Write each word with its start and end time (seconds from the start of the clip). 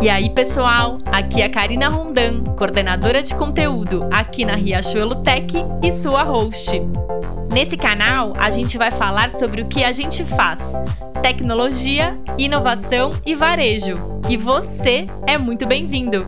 E 0.00 0.08
aí, 0.08 0.30
pessoal, 0.30 0.98
aqui 1.10 1.42
é 1.42 1.46
a 1.46 1.50
Karina 1.50 1.88
Rondan, 1.88 2.44
coordenadora 2.56 3.20
de 3.20 3.34
conteúdo 3.34 4.08
aqui 4.12 4.44
na 4.44 4.54
Riachuelo 4.54 5.24
Tech 5.24 5.52
e 5.82 5.90
sua 5.90 6.22
host. 6.22 6.70
Nesse 7.52 7.76
canal, 7.76 8.32
a 8.38 8.48
gente 8.48 8.78
vai 8.78 8.92
falar 8.92 9.32
sobre 9.32 9.62
o 9.62 9.68
que 9.68 9.82
a 9.82 9.90
gente 9.90 10.24
faz: 10.24 10.72
tecnologia, 11.20 12.16
inovação 12.38 13.12
e 13.26 13.34
varejo. 13.34 13.94
E 14.28 14.36
você 14.36 15.04
é 15.26 15.36
muito 15.36 15.66
bem-vindo! 15.66 16.18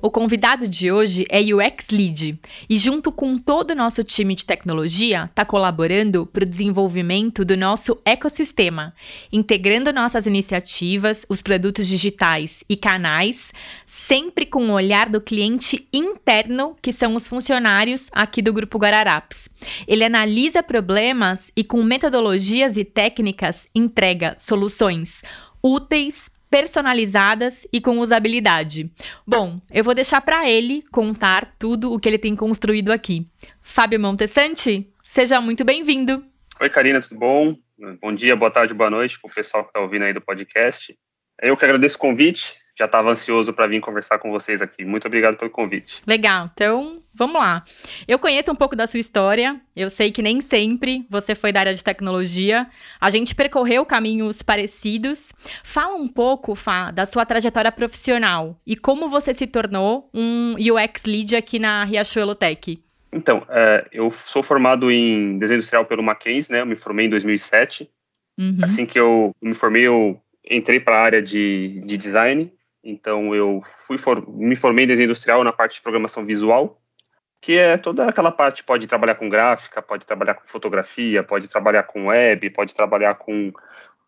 O 0.00 0.10
convidado 0.10 0.68
de 0.68 0.92
hoje 0.92 1.26
é 1.28 1.40
UX 1.40 1.88
Lead 1.90 2.38
e, 2.70 2.76
junto 2.76 3.10
com 3.10 3.36
todo 3.36 3.72
o 3.72 3.74
nosso 3.74 4.04
time 4.04 4.36
de 4.36 4.46
tecnologia, 4.46 5.24
está 5.24 5.44
colaborando 5.44 6.24
para 6.24 6.44
o 6.44 6.48
desenvolvimento 6.48 7.44
do 7.44 7.56
nosso 7.56 7.98
ecossistema, 8.04 8.94
integrando 9.32 9.92
nossas 9.92 10.24
iniciativas, 10.24 11.26
os 11.28 11.42
produtos 11.42 11.88
digitais 11.88 12.62
e 12.68 12.76
canais, 12.76 13.52
sempre 13.84 14.46
com 14.46 14.68
o 14.68 14.72
olhar 14.72 15.08
do 15.08 15.20
cliente 15.20 15.88
interno, 15.92 16.76
que 16.80 16.92
são 16.92 17.16
os 17.16 17.26
funcionários 17.26 18.08
aqui 18.12 18.40
do 18.40 18.52
Grupo 18.52 18.78
Guararapes. 18.78 19.48
Ele 19.86 20.04
analisa 20.04 20.62
problemas 20.62 21.50
e, 21.56 21.64
com 21.64 21.82
metodologias 21.82 22.76
e 22.76 22.84
técnicas, 22.84 23.66
entrega 23.74 24.36
soluções 24.38 25.22
úteis, 25.60 26.30
personalizadas 26.50 27.66
e 27.72 27.80
com 27.80 27.98
usabilidade. 27.98 28.90
Bom, 29.26 29.60
eu 29.70 29.84
vou 29.84 29.94
deixar 29.94 30.20
para 30.20 30.48
ele 30.48 30.82
contar 30.90 31.54
tudo 31.58 31.92
o 31.92 31.98
que 31.98 32.08
ele 32.08 32.18
tem 32.18 32.34
construído 32.34 32.90
aqui. 32.90 33.28
Fábio 33.60 34.00
Montessante, 34.00 34.88
seja 35.02 35.40
muito 35.40 35.64
bem-vindo. 35.64 36.24
Oi, 36.60 36.70
Karina, 36.70 37.00
tudo 37.00 37.18
bom? 37.18 37.56
Bom 38.00 38.14
dia, 38.14 38.34
boa 38.34 38.50
tarde, 38.50 38.74
boa 38.74 38.90
noite 38.90 39.18
para 39.20 39.30
o 39.30 39.34
pessoal 39.34 39.62
que 39.62 39.70
está 39.70 39.80
ouvindo 39.80 40.04
aí 40.04 40.12
do 40.12 40.20
podcast. 40.20 40.96
Eu 41.40 41.56
que 41.56 41.64
agradeço 41.64 41.96
o 41.96 42.00
convite 42.00 42.56
já 42.78 42.84
estava 42.84 43.10
ansioso 43.10 43.52
para 43.52 43.66
vir 43.66 43.80
conversar 43.80 44.18
com 44.20 44.30
vocês 44.30 44.62
aqui. 44.62 44.84
Muito 44.84 45.06
obrigado 45.08 45.36
pelo 45.36 45.50
convite. 45.50 46.00
Legal. 46.06 46.48
Então, 46.54 46.97
vamos 47.18 47.40
lá. 47.40 47.62
Eu 48.06 48.18
conheço 48.18 48.50
um 48.50 48.54
pouco 48.54 48.76
da 48.76 48.86
sua 48.86 49.00
história. 49.00 49.60
Eu 49.74 49.90
sei 49.90 50.12
que 50.12 50.22
nem 50.22 50.40
sempre 50.40 51.04
você 51.10 51.34
foi 51.34 51.52
da 51.52 51.60
área 51.60 51.74
de 51.74 51.82
tecnologia. 51.82 52.66
A 53.00 53.10
gente 53.10 53.34
percorreu 53.34 53.84
caminhos 53.84 54.40
parecidos. 54.40 55.34
Fala 55.64 55.96
um 55.96 56.06
pouco, 56.08 56.54
Fá, 56.54 56.92
da 56.92 57.04
sua 57.04 57.26
trajetória 57.26 57.72
profissional 57.72 58.58
e 58.64 58.76
como 58.76 59.08
você 59.08 59.34
se 59.34 59.46
tornou 59.46 60.08
um 60.14 60.54
UX 60.54 61.04
lead 61.04 61.34
aqui 61.34 61.58
na 61.58 61.84
Riachuelo 61.84 62.34
Tech. 62.34 62.80
Então, 63.12 63.44
é, 63.48 63.88
eu 63.90 64.10
sou 64.10 64.42
formado 64.42 64.90
em 64.90 65.38
desenho 65.38 65.58
industrial 65.58 65.84
pelo 65.84 66.02
Mackenzie, 66.02 66.52
né? 66.52 66.60
Eu 66.60 66.66
me 66.66 66.76
formei 66.76 67.06
em 67.06 67.10
2007. 67.10 67.90
Uhum. 68.38 68.58
Assim 68.62 68.86
que 68.86 69.00
eu 69.00 69.34
me 69.42 69.54
formei, 69.54 69.86
eu 69.86 70.20
entrei 70.48 70.78
para 70.78 70.96
a 70.96 71.02
área 71.02 71.22
de, 71.22 71.82
de 71.84 71.96
design 71.96 72.52
então 72.82 73.34
eu 73.34 73.60
fui 73.86 73.98
for, 73.98 74.26
me 74.28 74.56
formei 74.56 74.84
em 74.84 74.88
desenho 74.88 75.06
industrial 75.06 75.42
na 75.44 75.52
parte 75.52 75.74
de 75.74 75.82
programação 75.82 76.24
visual, 76.24 76.80
que 77.40 77.56
é 77.56 77.76
toda 77.76 78.08
aquela 78.08 78.32
parte 78.32 78.64
pode 78.64 78.86
trabalhar 78.86 79.14
com 79.14 79.28
gráfica, 79.28 79.80
pode 79.80 80.06
trabalhar 80.06 80.34
com 80.34 80.46
fotografia, 80.46 81.22
pode 81.22 81.48
trabalhar 81.48 81.84
com 81.84 82.06
web, 82.06 82.50
pode 82.50 82.74
trabalhar 82.74 83.14
com 83.14 83.52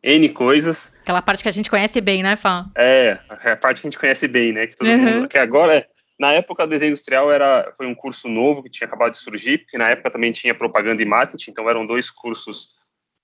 N 0.02 0.28
coisas. 0.30 0.92
Aquela 1.02 1.22
parte 1.22 1.42
que 1.42 1.48
a 1.48 1.52
gente 1.52 1.70
conhece 1.70 2.00
bem, 2.00 2.22
né, 2.22 2.36
Fá? 2.36 2.66
É, 2.76 3.18
é 3.44 3.52
a 3.52 3.56
parte 3.56 3.80
que 3.80 3.86
a 3.86 3.90
gente 3.90 3.98
conhece 3.98 4.26
bem, 4.26 4.52
né? 4.52 4.66
Que 4.66 4.76
todo 4.76 4.88
uhum. 4.88 4.98
mundo, 4.98 5.28
que 5.28 5.38
agora 5.38 5.86
na 6.20 6.32
época, 6.32 6.64
o 6.64 6.66
desenho 6.66 6.90
industrial 6.90 7.32
era, 7.32 7.72
foi 7.78 7.86
um 7.86 7.94
curso 7.94 8.28
novo 8.28 8.62
que 8.62 8.68
tinha 8.68 8.86
acabado 8.86 9.12
de 9.12 9.18
surgir, 9.18 9.56
porque 9.56 9.78
na 9.78 9.88
época 9.88 10.10
também 10.10 10.30
tinha 10.30 10.54
propaganda 10.54 11.00
e 11.00 11.06
marketing, 11.06 11.50
então 11.50 11.66
eram 11.66 11.86
dois 11.86 12.10
cursos 12.10 12.74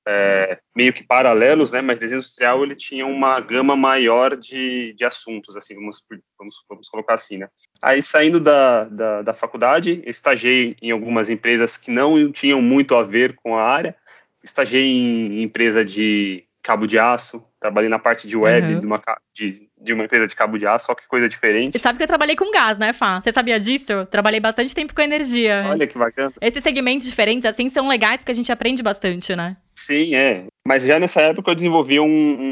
é, 0.07 0.59
meio 0.75 0.93
que 0.93 1.03
paralelos, 1.03 1.73
né? 1.73 1.81
Mas 1.81 1.99
desenho 1.99 2.19
industrial 2.19 2.63
ele 2.63 2.77
tinha 2.77 3.05
uma 3.05 3.41
gama 3.41 3.77
maior 3.77 4.37
de, 4.37 4.95
de 4.95 5.05
assuntos, 5.05 5.57
assim, 5.57 5.75
vamos, 5.75 6.03
vamos, 6.39 6.55
vamos 6.69 6.89
colocar 6.89 7.15
assim, 7.15 7.39
né? 7.39 7.49
Aí 7.83 8.03
saindo 8.03 8.39
da, 8.39 8.85
da, 8.85 9.23
da 9.23 9.35
faculdade, 9.35 10.03
estagiei 10.07 10.77
em 10.81 10.91
algumas 10.91 11.29
empresas 11.29 11.77
que 11.77 11.91
não 11.91 12.31
tinham 12.31 12.63
muito 12.63 12.95
a 12.95 13.03
ver 13.03 13.35
com 13.35 13.57
a 13.57 13.63
área. 13.63 13.97
Estagiei 14.45 14.85
em 14.85 15.43
empresa 15.43 15.85
de 15.85 16.45
cabo 16.63 16.87
de 16.87 16.99
aço, 16.99 17.45
trabalhei 17.61 17.89
na 17.89 17.99
parte 17.99 18.29
de 18.29 18.37
web 18.37 18.75
uhum. 18.75 18.81
de, 18.81 18.87
uma, 18.87 19.01
de, 19.33 19.69
de, 19.81 19.93
uma 19.93 20.05
empresa 20.05 20.27
de 20.27 20.37
cabo 20.37 20.59
de 20.59 20.67
aço, 20.67 20.87
só 20.87 20.95
que 20.95 21.07
coisa 21.07 21.29
diferente. 21.29 21.77
E 21.77 21.81
sabe 21.81 21.97
que 21.97 22.03
eu 22.03 22.09
trabalhei 22.09 22.37
com 22.37 22.51
gás, 22.51 22.77
né, 22.77 22.93
Fá? 22.93 23.21
Você 23.21 23.33
sabia 23.33 23.59
disso? 23.59 23.93
Eu 23.93 24.07
trabalhei 24.07 24.41
bastante 24.41 24.75
tempo 24.75 24.95
com 24.95 25.01
energia. 25.01 25.65
Olha 25.69 25.87
que 25.87 25.99
bacana. 25.99 26.33
Esses 26.41 26.63
segmentos 26.63 27.07
diferentes, 27.07 27.45
assim, 27.45 27.69
são 27.69 27.89
legais 27.89 28.21
porque 28.21 28.33
a 28.33 28.35
gente 28.35 28.53
aprende 28.53 28.83
bastante, 28.83 29.35
né? 29.35 29.57
Sim, 29.77 30.15
é. 30.15 30.47
Mas 30.67 30.83
já 30.85 30.99
nessa 30.99 31.21
época 31.21 31.51
eu 31.51 31.55
desenvolvi 31.55 32.01
um, 32.01 32.07
um, 32.07 32.51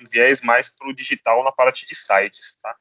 um 0.00 0.04
viés 0.10 0.40
mais 0.40 0.68
para 0.68 0.88
o 0.88 0.94
digital 0.94 1.44
na 1.44 1.52
parte 1.52 1.86
de 1.86 1.94
sites, 1.94 2.56
tá? 2.60 2.74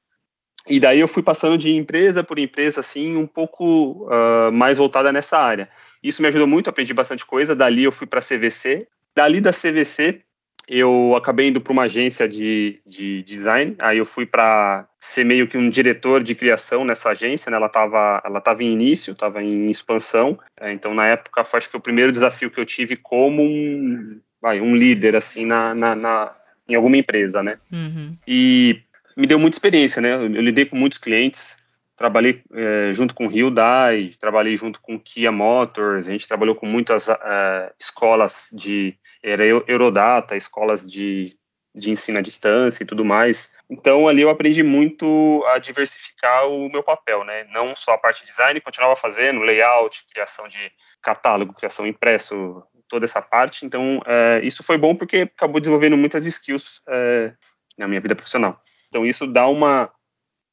E 0.67 0.79
daí 0.79 0.99
eu 0.99 1.07
fui 1.07 1.23
passando 1.23 1.57
de 1.57 1.71
empresa 1.71 2.23
por 2.23 2.37
empresa, 2.37 2.81
assim, 2.81 3.15
um 3.15 3.25
pouco 3.25 4.07
uh, 4.07 4.51
mais 4.51 4.77
voltada 4.77 5.11
nessa 5.11 5.37
área. 5.37 5.69
Isso 6.03 6.21
me 6.21 6.27
ajudou 6.27 6.47
muito, 6.47 6.69
aprendi 6.69 6.93
bastante 6.93 7.25
coisa. 7.25 7.55
Dali 7.55 7.83
eu 7.83 7.91
fui 7.91 8.07
para 8.07 8.19
a 8.19 8.23
CVC. 8.23 8.79
Dali 9.15 9.41
da 9.41 9.51
CVC 9.51 10.23
eu 10.67 11.15
acabei 11.15 11.47
indo 11.47 11.59
para 11.59 11.73
uma 11.73 11.83
agência 11.83 12.27
de, 12.27 12.81
de 12.85 13.23
design. 13.23 13.75
Aí 13.81 13.97
eu 13.97 14.05
fui 14.05 14.25
para 14.25 14.87
ser 14.99 15.23
meio 15.23 15.47
que 15.47 15.57
um 15.57 15.69
diretor 15.69 16.23
de 16.23 16.35
criação 16.35 16.85
nessa 16.85 17.09
agência. 17.09 17.49
Né? 17.49 17.57
Ela 17.57 17.67
estava 17.67 18.21
ela 18.23 18.39
tava 18.39 18.63
em 18.63 18.71
início, 18.71 19.13
estava 19.13 19.41
em 19.43 19.69
expansão. 19.69 20.39
É, 20.59 20.71
então, 20.71 20.93
na 20.93 21.07
época, 21.07 21.43
foi 21.43 21.57
acho 21.57 21.69
que 21.69 21.77
o 21.77 21.81
primeiro 21.81 22.11
desafio 22.11 22.51
que 22.51 22.59
eu 22.59 22.65
tive 22.65 22.95
como 22.95 23.41
um, 23.41 24.19
vai, 24.41 24.61
um 24.61 24.75
líder 24.75 25.15
assim 25.15 25.45
na, 25.45 25.73
na, 25.73 25.95
na 25.95 26.35
em 26.67 26.75
alguma 26.75 26.97
empresa, 26.97 27.43
né? 27.43 27.57
Uhum. 27.71 28.15
E 28.27 28.81
me 29.17 29.27
deu 29.27 29.39
muita 29.39 29.55
experiência, 29.55 30.01
né? 30.01 30.13
Eu, 30.13 30.33
eu 30.33 30.41
lidei 30.41 30.65
com 30.65 30.77
muitos 30.77 30.97
clientes. 30.97 31.57
Trabalhei 31.95 32.41
é, 32.53 32.91
junto 32.93 33.13
com 33.13 33.27
Hyundai, 33.27 34.11
trabalhei 34.19 34.57
junto 34.57 34.81
com 34.81 34.99
Kia 34.99 35.31
Motors, 35.31 36.07
a 36.07 36.11
gente 36.11 36.27
trabalhou 36.27 36.55
com 36.55 36.65
muitas 36.65 37.07
é, 37.09 37.71
escolas 37.79 38.49
de 38.51 38.95
era 39.23 39.45
Eurodata, 39.45 40.35
escolas 40.35 40.85
de, 40.85 41.37
de 41.75 41.91
ensino 41.91 42.19
à 42.19 42.21
distância 42.21 42.83
e 42.83 42.85
tudo 42.85 43.05
mais. 43.05 43.51
Então 43.69 44.07
ali 44.07 44.21
eu 44.21 44.29
aprendi 44.29 44.63
muito 44.63 45.43
a 45.47 45.59
diversificar 45.59 46.47
o 46.49 46.69
meu 46.69 46.83
papel, 46.83 47.23
né? 47.23 47.45
Não 47.51 47.75
só 47.75 47.93
a 47.93 47.97
parte 47.97 48.21
de 48.21 48.27
design, 48.27 48.59
continuava 48.61 48.95
fazendo 48.95 49.41
layout, 49.41 50.05
criação 50.11 50.47
de 50.47 50.71
catálogo, 51.01 51.53
criação 51.53 51.85
impresso, 51.85 52.63
toda 52.87 53.05
essa 53.05 53.21
parte. 53.21 53.65
Então 53.65 54.01
é, 54.05 54.41
isso 54.43 54.63
foi 54.63 54.77
bom 54.77 54.95
porque 54.95 55.19
acabou 55.19 55.61
desenvolvendo 55.61 55.97
muitas 55.97 56.25
skills 56.25 56.81
é, 56.89 57.33
na 57.77 57.87
minha 57.87 58.01
vida 58.01 58.15
profissional. 58.15 58.59
Então 58.89 59.05
isso 59.05 59.25
dá 59.25 59.47
uma 59.47 59.91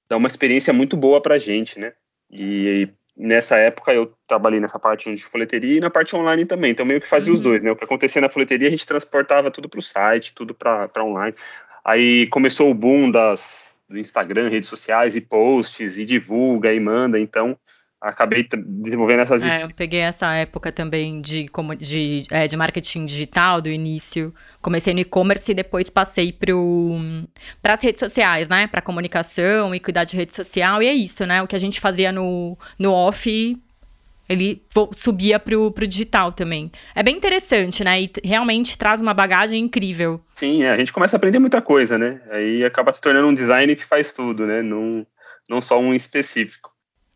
dá 0.09 0.17
uma 0.17 0.29
experiência 0.29 0.73
muito 0.73 0.97
boa 0.97 1.21
para 1.21 1.39
gente, 1.39 1.79
né? 1.79 1.93
E 2.31 2.89
nessa 3.19 3.57
época 3.57 3.93
eu 3.93 4.13
trabalhei 4.29 4.61
nessa 4.61 4.79
parte 4.79 5.13
de 5.13 5.25
folheteria 5.25 5.79
e 5.79 5.81
na 5.81 5.91
parte 5.91 6.15
online 6.15 6.45
também, 6.45 6.71
então 6.71 6.87
meio 6.87 7.01
que 7.01 7.09
fazia 7.09 7.33
uhum. 7.33 7.37
os 7.37 7.41
dois, 7.41 7.63
né? 7.63 7.71
O 7.71 7.77
que 7.77 7.85
acontecia 7.85 8.23
na 8.23 8.29
folheteria 8.29 8.69
a 8.69 8.71
gente 8.71 8.87
transportava 8.87 9.51
tudo 9.51 9.69
para 9.69 9.81
o 9.81 9.83
site, 9.83 10.35
tudo 10.35 10.55
para 10.55 10.89
online. 10.99 11.35
Aí 11.85 12.27
começou 12.29 12.71
o 12.71 12.75
boom 12.75 13.11
das 13.11 13.79
do 13.89 13.99
Instagram, 13.99 14.51
redes 14.51 14.69
sociais 14.69 15.17
e 15.17 15.21
posts 15.21 15.97
e 15.97 16.05
divulga 16.05 16.73
e 16.73 16.79
manda, 16.79 17.19
então 17.19 17.59
acabei 18.01 18.47
desenvolvendo 18.49 19.21
essas 19.21 19.45
é, 19.45 19.65
eu 19.65 19.71
peguei 19.71 20.01
essa 20.01 20.33
época 20.35 20.71
também 20.71 21.21
de, 21.21 21.49
como, 21.49 21.75
de, 21.75 22.25
é, 22.31 22.47
de 22.47 22.57
marketing 22.57 23.07
digital 23.07 23.61
do 23.61 23.69
início. 23.69 24.33
Comecei 24.61 24.95
no 24.95 25.01
e-commerce 25.01 25.51
e 25.51 25.55
depois 25.55 25.91
passei 25.91 26.33
para 26.33 27.73
as 27.73 27.83
redes 27.83 27.99
sociais, 27.99 28.49
né? 28.49 28.67
Para 28.67 28.81
comunicação 28.81 29.75
e 29.75 29.81
cuidar 29.81 30.05
de 30.05 30.17
rede 30.17 30.35
social. 30.35 30.83
E 30.83 30.87
é 30.87 30.95
isso, 30.95 31.27
né? 31.27 31.43
O 31.43 31.47
que 31.47 31.57
a 31.57 31.61
gente 31.61 31.81
fazia 31.81 32.13
no, 32.13 32.57
no 32.79 32.93
off, 32.93 33.59
ele 34.29 34.63
subia 34.95 35.41
para 35.41 35.59
o 35.59 35.73
digital 35.87 36.31
também. 36.33 36.71
É 36.95 37.03
bem 37.03 37.17
interessante, 37.17 37.83
né? 37.83 38.03
E 38.03 38.13
realmente 38.23 38.79
traz 38.79 39.01
uma 39.01 39.15
bagagem 39.15 39.61
incrível. 39.61 40.21
Sim, 40.35 40.63
é, 40.63 40.71
a 40.71 40.77
gente 40.77 40.93
começa 40.93 41.17
a 41.17 41.19
aprender 41.19 41.39
muita 41.41 41.61
coisa, 41.61 41.99
né? 41.99 42.21
Aí 42.31 42.65
acaba 42.65 42.93
se 42.93 43.01
tornando 43.01 43.27
um 43.27 43.35
design 43.35 43.75
que 43.75 43.85
faz 43.85 44.13
tudo, 44.13 44.47
né? 44.47 44.63
Não, 44.63 45.05
não 45.51 45.61
só 45.61 45.81
um 45.81 45.95
específico. 45.95 46.73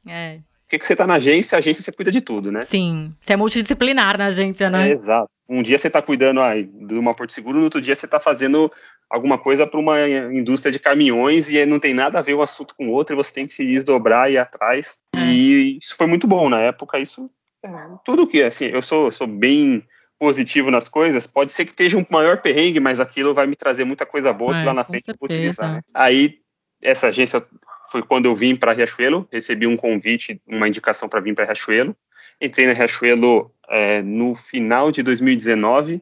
É, 0.09 0.41
porque 0.79 0.87
você 0.87 0.95
está 0.95 1.07
na 1.07 1.15
agência, 1.15 1.57
a 1.57 1.59
agência 1.59 1.83
você 1.83 1.93
cuida 1.93 2.11
de 2.11 2.21
tudo, 2.21 2.51
né? 2.51 2.63
Sim, 2.63 3.15
você 3.21 3.35
é 3.35 3.37
multidisciplinar 3.37 4.17
na 4.17 4.27
agência, 4.27 4.71
né? 4.71 4.89
É, 4.89 4.93
exato. 4.93 5.29
Um 5.49 5.63
dia 5.63 5.77
você 5.77 5.89
está 5.89 6.01
cuidando 6.01 6.41
aí, 6.41 6.65
de 6.65 6.95
uma 6.95 7.15
Porto 7.15 7.33
Seguro, 7.33 7.59
no 7.59 7.65
outro 7.65 7.81
dia 7.81 7.95
você 7.95 8.07
está 8.07 8.19
fazendo 8.19 8.73
alguma 9.11 9.37
coisa 9.37 9.67
para 9.67 9.79
uma 9.79 10.01
indústria 10.33 10.73
de 10.73 10.79
caminhões 10.79 11.49
e 11.51 11.65
não 11.67 11.79
tem 11.79 11.93
nada 11.93 12.19
a 12.19 12.23
ver 12.23 12.35
um 12.35 12.41
assunto 12.41 12.75
com 12.75 12.89
o 12.89 12.93
outro 12.93 13.15
e 13.15 13.17
você 13.17 13.33
tem 13.33 13.47
que 13.47 13.53
se 13.53 13.67
desdobrar 13.67 14.31
e 14.31 14.35
ir 14.35 14.39
atrás. 14.39 14.99
É. 15.15 15.21
E 15.21 15.79
isso 15.79 15.95
foi 15.95 16.07
muito 16.07 16.27
bom 16.27 16.49
na 16.49 16.61
época. 16.61 16.99
Isso, 16.99 17.31
é, 17.63 17.69
tudo 18.05 18.27
que, 18.27 18.43
assim, 18.43 18.67
eu 18.67 18.83
sou, 18.83 19.13
sou 19.13 19.27
bem 19.27 19.85
positivo 20.19 20.71
nas 20.71 20.89
coisas, 20.89 21.27
pode 21.27 21.53
ser 21.53 21.65
que 21.65 21.73
esteja 21.73 21.99
um 21.99 22.07
maior 22.09 22.41
perrengue, 22.41 22.81
mas 22.81 23.01
aquilo 23.01 23.35
vai 23.35 23.47
me 23.47 23.57
trazer 23.57 23.85
muita 23.85 24.07
coisa 24.07 24.33
boa 24.33 24.57
é, 24.57 24.61
que 24.61 24.67
lá 24.67 24.73
na 24.73 24.85
frente 24.85 25.09
eu 25.09 25.15
vou 25.21 25.29
utilizar. 25.29 25.75
Né? 25.75 25.81
Aí, 25.93 26.39
essa 26.83 27.09
agência 27.09 27.45
foi 27.93 28.03
quando 28.03 28.25
eu 28.25 28.35
vim 28.35 28.57
para 28.57 28.73
Riachuelo, 28.73 29.29
recebi 29.31 29.67
um 29.67 29.77
convite, 29.77 30.41
uma 30.47 30.67
indicação 30.67 31.09
para 31.11 31.21
vir 31.21 31.35
para 31.35 31.45
Riachuelo. 31.45 31.95
Entrei 32.41 32.67
na 32.67 32.73
Riachuelo 32.73 33.53
é, 33.69 34.01
no 34.01 34.35
final 34.35 34.91
de 34.91 35.03
2019, 35.03 36.01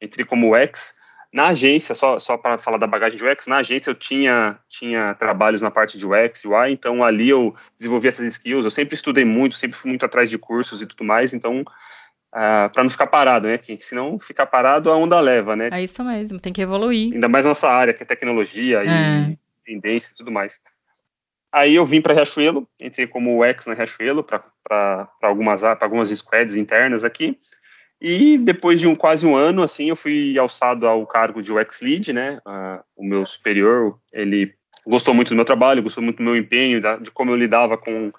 entrei 0.00 0.24
como 0.24 0.56
ex. 0.56 0.94
Na 1.32 1.48
agência, 1.48 1.94
só, 1.94 2.18
só 2.18 2.38
para 2.38 2.56
falar 2.56 2.78
da 2.78 2.86
bagagem 2.86 3.18
de 3.18 3.24
UX, 3.24 3.46
na 3.46 3.58
agência 3.58 3.90
eu 3.90 3.94
tinha, 3.94 4.58
tinha 4.70 5.14
trabalhos 5.14 5.60
na 5.60 5.70
parte 5.70 5.98
de 5.98 6.06
UX, 6.06 6.46
UI, 6.46 6.72
então 6.72 7.04
ali 7.04 7.28
eu 7.28 7.54
desenvolvi 7.78 8.08
essas 8.08 8.26
skills, 8.28 8.64
eu 8.64 8.70
sempre 8.70 8.94
estudei 8.94 9.24
muito, 9.24 9.56
sempre 9.56 9.76
fui 9.76 9.90
muito 9.90 10.06
atrás 10.06 10.30
de 10.30 10.38
cursos 10.38 10.80
e 10.80 10.86
tudo 10.86 11.04
mais, 11.04 11.34
então, 11.34 11.62
ah, 12.32 12.70
para 12.72 12.82
não 12.82 12.88
ficar 12.88 13.08
parado, 13.08 13.48
né, 13.48 13.58
que 13.58 13.76
senão 13.82 14.18
ficar 14.18 14.46
parado 14.46 14.90
a 14.90 14.96
onda 14.96 15.20
leva, 15.20 15.54
né. 15.54 15.68
É 15.72 15.82
isso 15.82 16.02
mesmo, 16.02 16.40
tem 16.40 16.54
que 16.54 16.62
evoluir. 16.62 17.12
Ainda 17.12 17.28
mais 17.28 17.44
nossa 17.44 17.68
área, 17.68 17.92
que 17.92 18.02
é 18.02 18.06
tecnologia 18.06 18.82
é. 18.82 19.32
e 19.32 19.38
tendência 19.66 20.12
e 20.14 20.16
tudo 20.16 20.32
mais. 20.32 20.58
Aí 21.52 21.74
eu 21.74 21.86
vim 21.86 22.00
para 22.00 22.14
Riachuelo, 22.14 22.68
entrei 22.80 23.06
como 23.06 23.42
UX 23.42 23.66
na 23.66 23.74
Riachuelo 23.74 24.22
para 24.22 25.08
algumas, 25.22 25.64
algumas 25.64 26.10
squads 26.10 26.56
internas 26.56 27.04
aqui, 27.04 27.38
e 28.00 28.36
depois 28.38 28.78
de 28.78 28.86
um, 28.86 28.94
quase 28.94 29.26
um 29.26 29.34
ano, 29.34 29.62
assim, 29.62 29.88
eu 29.88 29.96
fui 29.96 30.38
alçado 30.38 30.86
ao 30.86 31.06
cargo 31.06 31.42
de 31.42 31.52
UX 31.52 31.80
Lead, 31.80 32.12
né? 32.12 32.38
Uh, 32.46 32.84
o 32.96 33.04
meu 33.04 33.24
superior, 33.24 33.98
ele 34.12 34.54
gostou 34.86 35.14
muito 35.14 35.30
do 35.30 35.36
meu 35.36 35.44
trabalho, 35.44 35.82
gostou 35.82 36.02
muito 36.02 36.18
do 36.18 36.22
meu 36.22 36.36
empenho, 36.36 36.80
da, 36.80 36.96
de 36.96 37.10
como 37.10 37.30
eu 37.30 37.36
lidava 37.36 37.78
com, 37.78 38.10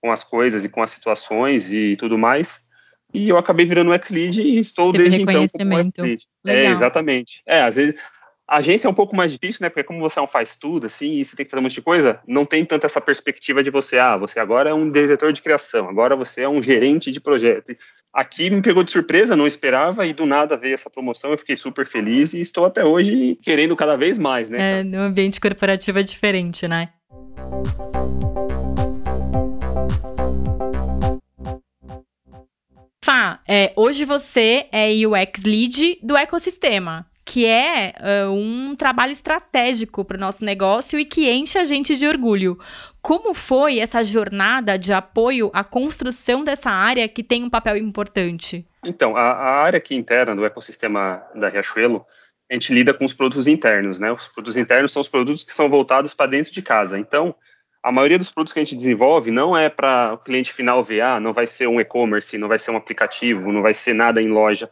com 0.00 0.10
as 0.10 0.24
coisas 0.24 0.64
e 0.64 0.68
com 0.68 0.82
as 0.82 0.90
situações 0.90 1.70
e 1.72 1.96
tudo 1.96 2.16
mais. 2.16 2.64
E 3.12 3.28
eu 3.28 3.36
acabei 3.36 3.66
virando 3.66 3.92
UX 3.92 4.10
Lead 4.10 4.40
e 4.40 4.58
estou 4.58 4.90
Teve 4.92 5.04
desde 5.04 5.22
então 5.22 5.46
como 5.48 5.80
UX 5.80 5.92
Lead. 5.98 6.26
É, 6.46 6.66
exatamente. 6.70 7.42
É, 7.46 7.60
às 7.62 7.76
vezes 7.76 8.00
a 8.48 8.58
agência 8.58 8.86
é 8.86 8.90
um 8.90 8.94
pouco 8.94 9.16
mais 9.16 9.32
difícil, 9.32 9.62
né? 9.62 9.68
Porque 9.68 9.82
como 9.82 9.98
você 9.98 10.20
um 10.20 10.26
faz 10.26 10.54
tudo, 10.54 10.86
assim, 10.86 11.14
e 11.14 11.24
você 11.24 11.34
tem 11.34 11.44
que 11.44 11.50
fazer 11.50 11.60
um 11.60 11.64
monte 11.64 11.74
de 11.74 11.82
coisa, 11.82 12.20
não 12.26 12.44
tem 12.44 12.64
tanta 12.64 12.86
essa 12.86 13.00
perspectiva 13.00 13.62
de 13.62 13.70
você, 13.70 13.98
ah, 13.98 14.16
você 14.16 14.38
agora 14.38 14.70
é 14.70 14.74
um 14.74 14.88
diretor 14.88 15.32
de 15.32 15.42
criação, 15.42 15.88
agora 15.88 16.14
você 16.14 16.42
é 16.42 16.48
um 16.48 16.62
gerente 16.62 17.10
de 17.10 17.20
projeto. 17.20 17.76
Aqui 18.12 18.48
me 18.48 18.62
pegou 18.62 18.84
de 18.84 18.92
surpresa, 18.92 19.34
não 19.34 19.48
esperava, 19.48 20.06
e 20.06 20.12
do 20.12 20.24
nada 20.24 20.56
veio 20.56 20.74
essa 20.74 20.88
promoção, 20.88 21.32
eu 21.32 21.38
fiquei 21.38 21.56
super 21.56 21.86
feliz 21.86 22.34
e 22.34 22.40
estou 22.40 22.64
até 22.64 22.84
hoje 22.84 23.36
querendo 23.42 23.74
cada 23.74 23.96
vez 23.96 24.16
mais, 24.16 24.48
né? 24.48 24.78
É, 24.78 24.84
no 24.84 25.00
ambiente 25.00 25.40
corporativo 25.40 25.98
é 25.98 26.02
diferente, 26.04 26.68
né? 26.68 26.90
Fá, 33.02 33.40
é, 33.48 33.72
hoje 33.76 34.04
você 34.04 34.66
é 34.70 34.88
UX 34.88 35.42
Lead 35.44 35.98
do 36.02 36.16
ecossistema 36.16 37.06
que 37.26 37.44
é 37.44 37.92
uh, 37.98 38.30
um 38.30 38.76
trabalho 38.76 39.10
estratégico 39.10 40.04
para 40.04 40.16
o 40.16 40.20
nosso 40.20 40.44
negócio 40.44 40.96
e 40.96 41.04
que 41.04 41.28
enche 41.28 41.58
a 41.58 41.64
gente 41.64 41.96
de 41.96 42.06
orgulho. 42.06 42.56
Como 43.02 43.34
foi 43.34 43.80
essa 43.80 44.02
jornada 44.04 44.78
de 44.78 44.92
apoio 44.92 45.50
à 45.52 45.64
construção 45.64 46.44
dessa 46.44 46.70
área 46.70 47.08
que 47.08 47.24
tem 47.24 47.42
um 47.42 47.50
papel 47.50 47.76
importante? 47.76 48.64
Então, 48.84 49.16
a, 49.16 49.32
a 49.32 49.60
área 49.60 49.78
aqui 49.78 49.96
interna 49.96 50.36
do 50.36 50.46
ecossistema 50.46 51.20
da 51.34 51.48
Riachuelo, 51.48 52.06
a 52.48 52.54
gente 52.54 52.72
lida 52.72 52.94
com 52.94 53.04
os 53.04 53.12
produtos 53.12 53.48
internos, 53.48 53.98
né? 53.98 54.12
Os 54.12 54.28
produtos 54.28 54.56
internos 54.56 54.92
são 54.92 55.02
os 55.02 55.08
produtos 55.08 55.42
que 55.42 55.52
são 55.52 55.68
voltados 55.68 56.14
para 56.14 56.30
dentro 56.30 56.52
de 56.52 56.62
casa. 56.62 56.96
Então, 56.96 57.34
a 57.82 57.90
maioria 57.90 58.18
dos 58.18 58.30
produtos 58.30 58.52
que 58.52 58.60
a 58.60 58.64
gente 58.64 58.76
desenvolve 58.76 59.32
não 59.32 59.56
é 59.56 59.68
para 59.68 60.12
o 60.14 60.18
cliente 60.18 60.52
final 60.52 60.82
ver, 60.82 61.00
ah, 61.00 61.18
não 61.18 61.32
vai 61.32 61.48
ser 61.48 61.66
um 61.66 61.80
e-commerce, 61.80 62.38
não 62.38 62.46
vai 62.46 62.60
ser 62.60 62.70
um 62.70 62.76
aplicativo, 62.76 63.52
não 63.52 63.62
vai 63.62 63.74
ser 63.74 63.94
nada 63.94 64.22
em 64.22 64.28
loja 64.28 64.70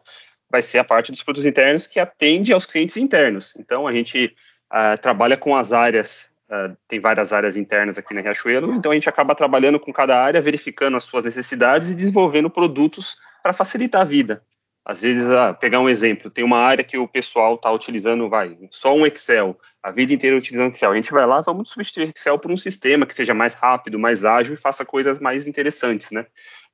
vai 0.50 0.62
ser 0.62 0.78
a 0.78 0.84
parte 0.84 1.10
dos 1.10 1.22
produtos 1.22 1.46
internos 1.46 1.86
que 1.86 1.98
atende 1.98 2.52
aos 2.52 2.66
clientes 2.66 2.96
internos. 2.96 3.54
Então, 3.58 3.86
a 3.86 3.92
gente 3.92 4.34
uh, 4.72 4.98
trabalha 5.00 5.36
com 5.36 5.56
as 5.56 5.72
áreas, 5.72 6.30
uh, 6.48 6.76
tem 6.86 7.00
várias 7.00 7.32
áreas 7.32 7.56
internas 7.56 7.98
aqui 7.98 8.14
na 8.14 8.20
Riachuelo, 8.20 8.74
então 8.74 8.92
a 8.92 8.94
gente 8.94 9.08
acaba 9.08 9.34
trabalhando 9.34 9.80
com 9.80 9.92
cada 9.92 10.22
área, 10.22 10.40
verificando 10.40 10.96
as 10.96 11.04
suas 11.04 11.24
necessidades 11.24 11.90
e 11.90 11.94
desenvolvendo 11.94 12.50
produtos 12.50 13.16
para 13.42 13.52
facilitar 13.52 14.02
a 14.02 14.04
vida. 14.04 14.42
Às 14.86 15.00
vezes, 15.00 15.26
ah, 15.30 15.54
pegar 15.54 15.80
um 15.80 15.88
exemplo, 15.88 16.30
tem 16.30 16.44
uma 16.44 16.58
área 16.58 16.84
que 16.84 16.98
o 16.98 17.08
pessoal 17.08 17.54
está 17.54 17.72
utilizando, 17.72 18.28
vai, 18.28 18.58
só 18.70 18.94
um 18.94 19.06
Excel, 19.06 19.58
a 19.82 19.90
vida 19.90 20.12
inteira 20.12 20.36
utilizando 20.36 20.72
Excel. 20.72 20.92
A 20.92 20.96
gente 20.96 21.10
vai 21.10 21.26
lá, 21.26 21.40
vamos 21.40 21.70
substituir 21.70 22.12
Excel 22.14 22.38
por 22.38 22.50
um 22.50 22.56
sistema 22.56 23.06
que 23.06 23.14
seja 23.14 23.32
mais 23.32 23.54
rápido, 23.54 23.98
mais 23.98 24.26
ágil 24.26 24.52
e 24.52 24.58
faça 24.58 24.84
coisas 24.84 25.18
mais 25.18 25.46
interessantes, 25.46 26.10
né? 26.10 26.26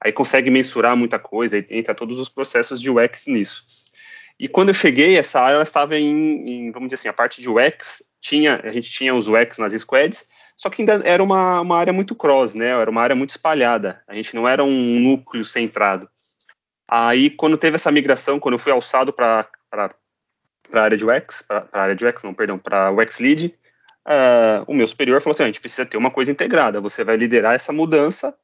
Aí 0.03 0.13
consegue 0.13 0.51
mensurar 0.51 0.97
muita 0.97 1.19
coisa, 1.19 1.65
entra 1.69 1.95
todos 1.95 2.19
os 2.19 2.29
processos 2.29 2.81
de 2.81 2.91
UX 2.91 3.27
nisso. 3.27 3.65
E 4.39 4.49
quando 4.49 4.69
eu 4.69 4.75
cheguei, 4.75 5.19
essa 5.19 5.39
área 5.39 5.57
ela 5.57 5.63
estava 5.63 5.99
em, 5.99 6.09
em, 6.49 6.71
vamos 6.73 6.89
dizer 6.89 6.95
assim, 6.95 7.09
a 7.09 7.13
parte 7.13 7.43
de 7.43 7.51
UX, 7.51 8.03
tinha, 8.21 8.59
a 8.65 8.73
gente 8.73 8.91
tinha 8.91 9.15
os 9.15 9.29
UX 9.29 9.59
nas 9.59 9.75
squads, 9.75 10.25
só 10.57 10.71
que 10.71 10.81
ainda 10.81 11.01
era 11.05 11.23
uma, 11.23 11.61
uma 11.61 11.77
área 11.77 11.93
muito 11.93 12.15
cross, 12.15 12.55
né? 12.55 12.69
Era 12.69 12.91
uma 12.91 13.03
área 13.03 13.17
muito 13.17 13.31
espalhada. 13.31 14.03
A 14.07 14.15
gente 14.15 14.35
não 14.35 14.49
era 14.49 14.65
um 14.65 15.01
núcleo 15.01 15.45
centrado. 15.45 16.09
Aí, 16.89 17.31
quando 17.31 17.57
teve 17.57 17.77
essa 17.77 17.91
migração, 17.91 18.41
quando 18.41 18.55
eu 18.55 18.59
fui 18.59 18.73
alçado 18.73 19.13
para 19.13 19.47
a 19.73 19.89
área 20.73 20.97
de 20.97 21.05
UX, 21.07 21.43
para 21.43 21.69
a 21.73 21.83
área 21.83 21.95
de 21.95 22.05
UX, 22.05 22.23
não, 22.23 22.35
perdão, 22.35 22.59
para 22.59 22.91
UX 22.91 23.19
Lead, 23.19 23.55
uh, 24.07 24.65
o 24.67 24.75
meu 24.75 24.87
superior 24.87 25.21
falou 25.21 25.35
assim, 25.35 25.45
a 25.45 25.47
gente 25.47 25.61
precisa 25.61 25.87
ter 25.87 25.97
uma 25.97 26.11
coisa 26.11 26.33
integrada, 26.33 26.81
você 26.81 27.05
vai 27.05 27.17
liderar 27.17 27.55
essa 27.55 27.73
mudança 27.73 28.35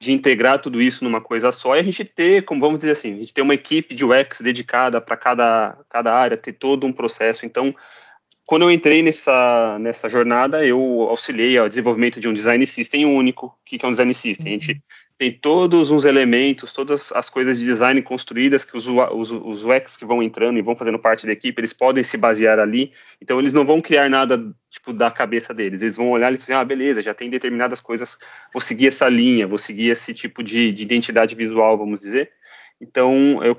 de 0.00 0.12
integrar 0.12 0.58
tudo 0.58 0.80
isso 0.80 1.04
numa 1.04 1.20
coisa 1.20 1.52
só 1.52 1.76
e 1.76 1.78
a 1.78 1.82
gente 1.82 2.04
ter, 2.04 2.42
como 2.46 2.60
vamos 2.60 2.78
dizer 2.78 2.92
assim, 2.92 3.12
a 3.12 3.18
gente 3.18 3.34
ter 3.34 3.42
uma 3.42 3.54
equipe 3.54 3.94
de 3.94 4.02
UX 4.02 4.40
dedicada 4.40 4.98
para 4.98 5.14
cada, 5.14 5.78
cada 5.90 6.14
área, 6.14 6.38
ter 6.38 6.54
todo 6.54 6.86
um 6.86 6.92
processo. 6.92 7.44
Então, 7.44 7.74
quando 8.46 8.62
eu 8.62 8.70
entrei 8.70 9.02
nessa, 9.02 9.78
nessa 9.78 10.08
jornada, 10.08 10.64
eu 10.64 10.80
auxiliei 11.02 11.58
ao 11.58 11.68
desenvolvimento 11.68 12.18
de 12.18 12.28
um 12.28 12.32
design 12.32 12.66
system 12.66 13.04
único. 13.04 13.46
O 13.46 13.52
que 13.64 13.84
é 13.84 13.86
um 13.86 13.92
design 13.92 14.14
system? 14.14 14.56
A 14.56 14.58
gente 14.58 14.82
tem 15.20 15.30
todos 15.30 15.90
os 15.90 16.06
elementos, 16.06 16.72
todas 16.72 17.12
as 17.12 17.28
coisas 17.28 17.58
de 17.58 17.64
design 17.66 18.00
construídas 18.00 18.64
que 18.64 18.74
os, 18.74 18.88
os, 18.88 19.30
os 19.30 19.64
UX 19.66 19.94
que 19.94 20.06
vão 20.06 20.22
entrando 20.22 20.58
e 20.58 20.62
vão 20.62 20.74
fazendo 20.74 20.98
parte 20.98 21.26
da 21.26 21.32
equipe, 21.32 21.60
eles 21.60 21.74
podem 21.74 22.02
se 22.02 22.16
basear 22.16 22.58
ali. 22.58 22.94
Então, 23.20 23.38
eles 23.38 23.52
não 23.52 23.66
vão 23.66 23.82
criar 23.82 24.08
nada, 24.08 24.42
tipo, 24.70 24.94
da 24.94 25.10
cabeça 25.10 25.52
deles. 25.52 25.82
Eles 25.82 25.98
vão 25.98 26.08
olhar 26.08 26.32
e 26.32 26.38
dizer, 26.38 26.54
ah, 26.54 26.64
beleza, 26.64 27.02
já 27.02 27.12
tem 27.12 27.28
determinadas 27.28 27.82
coisas, 27.82 28.16
vou 28.50 28.62
seguir 28.62 28.88
essa 28.88 29.10
linha, 29.10 29.46
vou 29.46 29.58
seguir 29.58 29.90
esse 29.90 30.14
tipo 30.14 30.42
de, 30.42 30.72
de 30.72 30.84
identidade 30.84 31.34
visual, 31.34 31.76
vamos 31.76 32.00
dizer. 32.00 32.30
Então, 32.80 33.44
eu, 33.44 33.54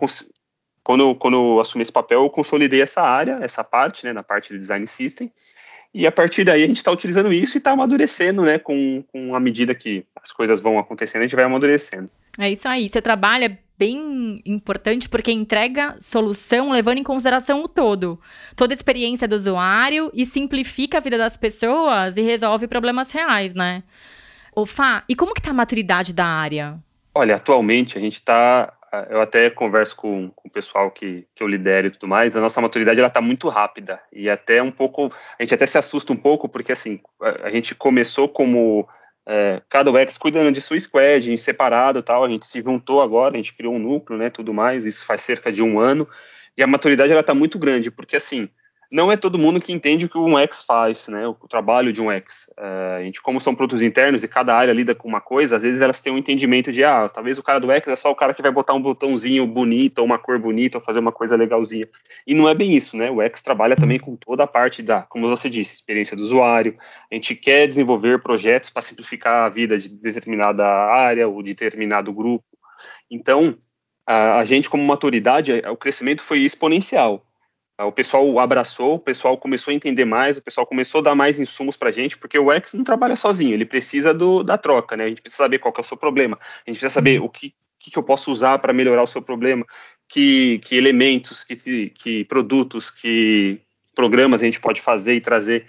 quando, 0.83 1.13
quando 1.13 1.37
eu 1.37 1.59
assumi 1.59 1.83
esse 1.83 1.91
papel, 1.91 2.23
eu 2.23 2.29
consolidei 2.31 2.81
essa 2.81 3.03
área, 3.03 3.37
essa 3.39 3.63
parte, 3.63 4.03
né, 4.03 4.11
na 4.11 4.23
parte 4.23 4.51
de 4.51 4.57
design 4.57 4.87
system, 4.87 5.31
e 5.93 6.07
a 6.07 6.11
partir 6.11 6.43
daí 6.43 6.63
a 6.63 6.67
gente 6.67 6.77
está 6.77 6.91
utilizando 6.91 7.33
isso 7.33 7.57
e 7.57 7.59
está 7.59 7.71
amadurecendo, 7.71 8.43
né? 8.43 8.57
Com, 8.57 9.03
com 9.11 9.35
a 9.35 9.39
medida 9.39 9.75
que 9.75 10.05
as 10.15 10.31
coisas 10.31 10.61
vão 10.61 10.79
acontecendo, 10.79 11.21
a 11.21 11.23
gente 11.23 11.35
vai 11.35 11.45
amadurecendo. 11.45 12.09
É 12.39 12.49
isso 12.49 12.67
aí. 12.67 12.87
Você 12.87 13.01
trabalha 13.01 13.59
bem 13.77 14.41
importante 14.45 15.09
porque 15.09 15.31
entrega 15.31 15.95
solução 15.99 16.71
levando 16.71 16.99
em 16.99 17.03
consideração 17.03 17.63
o 17.63 17.67
todo. 17.67 18.19
Toda 18.55 18.73
a 18.73 18.75
experiência 18.75 19.27
do 19.27 19.35
usuário 19.35 20.09
e 20.13 20.25
simplifica 20.25 20.99
a 20.99 21.01
vida 21.01 21.17
das 21.17 21.35
pessoas 21.35 22.15
e 22.15 22.21
resolve 22.21 22.67
problemas 22.67 23.11
reais, 23.11 23.53
né? 23.53 23.83
Ô 24.55 24.65
Fá, 24.65 25.03
e 25.09 25.15
como 25.15 25.33
que 25.33 25.41
tá 25.41 25.51
a 25.51 25.53
maturidade 25.53 26.13
da 26.13 26.25
área? 26.25 26.77
Olha, 27.13 27.35
atualmente 27.35 27.97
a 27.97 28.01
gente 28.01 28.15
está 28.15 28.71
eu 29.09 29.21
até 29.21 29.49
converso 29.49 29.95
com, 29.95 30.29
com 30.31 30.47
o 30.47 30.51
pessoal 30.51 30.91
que, 30.91 31.25
que 31.33 31.41
eu 31.41 31.47
lidero 31.47 31.87
e 31.87 31.91
tudo 31.91 32.07
mais, 32.07 32.35
a 32.35 32.41
nossa 32.41 32.59
maturidade 32.59 32.99
ela 32.99 33.07
está 33.07 33.21
muito 33.21 33.47
rápida. 33.47 34.01
E 34.11 34.29
até 34.29 34.61
um 34.61 34.71
pouco, 34.71 35.11
a 35.39 35.43
gente 35.43 35.53
até 35.53 35.65
se 35.65 35.77
assusta 35.77 36.11
um 36.11 36.17
pouco 36.17 36.49
porque 36.49 36.71
assim, 36.71 36.99
a, 37.21 37.47
a 37.47 37.49
gente 37.49 37.73
começou 37.73 38.27
como 38.27 38.87
é, 39.25 39.61
cada 39.69 39.91
UX 39.91 40.17
cuidando 40.17 40.51
de 40.51 40.61
sua 40.61 40.79
squad, 40.79 41.31
em 41.31 41.37
separado 41.37 42.03
tal, 42.03 42.23
a 42.23 42.29
gente 42.29 42.45
se 42.45 42.61
juntou 42.61 43.01
agora, 43.01 43.33
a 43.33 43.37
gente 43.37 43.53
criou 43.53 43.73
um 43.73 43.79
núcleo, 43.79 44.19
né, 44.19 44.29
tudo 44.29 44.53
mais, 44.53 44.85
isso 44.85 45.05
faz 45.05 45.21
cerca 45.21 45.51
de 45.51 45.63
um 45.63 45.79
ano. 45.79 46.07
E 46.57 46.61
a 46.61 46.67
maturidade 46.67 47.11
ela 47.11 47.21
está 47.21 47.33
muito 47.33 47.57
grande 47.57 47.89
porque 47.89 48.17
assim, 48.17 48.49
não 48.91 49.09
é 49.09 49.15
todo 49.15 49.39
mundo 49.39 49.61
que 49.61 49.71
entende 49.71 50.05
o 50.05 50.09
que 50.09 50.17
um 50.17 50.37
X 50.37 50.63
faz, 50.63 51.07
né? 51.07 51.25
O, 51.25 51.33
trabalho 51.47 51.93
de 51.93 52.01
um 52.01 52.11
X. 52.11 52.49
Uh, 52.59 52.97
a 52.97 53.03
gente, 53.03 53.21
como 53.21 53.39
são 53.39 53.55
produtos 53.55 53.81
internos 53.81 54.21
e 54.21 54.27
cada 54.27 54.53
área 54.53 54.73
lida 54.73 54.93
com 54.93 55.07
uma 55.07 55.21
coisa, 55.21 55.55
às 55.55 55.63
vezes 55.63 55.79
elas 55.79 56.01
têm 56.01 56.11
um 56.11 56.17
entendimento 56.17 56.73
de, 56.73 56.83
ah, 56.83 57.07
talvez 57.07 57.37
o 57.37 57.43
cara 57.43 57.59
do 57.59 57.71
X 57.71 57.87
é 57.87 57.95
só 57.95 58.11
o 58.11 58.15
cara 58.15 58.33
que 58.33 58.41
vai 58.41 58.51
botar 58.51 58.73
um 58.73 58.81
botãozinho 58.81 59.47
bonito, 59.47 59.99
ou 59.99 60.05
uma 60.05 60.19
cor 60.19 60.37
bonita, 60.37 60.77
ou 60.77 60.83
fazer 60.83 60.99
uma 60.99 61.13
coisa 61.13 61.37
legalzinha. 61.37 61.87
E 62.27 62.35
não 62.35 62.49
é 62.49 62.53
bem 62.53 62.75
isso, 62.75 62.97
né? 62.97 63.09
O 63.09 63.21
X 63.21 63.41
trabalha 63.41 63.77
também 63.77 63.97
com 63.97 64.17
toda 64.17 64.43
a 64.43 64.47
parte 64.47 64.83
da, 64.83 65.03
como 65.03 65.25
você 65.29 65.49
disse, 65.49 65.73
experiência 65.73 66.17
do 66.17 66.23
usuário. 66.23 66.77
A 67.09 67.15
gente 67.15 67.33
quer 67.33 67.67
desenvolver 67.67 68.21
projetos 68.21 68.69
para 68.69 68.81
simplificar 68.81 69.45
a 69.45 69.49
vida 69.49 69.79
de 69.79 69.87
determinada 69.87 70.65
área 70.67 71.29
ou 71.29 71.41
de 71.41 71.53
determinado 71.53 72.11
grupo. 72.11 72.43
Então, 73.09 73.57
a, 74.05 74.39
a 74.39 74.43
gente, 74.43 74.69
como 74.69 74.83
maturidade, 74.83 75.53
o 75.69 75.77
crescimento 75.77 76.21
foi 76.21 76.39
exponencial 76.39 77.25
o 77.85 77.91
pessoal 77.91 78.39
abraçou, 78.39 78.95
o 78.95 78.99
pessoal 78.99 79.37
começou 79.37 79.71
a 79.71 79.75
entender 79.75 80.05
mais, 80.05 80.37
o 80.37 80.41
pessoal 80.41 80.65
começou 80.65 80.99
a 80.99 81.03
dar 81.03 81.15
mais 81.15 81.39
insumos 81.39 81.77
para 81.77 81.89
a 81.89 81.91
gente, 81.91 82.17
porque 82.17 82.37
o 82.37 82.51
X 82.51 82.73
não 82.73 82.83
trabalha 82.83 83.15
sozinho, 83.15 83.53
ele 83.53 83.65
precisa 83.65 84.13
do, 84.13 84.43
da 84.43 84.57
troca, 84.57 84.97
né? 84.97 85.05
A 85.05 85.09
gente 85.09 85.21
precisa 85.21 85.43
saber 85.43 85.59
qual 85.59 85.73
é 85.77 85.81
o 85.81 85.83
seu 85.83 85.97
problema, 85.97 86.37
a 86.41 86.69
gente 86.69 86.79
precisa 86.79 86.89
saber 86.89 87.21
o 87.21 87.29
que, 87.29 87.53
que, 87.79 87.91
que 87.91 87.97
eu 87.97 88.03
posso 88.03 88.31
usar 88.31 88.59
para 88.59 88.73
melhorar 88.73 89.03
o 89.03 89.07
seu 89.07 89.21
problema, 89.21 89.65
que, 90.07 90.59
que 90.59 90.75
elementos, 90.75 91.43
que, 91.43 91.89
que 91.89 92.25
produtos, 92.25 92.91
que 92.91 93.61
programas 93.95 94.41
a 94.41 94.45
gente 94.45 94.59
pode 94.59 94.81
fazer 94.81 95.15
e 95.15 95.21
trazer. 95.21 95.65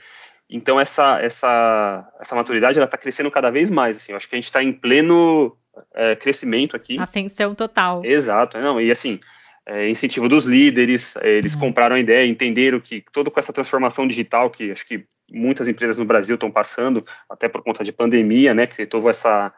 Então 0.49 0.78
essa 0.78 1.19
essa 1.21 2.12
essa 2.21 2.35
maturidade 2.35 2.78
ela 2.78 2.85
está 2.85 2.99
crescendo 2.99 3.31
cada 3.31 3.50
vez 3.50 3.71
mais. 3.71 3.97
Assim, 3.97 4.12
eu 4.12 4.16
acho 4.16 4.28
que 4.28 4.35
a 4.35 4.38
gente 4.38 4.45
está 4.45 4.62
em 4.62 4.73
pleno 4.73 5.57
é, 5.95 6.14
crescimento 6.14 6.76
aqui. 6.76 6.99
Ascensão 6.99 7.54
total. 7.54 8.04
Exato. 8.04 8.59
Não 8.59 8.81
e 8.81 8.90
assim 8.90 9.19
é, 9.66 9.88
incentivo 9.88 10.28
dos 10.28 10.45
líderes, 10.45 11.16
é, 11.16 11.31
eles 11.31 11.54
uhum. 11.54 11.61
compraram 11.61 11.97
a 11.97 12.00
ideia, 12.00 12.26
entenderam 12.26 12.81
que 12.81 13.04
todo 13.12 13.31
com 13.31 13.38
essa 13.38 13.52
transformação 13.52 14.07
digital 14.07 14.50
que 14.50 14.73
acho 14.73 14.87
que 14.87 15.04
muitas 15.33 15.69
empresas 15.69 15.97
no 15.97 16.04
Brasil 16.04 16.35
estão 16.35 16.50
passando, 16.50 17.04
até 17.31 17.49
por 17.49 17.62
conta 17.62 17.85
de 17.85 17.92
pandemia, 17.92 18.52
né, 18.52 18.66
que 18.66 18.85
teve 18.85 19.09
essa, 19.09 19.52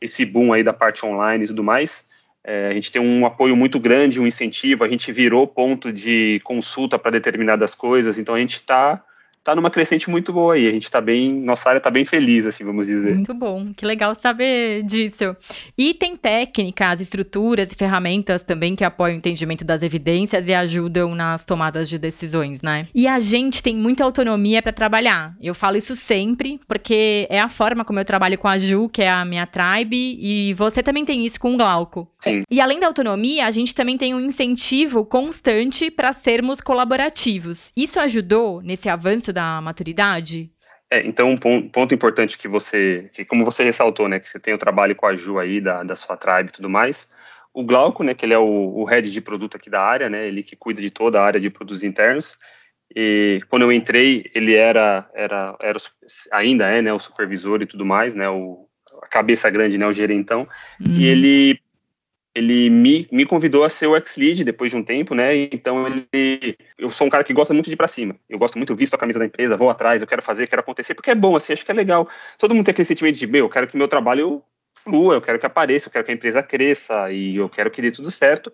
esse 0.00 0.24
boom 0.24 0.52
aí 0.52 0.62
da 0.62 0.72
parte 0.72 1.04
online 1.04 1.44
e 1.44 1.46
tudo 1.48 1.62
mais, 1.62 2.04
é, 2.42 2.68
a 2.68 2.72
gente 2.72 2.90
tem 2.90 3.02
um 3.02 3.26
apoio 3.26 3.54
muito 3.54 3.78
grande, 3.78 4.20
um 4.20 4.26
incentivo, 4.26 4.82
a 4.82 4.88
gente 4.88 5.12
virou 5.12 5.46
ponto 5.46 5.92
de 5.92 6.40
consulta 6.42 6.98
para 6.98 7.10
determinadas 7.10 7.74
coisas, 7.74 8.18
então 8.18 8.34
a 8.34 8.38
gente 8.38 8.54
está 8.54 9.04
tá 9.42 9.54
numa 9.54 9.70
crescente 9.70 10.10
muito 10.10 10.32
boa 10.32 10.54
aí. 10.54 10.68
A 10.68 10.72
gente 10.72 10.90
tá 10.90 11.00
bem, 11.00 11.32
nossa 11.32 11.68
área 11.68 11.80
tá 11.80 11.90
bem 11.90 12.04
feliz, 12.04 12.46
assim, 12.46 12.64
vamos 12.64 12.86
dizer. 12.86 13.14
Muito 13.14 13.34
bom, 13.34 13.72
que 13.74 13.86
legal 13.86 14.14
saber 14.14 14.82
disso. 14.82 15.34
E 15.76 15.94
tem 15.94 16.16
técnicas, 16.16 17.00
estruturas 17.00 17.72
e 17.72 17.76
ferramentas 17.76 18.42
também 18.42 18.76
que 18.76 18.84
apoiam 18.84 19.14
o 19.14 19.18
entendimento 19.18 19.64
das 19.64 19.82
evidências 19.82 20.48
e 20.48 20.54
ajudam 20.54 21.14
nas 21.14 21.44
tomadas 21.44 21.88
de 21.88 21.98
decisões, 21.98 22.62
né? 22.62 22.86
E 22.94 23.06
a 23.06 23.18
gente 23.18 23.62
tem 23.62 23.74
muita 23.74 24.04
autonomia 24.04 24.62
para 24.62 24.72
trabalhar. 24.72 25.34
Eu 25.40 25.54
falo 25.54 25.76
isso 25.76 25.96
sempre, 25.96 26.60
porque 26.68 27.26
é 27.30 27.40
a 27.40 27.48
forma 27.48 27.84
como 27.84 27.98
eu 27.98 28.04
trabalho 28.04 28.38
com 28.38 28.48
a 28.48 28.58
Ju, 28.58 28.88
que 28.88 29.02
é 29.02 29.10
a 29.10 29.24
minha 29.24 29.46
tribe, 29.46 30.18
e 30.20 30.52
você 30.54 30.82
também 30.82 31.04
tem 31.04 31.24
isso 31.24 31.40
com 31.40 31.54
o 31.54 31.56
Glauco. 31.56 32.08
Sim. 32.20 32.42
E 32.50 32.60
além 32.60 32.78
da 32.78 32.86
autonomia, 32.86 33.46
a 33.46 33.50
gente 33.50 33.74
também 33.74 33.96
tem 33.96 34.14
um 34.14 34.20
incentivo 34.20 35.04
constante 35.04 35.90
para 35.90 36.12
sermos 36.12 36.60
colaborativos. 36.60 37.72
Isso 37.76 37.98
ajudou 37.98 38.60
nesse 38.62 38.88
avanço 38.88 39.29
da 39.32 39.60
maturidade? 39.60 40.50
É, 40.90 41.06
então 41.06 41.30
um 41.30 41.36
ponto, 41.36 41.94
importante 41.94 42.36
que 42.36 42.48
você, 42.48 43.08
que 43.12 43.24
como 43.24 43.44
você 43.44 43.62
ressaltou, 43.62 44.08
né, 44.08 44.18
que 44.18 44.28
você 44.28 44.40
tem 44.40 44.52
o 44.52 44.58
trabalho 44.58 44.96
com 44.96 45.06
a 45.06 45.16
Ju 45.16 45.38
aí, 45.38 45.60
da, 45.60 45.84
da 45.84 45.94
sua 45.94 46.16
tribe 46.16 46.48
e 46.48 46.52
tudo 46.52 46.68
mais, 46.68 47.08
o 47.54 47.64
Glauco, 47.64 48.02
né, 48.02 48.12
que 48.12 48.26
ele 48.26 48.34
é 48.34 48.38
o, 48.38 48.44
o 48.44 48.84
head 48.84 49.10
de 49.10 49.20
produto 49.20 49.56
aqui 49.56 49.70
da 49.70 49.80
área, 49.80 50.10
né, 50.10 50.26
ele 50.26 50.42
que 50.42 50.56
cuida 50.56 50.82
de 50.82 50.90
toda 50.90 51.20
a 51.20 51.24
área 51.24 51.40
de 51.40 51.48
produtos 51.48 51.84
internos, 51.84 52.36
e 52.94 53.40
quando 53.48 53.62
eu 53.62 53.72
entrei, 53.72 54.28
ele 54.34 54.56
era, 54.56 55.08
era, 55.14 55.56
era 55.60 55.78
ainda 56.32 56.68
é, 56.68 56.82
né, 56.82 56.92
o 56.92 56.98
supervisor 56.98 57.62
e 57.62 57.66
tudo 57.66 57.86
mais, 57.86 58.16
né, 58.16 58.28
o, 58.28 58.66
a 59.00 59.06
cabeça 59.06 59.48
grande, 59.48 59.78
né, 59.78 59.86
o 59.86 59.92
gerentão, 59.92 60.48
uhum. 60.80 60.96
e 60.96 61.06
ele 61.06 61.60
ele 62.34 62.70
me, 62.70 63.08
me 63.10 63.26
convidou 63.26 63.64
a 63.64 63.68
ser 63.68 63.86
o 63.86 63.96
ex-lead 63.96 64.44
depois 64.44 64.70
de 64.70 64.76
um 64.76 64.84
tempo, 64.84 65.14
né? 65.14 65.34
Então 65.36 65.86
ele, 65.86 66.56
eu 66.78 66.90
sou 66.90 67.06
um 67.06 67.10
cara 67.10 67.24
que 67.24 67.32
gosta 67.32 67.52
muito 67.52 67.66
de 67.66 67.72
ir 67.72 67.76
para 67.76 67.88
cima. 67.88 68.16
Eu 68.28 68.38
gosto 68.38 68.56
muito, 68.56 68.74
visto 68.74 68.94
a 68.94 68.98
camisa 68.98 69.18
da 69.18 69.24
empresa, 69.24 69.56
vou 69.56 69.68
atrás, 69.68 70.00
eu 70.00 70.08
quero 70.08 70.22
fazer, 70.22 70.46
quero 70.46 70.60
acontecer, 70.60 70.94
porque 70.94 71.10
é 71.10 71.14
bom, 71.14 71.36
assim, 71.36 71.52
acho 71.52 71.64
que 71.64 71.70
é 71.70 71.74
legal. 71.74 72.08
Todo 72.38 72.54
mundo 72.54 72.64
tem 72.64 72.72
aquele 72.72 72.86
sentimento 72.86 73.18
de, 73.18 73.26
meu, 73.26 73.46
eu 73.46 73.50
quero 73.50 73.66
que 73.66 73.76
meu 73.76 73.88
trabalho 73.88 74.42
flua, 74.72 75.14
eu 75.14 75.20
quero 75.20 75.38
que 75.38 75.46
apareça, 75.46 75.88
eu 75.88 75.92
quero 75.92 76.04
que 76.04 76.10
a 76.12 76.14
empresa 76.14 76.42
cresça 76.42 77.10
e 77.10 77.36
eu 77.36 77.48
quero 77.48 77.70
que 77.70 77.82
dê 77.82 77.90
tudo 77.90 78.10
certo 78.10 78.52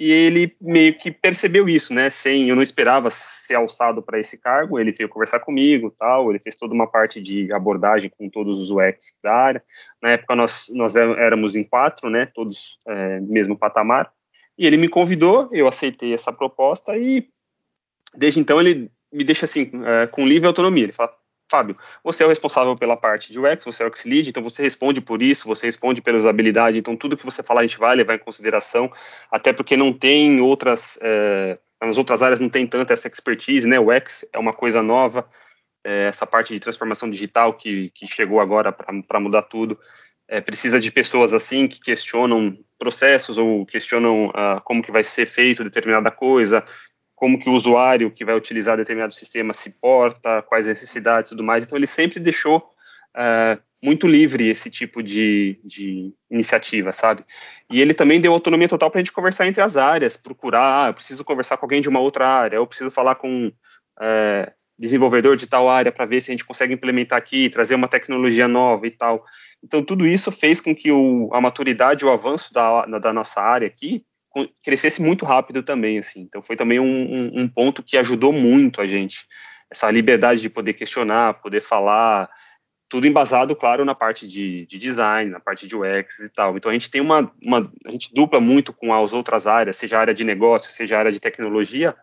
e 0.00 0.10
ele 0.12 0.56
meio 0.58 0.96
que 0.96 1.10
percebeu 1.10 1.68
isso, 1.68 1.92
né? 1.92 2.08
Sem, 2.08 2.48
eu 2.48 2.56
não 2.56 2.62
esperava 2.62 3.10
ser 3.10 3.56
alçado 3.56 4.00
para 4.00 4.18
esse 4.18 4.38
cargo. 4.38 4.80
Ele 4.80 4.92
veio 4.92 5.10
conversar 5.10 5.40
comigo, 5.40 5.94
tal. 5.94 6.30
Ele 6.30 6.38
fez 6.38 6.56
toda 6.56 6.72
uma 6.72 6.86
parte 6.86 7.20
de 7.20 7.52
abordagem 7.52 8.10
com 8.16 8.26
todos 8.30 8.58
os 8.58 8.70
UX 8.70 9.18
da 9.22 9.34
área. 9.34 9.62
Na 10.02 10.12
época 10.12 10.34
nós 10.34 10.70
nós 10.74 10.96
é, 10.96 11.02
éramos 11.02 11.54
em 11.54 11.62
quatro, 11.62 12.08
né? 12.08 12.24
Todos 12.24 12.78
é, 12.88 13.20
mesmo 13.20 13.58
patamar. 13.58 14.10
E 14.56 14.66
ele 14.66 14.78
me 14.78 14.88
convidou, 14.88 15.50
eu 15.52 15.68
aceitei 15.68 16.14
essa 16.14 16.32
proposta 16.32 16.96
e 16.96 17.28
desde 18.16 18.40
então 18.40 18.58
ele 18.58 18.90
me 19.12 19.22
deixa 19.22 19.44
assim 19.44 19.70
é, 19.84 20.06
com 20.06 20.26
livre 20.26 20.46
autonomia. 20.46 20.84
Ele 20.84 20.94
fala, 20.94 21.12
Fábio, 21.50 21.76
você 22.04 22.22
é 22.22 22.26
o 22.26 22.28
responsável 22.28 22.76
pela 22.76 22.96
parte 22.96 23.32
de 23.32 23.40
UX, 23.40 23.64
você 23.64 23.82
é 23.82 23.86
o 23.86 23.88
X-Lead, 23.88 24.30
então 24.30 24.42
você 24.42 24.62
responde 24.62 25.00
por 25.00 25.20
isso, 25.20 25.48
você 25.48 25.66
responde 25.66 26.00
pela 26.00 26.16
usabilidade, 26.16 26.78
então 26.78 26.96
tudo 26.96 27.16
que 27.16 27.24
você 27.24 27.42
falar 27.42 27.62
a 27.62 27.64
gente 27.64 27.78
vai 27.78 27.96
levar 27.96 28.14
em 28.14 28.18
consideração, 28.18 28.90
até 29.30 29.52
porque 29.52 29.76
não 29.76 29.92
tem 29.92 30.40
outras, 30.40 30.96
é, 31.02 31.58
nas 31.82 31.98
outras 31.98 32.22
áreas 32.22 32.38
não 32.38 32.48
tem 32.48 32.66
tanta 32.66 32.92
essa 32.92 33.08
expertise, 33.08 33.66
né, 33.66 33.80
o 33.80 33.90
X 33.90 34.24
é 34.32 34.38
uma 34.38 34.52
coisa 34.52 34.80
nova, 34.80 35.28
é, 35.84 36.04
essa 36.04 36.24
parte 36.24 36.54
de 36.54 36.60
transformação 36.60 37.10
digital 37.10 37.54
que, 37.54 37.90
que 37.96 38.06
chegou 38.06 38.38
agora 38.38 38.70
para 38.72 39.20
mudar 39.20 39.42
tudo, 39.42 39.76
é, 40.28 40.40
precisa 40.40 40.78
de 40.78 40.92
pessoas 40.92 41.32
assim 41.32 41.66
que 41.66 41.80
questionam 41.80 42.56
processos 42.78 43.36
ou 43.36 43.66
questionam 43.66 44.28
uh, 44.28 44.60
como 44.64 44.82
que 44.82 44.90
vai 44.90 45.04
ser 45.04 45.26
feito 45.26 45.62
determinada 45.62 46.10
coisa, 46.10 46.64
como 47.20 47.38
que 47.38 47.50
o 47.50 47.52
usuário 47.52 48.10
que 48.10 48.24
vai 48.24 48.34
utilizar 48.34 48.78
determinado 48.78 49.12
sistema 49.12 49.52
se 49.52 49.78
porta, 49.78 50.40
quais 50.40 50.66
necessidades 50.66 51.28
e 51.28 51.34
tudo 51.34 51.44
mais. 51.44 51.62
Então, 51.62 51.76
ele 51.76 51.86
sempre 51.86 52.18
deixou 52.18 52.56
uh, 53.14 53.60
muito 53.84 54.06
livre 54.06 54.48
esse 54.48 54.70
tipo 54.70 55.02
de, 55.02 55.60
de 55.62 56.14
iniciativa, 56.30 56.92
sabe? 56.92 57.22
E 57.70 57.82
ele 57.82 57.92
também 57.92 58.22
deu 58.22 58.32
autonomia 58.32 58.66
total 58.66 58.90
para 58.90 59.00
a 59.00 59.02
gente 59.02 59.12
conversar 59.12 59.46
entre 59.46 59.62
as 59.62 59.76
áreas, 59.76 60.16
procurar, 60.16 60.86
ah, 60.86 60.88
eu 60.88 60.94
preciso 60.94 61.22
conversar 61.22 61.58
com 61.58 61.66
alguém 61.66 61.82
de 61.82 61.90
uma 61.90 62.00
outra 62.00 62.26
área, 62.26 62.56
eu 62.56 62.66
preciso 62.66 62.90
falar 62.90 63.16
com 63.16 63.48
uh, 63.48 64.52
desenvolvedor 64.78 65.36
de 65.36 65.46
tal 65.46 65.68
área 65.68 65.92
para 65.92 66.06
ver 66.06 66.22
se 66.22 66.30
a 66.30 66.32
gente 66.32 66.46
consegue 66.46 66.72
implementar 66.72 67.18
aqui, 67.18 67.50
trazer 67.50 67.74
uma 67.74 67.86
tecnologia 67.86 68.48
nova 68.48 68.86
e 68.86 68.90
tal. 68.90 69.22
Então, 69.62 69.82
tudo 69.82 70.06
isso 70.06 70.32
fez 70.32 70.58
com 70.58 70.74
que 70.74 70.90
o, 70.90 71.28
a 71.34 71.40
maturidade, 71.40 72.02
o 72.02 72.10
avanço 72.10 72.50
da, 72.50 72.86
da 72.86 73.12
nossa 73.12 73.42
área 73.42 73.66
aqui 73.68 74.06
crescesse 74.64 75.02
muito 75.02 75.24
rápido 75.24 75.62
também, 75.62 75.98
assim. 75.98 76.20
Então 76.20 76.42
foi 76.42 76.56
também 76.56 76.78
um, 76.78 76.84
um, 76.84 77.40
um, 77.42 77.48
ponto 77.48 77.82
que 77.82 77.96
ajudou 77.96 78.32
muito 78.32 78.80
a 78.80 78.86
gente. 78.86 79.26
Essa 79.70 79.90
liberdade 79.90 80.40
de 80.40 80.50
poder 80.50 80.74
questionar, 80.74 81.34
poder 81.34 81.60
falar, 81.60 82.28
tudo 82.88 83.06
embasado, 83.06 83.54
claro, 83.54 83.84
na 83.84 83.94
parte 83.94 84.26
de, 84.26 84.66
de 84.66 84.76
design, 84.76 85.30
na 85.30 85.40
parte 85.40 85.66
de 85.66 85.76
UX 85.76 86.18
e 86.18 86.28
tal. 86.28 86.56
Então 86.56 86.70
a 86.70 86.72
gente 86.72 86.90
tem 86.90 87.00
uma, 87.00 87.32
uma, 87.46 87.70
a 87.86 87.90
gente 87.90 88.12
dupla 88.12 88.40
muito 88.40 88.72
com 88.72 88.92
as 88.92 89.12
outras 89.12 89.46
áreas, 89.46 89.76
seja 89.76 89.96
a 89.96 90.00
área 90.00 90.14
de 90.14 90.24
negócio, 90.24 90.72
seja 90.72 90.96
a 90.96 90.98
área 90.98 91.12
de 91.12 91.20
tecnologia, 91.20 91.94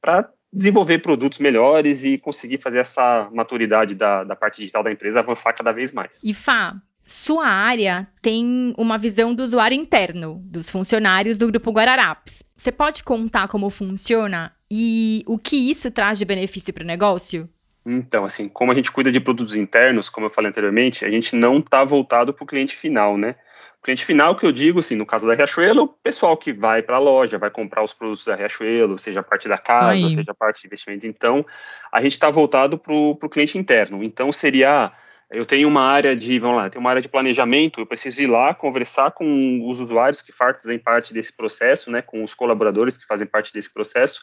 para 0.00 0.30
desenvolver 0.52 0.98
produtos 0.98 1.38
melhores 1.38 2.02
e 2.04 2.18
conseguir 2.18 2.58
fazer 2.58 2.78
essa 2.78 3.28
maturidade 3.32 3.94
da, 3.94 4.24
da 4.24 4.34
parte 4.34 4.56
digital 4.56 4.82
da 4.82 4.90
empresa 4.90 5.20
avançar 5.20 5.52
cada 5.52 5.72
vez 5.72 5.92
mais. 5.92 6.20
E 6.24 6.34
Fá, 6.34 6.74
sua 7.02 7.46
área 7.46 8.06
tem 8.20 8.74
uma 8.76 8.98
visão 8.98 9.34
do 9.34 9.42
usuário 9.42 9.76
interno, 9.76 10.40
dos 10.44 10.68
funcionários 10.68 11.38
do 11.38 11.46
Grupo 11.46 11.70
Guararapes. 11.70 12.42
Você 12.56 12.70
pode 12.70 13.02
contar 13.02 13.48
como 13.48 13.70
funciona 13.70 14.52
e 14.70 15.24
o 15.26 15.38
que 15.38 15.56
isso 15.56 15.90
traz 15.90 16.18
de 16.18 16.24
benefício 16.24 16.72
para 16.72 16.84
o 16.84 16.86
negócio? 16.86 17.48
Então, 17.84 18.24
assim, 18.26 18.48
como 18.48 18.70
a 18.70 18.74
gente 18.74 18.92
cuida 18.92 19.10
de 19.10 19.18
produtos 19.18 19.56
internos, 19.56 20.10
como 20.10 20.26
eu 20.26 20.30
falei 20.30 20.50
anteriormente, 20.50 21.04
a 21.04 21.10
gente 21.10 21.34
não 21.34 21.58
está 21.58 21.82
voltado 21.82 22.32
para 22.32 22.44
o 22.44 22.46
cliente 22.46 22.76
final, 22.76 23.16
né? 23.16 23.34
O 23.80 23.82
cliente 23.82 24.04
final, 24.04 24.36
que 24.36 24.44
eu 24.44 24.52
digo, 24.52 24.80
assim, 24.80 24.94
no 24.94 25.06
caso 25.06 25.26
da 25.26 25.34
Riachuelo, 25.34 25.84
o 25.84 25.88
pessoal 25.88 26.36
que 26.36 26.52
vai 26.52 26.82
para 26.82 26.96
a 26.96 26.98
loja, 26.98 27.38
vai 27.38 27.50
comprar 27.50 27.82
os 27.82 27.94
produtos 27.94 28.26
da 28.26 28.36
Riachuelo, 28.36 28.98
seja 28.98 29.20
a 29.20 29.22
parte 29.22 29.48
da 29.48 29.56
casa, 29.56 30.06
seja 30.10 30.30
a 30.32 30.34
parte 30.34 30.60
de 30.60 30.66
investimento. 30.66 31.06
Então, 31.06 31.44
a 31.90 32.02
gente 32.02 32.12
está 32.12 32.30
voltado 32.30 32.76
para 32.76 32.92
o 32.92 33.16
cliente 33.30 33.56
interno. 33.56 34.04
Então, 34.04 34.30
seria 34.30 34.92
eu 35.30 35.46
tenho 35.46 35.68
uma 35.68 35.82
área 35.82 36.16
de, 36.16 36.38
vamos 36.38 36.56
lá, 36.56 36.68
tenho 36.68 36.80
uma 36.80 36.90
área 36.90 37.02
de 37.02 37.08
planejamento, 37.08 37.80
eu 37.80 37.86
preciso 37.86 38.20
ir 38.20 38.26
lá 38.26 38.52
conversar 38.52 39.12
com 39.12 39.68
os 39.68 39.80
usuários 39.80 40.20
que 40.20 40.32
fazem 40.32 40.78
parte 40.78 41.14
desse 41.14 41.32
processo, 41.32 41.90
né, 41.90 42.02
com 42.02 42.24
os 42.24 42.34
colaboradores 42.34 42.96
que 42.96 43.06
fazem 43.06 43.26
parte 43.26 43.52
desse 43.52 43.72
processo, 43.72 44.20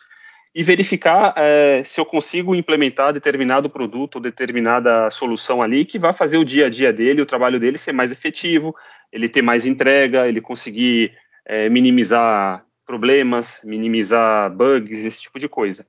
e 0.54 0.64
verificar 0.64 1.34
é, 1.38 1.82
se 1.84 2.00
eu 2.00 2.06
consigo 2.06 2.56
implementar 2.56 3.14
determinado 3.14 3.70
produto 3.70 4.16
ou 4.16 4.22
determinada 4.22 5.10
solução 5.10 5.62
ali 5.62 5.86
que 5.86 6.00
vai 6.00 6.12
fazer 6.12 6.38
o 6.38 6.46
dia 6.46 6.66
a 6.66 6.70
dia 6.70 6.92
dele, 6.92 7.22
o 7.22 7.26
trabalho 7.26 7.60
dele 7.60 7.78
ser 7.78 7.94
mais 7.94 8.12
efetivo, 8.12 8.76
ele 9.12 9.30
ter 9.30 9.42
mais 9.42 9.66
entrega, 9.66 10.28
ele 10.28 10.42
conseguir 10.42 11.14
é, 11.46 11.70
minimizar 11.70 12.66
problemas, 12.86 13.62
minimizar 13.64 14.50
bugs, 14.50 15.06
esse 15.06 15.22
tipo 15.22 15.40
de 15.40 15.48
coisa. 15.48 15.86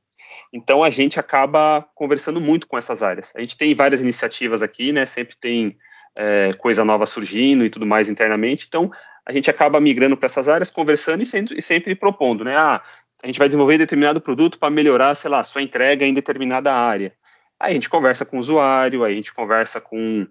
Então 0.53 0.83
a 0.83 0.91
gente 0.91 1.21
acaba 1.21 1.87
conversando 1.95 2.41
muito 2.41 2.67
com 2.67 2.79
essas 2.79 3.03
áreas. 3.03 3.33
A 3.35 3.41
gente 3.41 3.57
tem 3.57 3.75
várias 3.75 4.01
iniciativas 4.01 4.63
aqui, 4.63 4.93
né? 4.93 5.05
Sempre 5.07 5.37
tem 5.37 5.77
é, 6.19 6.53
coisa 6.55 6.85
nova 6.85 7.07
surgindo 7.07 7.65
e 7.65 7.71
tudo 7.71 7.87
mais 7.87 8.09
internamente. 8.09 8.65
Então 8.67 8.91
a 9.25 9.33
gente 9.33 9.51
acaba 9.51 9.81
migrando 9.81 10.17
para 10.17 10.27
essas 10.27 10.49
áreas, 10.49 10.71
conversando 10.71 11.23
e 11.23 11.27
sempre, 11.27 11.59
e 11.59 11.63
sempre 11.63 11.95
propondo, 11.95 12.45
né? 12.45 12.57
Ah, 12.57 12.83
a 13.23 13.27
gente 13.27 13.39
vai 13.39 13.49
desenvolver 13.49 13.79
determinado 13.79 14.21
produto 14.21 14.59
para 14.59 14.71
melhorar, 14.71 15.15
sei 15.15 15.31
lá, 15.31 15.43
sua 15.45 15.63
entrega 15.63 16.07
em 16.07 16.15
determinada 16.15 16.73
área. 16.73 17.13
Aí 17.61 17.73
a 17.73 17.75
gente 17.75 17.91
conversa 17.91 18.25
com 18.25 18.37
o 18.37 18.41
usuário, 18.41 19.05
aí 19.05 19.13
a 19.13 19.17
gente 19.17 19.35
conversa 19.35 19.81
com 19.81 20.27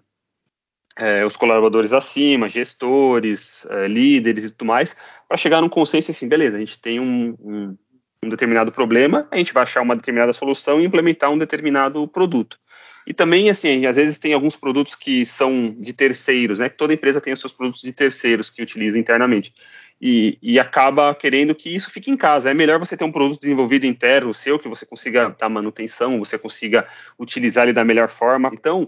é, 0.98 1.24
os 1.24 1.36
colaboradores 1.36 1.92
acima, 1.92 2.48
gestores, 2.48 3.66
é, 3.70 3.86
líderes 3.86 4.46
e 4.46 4.50
tudo 4.50 4.66
mais, 4.66 4.96
para 5.28 5.36
chegar 5.36 5.60
num 5.60 5.68
consenso 5.68 6.10
assim, 6.10 6.28
beleza, 6.28 6.56
a 6.56 6.60
gente 6.60 6.80
tem 6.80 6.98
um, 6.98 7.36
um, 7.40 7.76
um 8.24 8.28
determinado 8.28 8.72
problema, 8.72 9.26
a 9.30 9.36
gente 9.36 9.52
vai 9.52 9.62
achar 9.62 9.82
uma 9.82 9.96
determinada 9.96 10.32
solução 10.32 10.80
e 10.80 10.84
implementar 10.84 11.30
um 11.30 11.38
determinado 11.38 12.06
produto. 12.08 12.58
E 13.06 13.14
também, 13.14 13.48
assim, 13.48 13.86
às 13.86 13.96
vezes 13.96 14.18
tem 14.18 14.34
alguns 14.34 14.54
produtos 14.54 14.94
que 14.94 15.24
são 15.24 15.74
de 15.78 15.94
terceiros, 15.94 16.58
né? 16.58 16.68
Que 16.68 16.76
toda 16.76 16.92
empresa 16.92 17.22
tem 17.22 17.32
os 17.32 17.40
seus 17.40 17.54
produtos 17.54 17.80
de 17.80 17.90
terceiros 17.90 18.50
que 18.50 18.60
utiliza 18.60 18.98
internamente. 18.98 19.50
E, 19.98 20.36
e 20.42 20.60
acaba 20.60 21.14
querendo 21.14 21.54
que 21.54 21.74
isso 21.74 21.90
fique 21.90 22.10
em 22.10 22.18
casa. 22.18 22.50
É 22.50 22.54
melhor 22.54 22.78
você 22.78 22.98
ter 22.98 23.04
um 23.04 23.10
produto 23.10 23.40
desenvolvido 23.40 23.86
interno 23.86 24.34
seu, 24.34 24.58
que 24.58 24.68
você 24.68 24.84
consiga 24.84 25.34
dar 25.38 25.48
manutenção, 25.48 26.18
você 26.18 26.36
consiga 26.36 26.86
utilizar 27.18 27.64
ele 27.64 27.72
da 27.72 27.82
melhor 27.82 28.10
forma. 28.10 28.50
Então, 28.52 28.86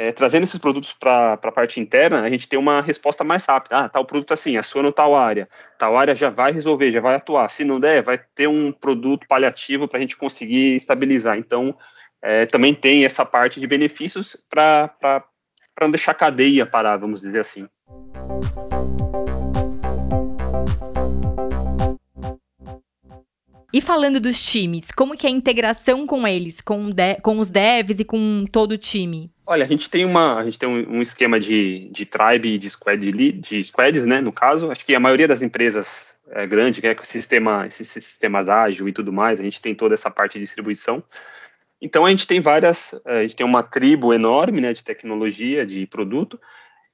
é, 0.00 0.12
trazendo 0.12 0.44
esses 0.44 0.58
produtos 0.60 0.92
para 0.92 1.32
a 1.32 1.50
parte 1.50 1.80
interna, 1.80 2.22
a 2.22 2.30
gente 2.30 2.48
tem 2.48 2.56
uma 2.56 2.80
resposta 2.80 3.24
mais 3.24 3.44
rápida. 3.44 3.78
Ah, 3.78 3.88
tal 3.88 4.04
produto 4.04 4.32
assim, 4.32 4.56
aciona 4.56 4.92
tal 4.92 5.16
área, 5.16 5.48
tal 5.76 5.96
área 5.96 6.14
já 6.14 6.30
vai 6.30 6.52
resolver, 6.52 6.92
já 6.92 7.00
vai 7.00 7.16
atuar. 7.16 7.48
Se 7.50 7.64
não 7.64 7.80
der, 7.80 8.00
vai 8.00 8.16
ter 8.16 8.46
um 8.46 8.70
produto 8.70 9.26
paliativo 9.26 9.88
para 9.88 9.98
a 9.98 10.00
gente 10.00 10.16
conseguir 10.16 10.76
estabilizar. 10.76 11.36
Então, 11.36 11.76
é, 12.22 12.46
também 12.46 12.72
tem 12.72 13.04
essa 13.04 13.24
parte 13.26 13.58
de 13.58 13.66
benefícios 13.66 14.36
para 14.48 15.24
não 15.80 15.90
deixar 15.90 16.12
a 16.12 16.14
cadeia 16.14 16.64
parar, 16.64 16.96
vamos 16.96 17.20
dizer 17.20 17.40
assim. 17.40 17.68
E 23.70 23.82
falando 23.82 24.18
dos 24.18 24.42
times, 24.42 24.90
como 24.90 25.14
que 25.14 25.26
é 25.26 25.30
a 25.30 25.32
integração 25.32 26.06
com 26.06 26.26
eles, 26.26 26.62
com, 26.62 26.90
de, 26.90 27.16
com 27.16 27.38
os 27.38 27.50
devs 27.50 28.00
e 28.00 28.04
com 28.04 28.46
todo 28.50 28.72
o 28.72 28.78
time? 28.78 29.30
Olha, 29.46 29.62
a 29.62 29.68
gente 29.68 29.90
tem 29.90 30.06
uma, 30.06 30.38
a 30.38 30.44
gente 30.44 30.58
tem 30.58 30.66
um, 30.66 31.02
esquema 31.02 31.38
de, 31.38 31.90
de 31.92 32.06
tribe 32.06 32.54
e 32.54 32.58
de 32.58 32.70
squad 32.70 33.12
de 33.12 33.62
squads, 33.62 34.06
né? 34.06 34.22
No 34.22 34.32
caso, 34.32 34.70
acho 34.70 34.86
que 34.86 34.94
a 34.94 35.00
maioria 35.00 35.28
das 35.28 35.42
empresas 35.42 36.14
é 36.30 36.46
grande, 36.46 36.80
que 36.80 36.86
é 36.86 36.94
com 36.94 37.04
sistema, 37.04 37.66
esses 37.66 37.88
sistemas 37.88 38.48
ágil 38.48 38.88
e 38.88 38.92
tudo 38.92 39.12
mais, 39.12 39.38
a 39.38 39.42
gente 39.42 39.60
tem 39.60 39.74
toda 39.74 39.94
essa 39.94 40.10
parte 40.10 40.34
de 40.34 40.44
distribuição. 40.44 41.04
Então 41.80 42.06
a 42.06 42.10
gente 42.10 42.26
tem 42.26 42.40
várias, 42.40 42.98
a 43.04 43.20
gente 43.20 43.36
tem 43.36 43.46
uma 43.46 43.62
tribo 43.62 44.14
enorme, 44.14 44.62
né, 44.62 44.72
de 44.72 44.82
tecnologia, 44.82 45.66
de 45.66 45.86
produto, 45.86 46.40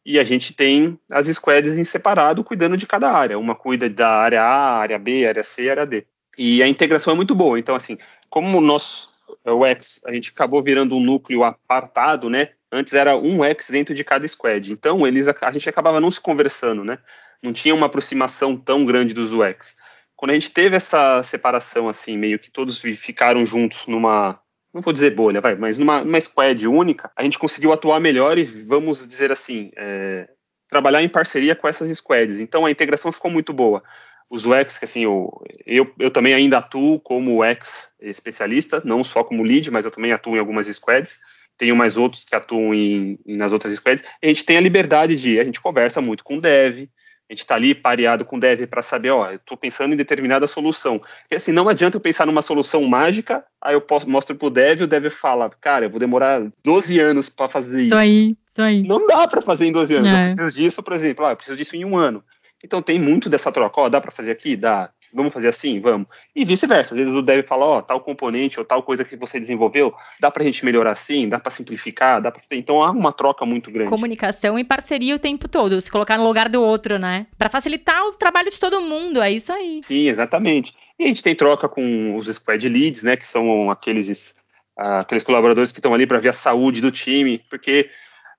e 0.04 0.19
a 0.19 0.25
gente 0.25 0.52
tem 0.52 0.99
as 1.11 1.28
squads 1.28 1.75
em 1.76 1.85
separado, 1.85 2.43
cuidando 2.43 2.76
de 2.76 2.87
cada 2.87 3.12
área. 3.12 3.38
Uma 3.38 3.54
cuida 3.54 3.88
da 3.88 4.09
área 4.09 4.43
A, 4.43 4.78
área 4.78 4.99
B, 4.99 5.25
área 5.25 5.43
C, 5.45 5.71
área 5.71 5.87
D. 5.87 6.04
E 6.37 6.62
a 6.62 6.69
integração 6.69 7.12
é 7.12 7.17
muito 7.17 7.35
boa. 7.35 7.59
Então, 7.59 7.75
assim, 7.75 7.97
como 8.29 8.59
o 8.59 8.61
nosso 8.61 9.14
o 9.45 9.64
X, 9.67 10.00
a 10.05 10.12
gente 10.12 10.31
acabou 10.31 10.62
virando 10.62 10.97
um 10.97 11.00
núcleo 11.00 11.45
apartado, 11.45 12.31
né? 12.31 12.50
Antes 12.71 12.95
era 12.95 13.17
um 13.17 13.45
X 13.45 13.71
dentro 13.71 13.95
de 13.95 14.05
cada 14.05 14.26
squad. 14.26 14.73
Então, 14.73 15.07
eles 15.07 15.29
a 15.29 15.53
gente 15.53 15.69
acabava 15.69 16.00
não 16.00 16.11
se 16.11 16.21
conversando, 16.21 16.85
né? 16.85 16.99
Não 17.43 17.53
tinha 17.53 17.75
uma 17.75 17.87
aproximação 17.87 18.57
tão 18.57 18.85
grande 18.85 19.14
dos 19.14 19.33
UX. 19.33 19.76
Quando 20.17 20.31
a 20.31 20.35
gente 20.35 20.50
teve 20.50 20.76
essa 20.76 21.23
separação, 21.23 21.88
assim, 21.88 22.17
meio 22.17 22.38
que 22.38 22.50
todos 22.50 22.81
ficaram 22.81 23.45
juntos 23.45 23.87
numa, 23.87 24.41
não 24.73 24.81
vou 24.81 24.93
dizer 24.93 25.14
bolha, 25.14 25.41
vai, 25.41 25.55
mas 25.55 25.79
numa, 25.79 26.03
numa 26.03 26.21
squad 26.21 26.67
única, 26.67 27.11
a 27.17 27.23
gente 27.23 27.38
conseguiu 27.38 27.73
atuar 27.73 28.00
melhor 28.00 28.38
e, 28.38 28.45
vamos 28.45 29.07
dizer 29.07 29.31
assim, 29.31 29.71
é, 29.76 30.29
trabalhar 30.69 31.03
em 31.03 31.09
parceria 31.09 31.55
com 31.55 31.69
essas 31.69 31.95
squads. 31.97 32.41
Então, 32.41 32.64
a 32.64 32.71
integração 32.71 33.12
ficou 33.12 33.31
muito 33.31 33.53
boa 33.53 33.83
os 34.31 34.47
UX, 34.47 34.78
que 34.78 34.85
assim, 34.85 35.04
eu, 35.04 35.31
eu, 35.66 35.93
eu 35.99 36.11
também 36.11 36.35
ainda 36.35 36.59
atuo 36.59 36.99
como 37.00 37.43
UX 37.43 37.88
especialista, 38.00 38.83
não 38.85 39.04
só 39.04 39.23
como 39.23 39.43
lead, 39.43 39.71
mas 39.71 39.85
eu 39.85 39.90
também 39.90 40.12
atuo 40.12 40.37
em 40.37 40.38
algumas 40.38 40.66
squads, 40.66 41.19
tenho 41.57 41.76
mais 41.76 41.97
outros 41.97 42.25
que 42.25 42.35
atuam 42.35 42.75
em, 42.75 43.19
nas 43.26 43.52
outras 43.52 43.75
squads, 43.75 44.04
a 44.23 44.26
gente 44.26 44.45
tem 44.45 44.57
a 44.57 44.61
liberdade 44.61 45.16
de, 45.16 45.38
a 45.38 45.45
gente 45.45 45.61
conversa 45.61 46.00
muito 46.00 46.25
com 46.25 46.38
o 46.38 46.40
dev, 46.40 46.88
a 47.28 47.33
gente 47.33 47.40
está 47.40 47.54
ali 47.54 47.75
pareado 47.75 48.25
com 48.25 48.37
o 48.37 48.40
dev 48.40 48.66
para 48.66 48.83
saber, 48.83 49.11
ó, 49.11 49.31
eu 49.31 49.37
estou 49.37 49.57
pensando 49.57 49.95
em 49.95 49.97
determinada 49.97 50.47
solução. 50.47 50.99
Porque 50.99 51.37
assim, 51.37 51.52
não 51.52 51.69
adianta 51.69 51.97
eu 51.97 52.00
pensar 52.00 52.26
numa 52.26 52.43
solução 52.43 52.83
mágica, 52.85 53.43
aí 53.62 53.75
eu 53.75 53.81
posso, 53.81 54.09
mostro 54.09 54.37
pro 54.37 54.50
dev 54.50 54.81
e 54.81 54.85
o 54.85 54.87
dev 54.87 55.09
fala, 55.09 55.49
cara, 55.49 55.87
eu 55.87 55.90
vou 55.90 55.99
demorar 55.99 56.43
12 56.62 57.00
anos 57.00 57.31
para 57.31 57.49
fazer 57.49 57.78
isso. 57.78 57.87
Isso 57.87 57.97
aí, 57.97 58.37
isso 58.47 58.61
aí. 58.61 58.83
Não 58.87 59.07
dá 59.07 59.26
para 59.26 59.40
fazer 59.40 59.64
em 59.64 59.73
12 59.73 59.95
anos. 59.95 60.11
É. 60.11 60.14
Eu 60.14 60.35
preciso 60.35 60.52
disso, 60.52 60.83
por 60.83 60.93
exemplo, 60.93 61.25
ah, 61.25 61.31
eu 61.31 61.37
preciso 61.37 61.57
disso 61.57 61.75
em 61.75 61.85
um 61.85 61.97
ano. 61.97 62.23
Então 62.64 62.80
tem 62.80 62.99
muito 62.99 63.28
dessa 63.28 63.52
troca, 63.52 63.78
ó, 63.78 63.88
dá 63.90 64.00
para 64.00 64.11
fazer 64.11 64.30
aqui? 64.30 64.56
Dá. 64.56 64.90
Vamos 65.12 65.33
fazer 65.33 65.49
assim? 65.49 65.80
Vamos. 65.80 66.09
E 66.35 66.44
vice-versa. 66.44 66.94
Às 66.94 67.00
vezes 67.00 67.14
o 67.14 67.23
dev 67.23 67.47
fala, 67.47 67.66
ó, 67.66 67.83
tal 67.83 68.00
componente 68.00 68.59
ou 68.59 68.64
tal 68.64 68.83
coisa 68.83 69.04
que 69.04 69.16
você 69.16 69.38
desenvolveu, 69.38 69.94
dá 70.18 70.30
para 70.30 70.42
a 70.42 70.47
gente 70.47 70.64
melhorar 70.64 70.90
assim, 70.90 71.28
dá 71.28 71.38
para 71.38 71.52
simplificar, 71.52 72.21
dá 72.21 72.33
para 72.33 72.42
Então 72.52 72.83
há 72.83 72.90
uma 72.90 73.12
troca 73.12 73.44
muito 73.44 73.71
grande. 73.71 73.90
Comunicação 73.90 74.59
e 74.59 74.64
parceria 74.64 75.14
o 75.14 75.18
tempo 75.18 75.47
todo, 75.47 75.80
se 75.80 75.90
colocar 75.90 76.16
no 76.16 76.25
lugar 76.25 76.49
do 76.49 76.61
outro, 76.61 76.99
né? 76.99 77.26
Para 77.38 77.50
facilitar 77.50 78.02
o 78.06 78.12
trabalho 78.12 78.50
de 78.50 78.59
todo 78.59 78.80
mundo, 78.80 79.23
é 79.23 79.30
isso 79.30 79.52
aí. 79.52 79.80
Sim, 79.85 80.09
exatamente. 80.09 80.73
E 80.99 81.04
a 81.04 81.06
gente 81.06 81.23
tem 81.23 81.35
troca 81.35 81.68
com 81.68 82.16
os 82.16 82.26
squad 82.26 82.68
leads, 82.68 83.02
né, 83.02 83.16
que 83.16 83.26
são 83.26 83.71
aqueles, 83.71 84.35
uh, 84.78 85.00
aqueles 85.00 85.23
colaboradores 85.23 85.71
que 85.71 85.80
estão 85.80 85.92
ali 85.92 86.06
para 86.06 86.18
ver 86.18 86.30
a 86.30 86.33
saúde 86.33 86.80
do 86.80 86.90
time, 86.90 87.40
porque 87.50 87.90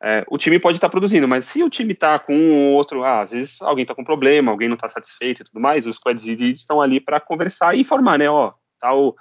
é, 0.07 0.23
o 0.29 0.37
time 0.37 0.59
pode 0.59 0.77
estar 0.77 0.87
tá 0.87 0.91
produzindo, 0.91 1.27
mas 1.27 1.45
se 1.45 1.63
o 1.63 1.69
time 1.69 1.93
está 1.93 2.19
com 2.19 2.35
um 2.35 2.67
ou 2.67 2.73
outro, 2.73 3.03
ah, 3.03 3.21
às 3.21 3.31
vezes 3.31 3.59
alguém 3.59 3.81
está 3.81 3.95
com 3.95 4.03
problema, 4.03 4.51
alguém 4.51 4.67
não 4.67 4.75
está 4.75 4.87
satisfeito 4.87 5.41
e 5.41 5.45
tudo 5.45 5.59
mais, 5.59 5.87
os 5.87 5.95
squads 5.95 6.25
leads 6.25 6.59
estão 6.59 6.79
ali 6.79 6.99
para 6.99 7.19
conversar 7.19 7.75
e 7.75 7.81
informar, 7.81 8.19
né? 8.19 8.29
Ó, 8.29 8.53
tal, 8.79 9.15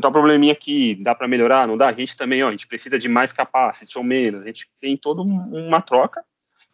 tá 0.00 0.08
um 0.08 0.12
probleminha 0.12 0.54
aqui, 0.54 0.94
dá 0.94 1.14
para 1.14 1.28
melhorar, 1.28 1.68
não 1.68 1.76
dá? 1.76 1.90
A 1.90 1.92
gente 1.92 2.16
também, 2.16 2.42
ó, 2.42 2.48
a 2.48 2.52
gente 2.52 2.66
precisa 2.66 2.98
de 2.98 3.06
mais 3.06 3.34
capacity 3.34 3.98
ou 3.98 4.02
menos, 4.02 4.40
a 4.42 4.46
gente 4.46 4.66
tem 4.80 4.96
toda 4.96 5.20
uma 5.20 5.82
troca 5.82 6.24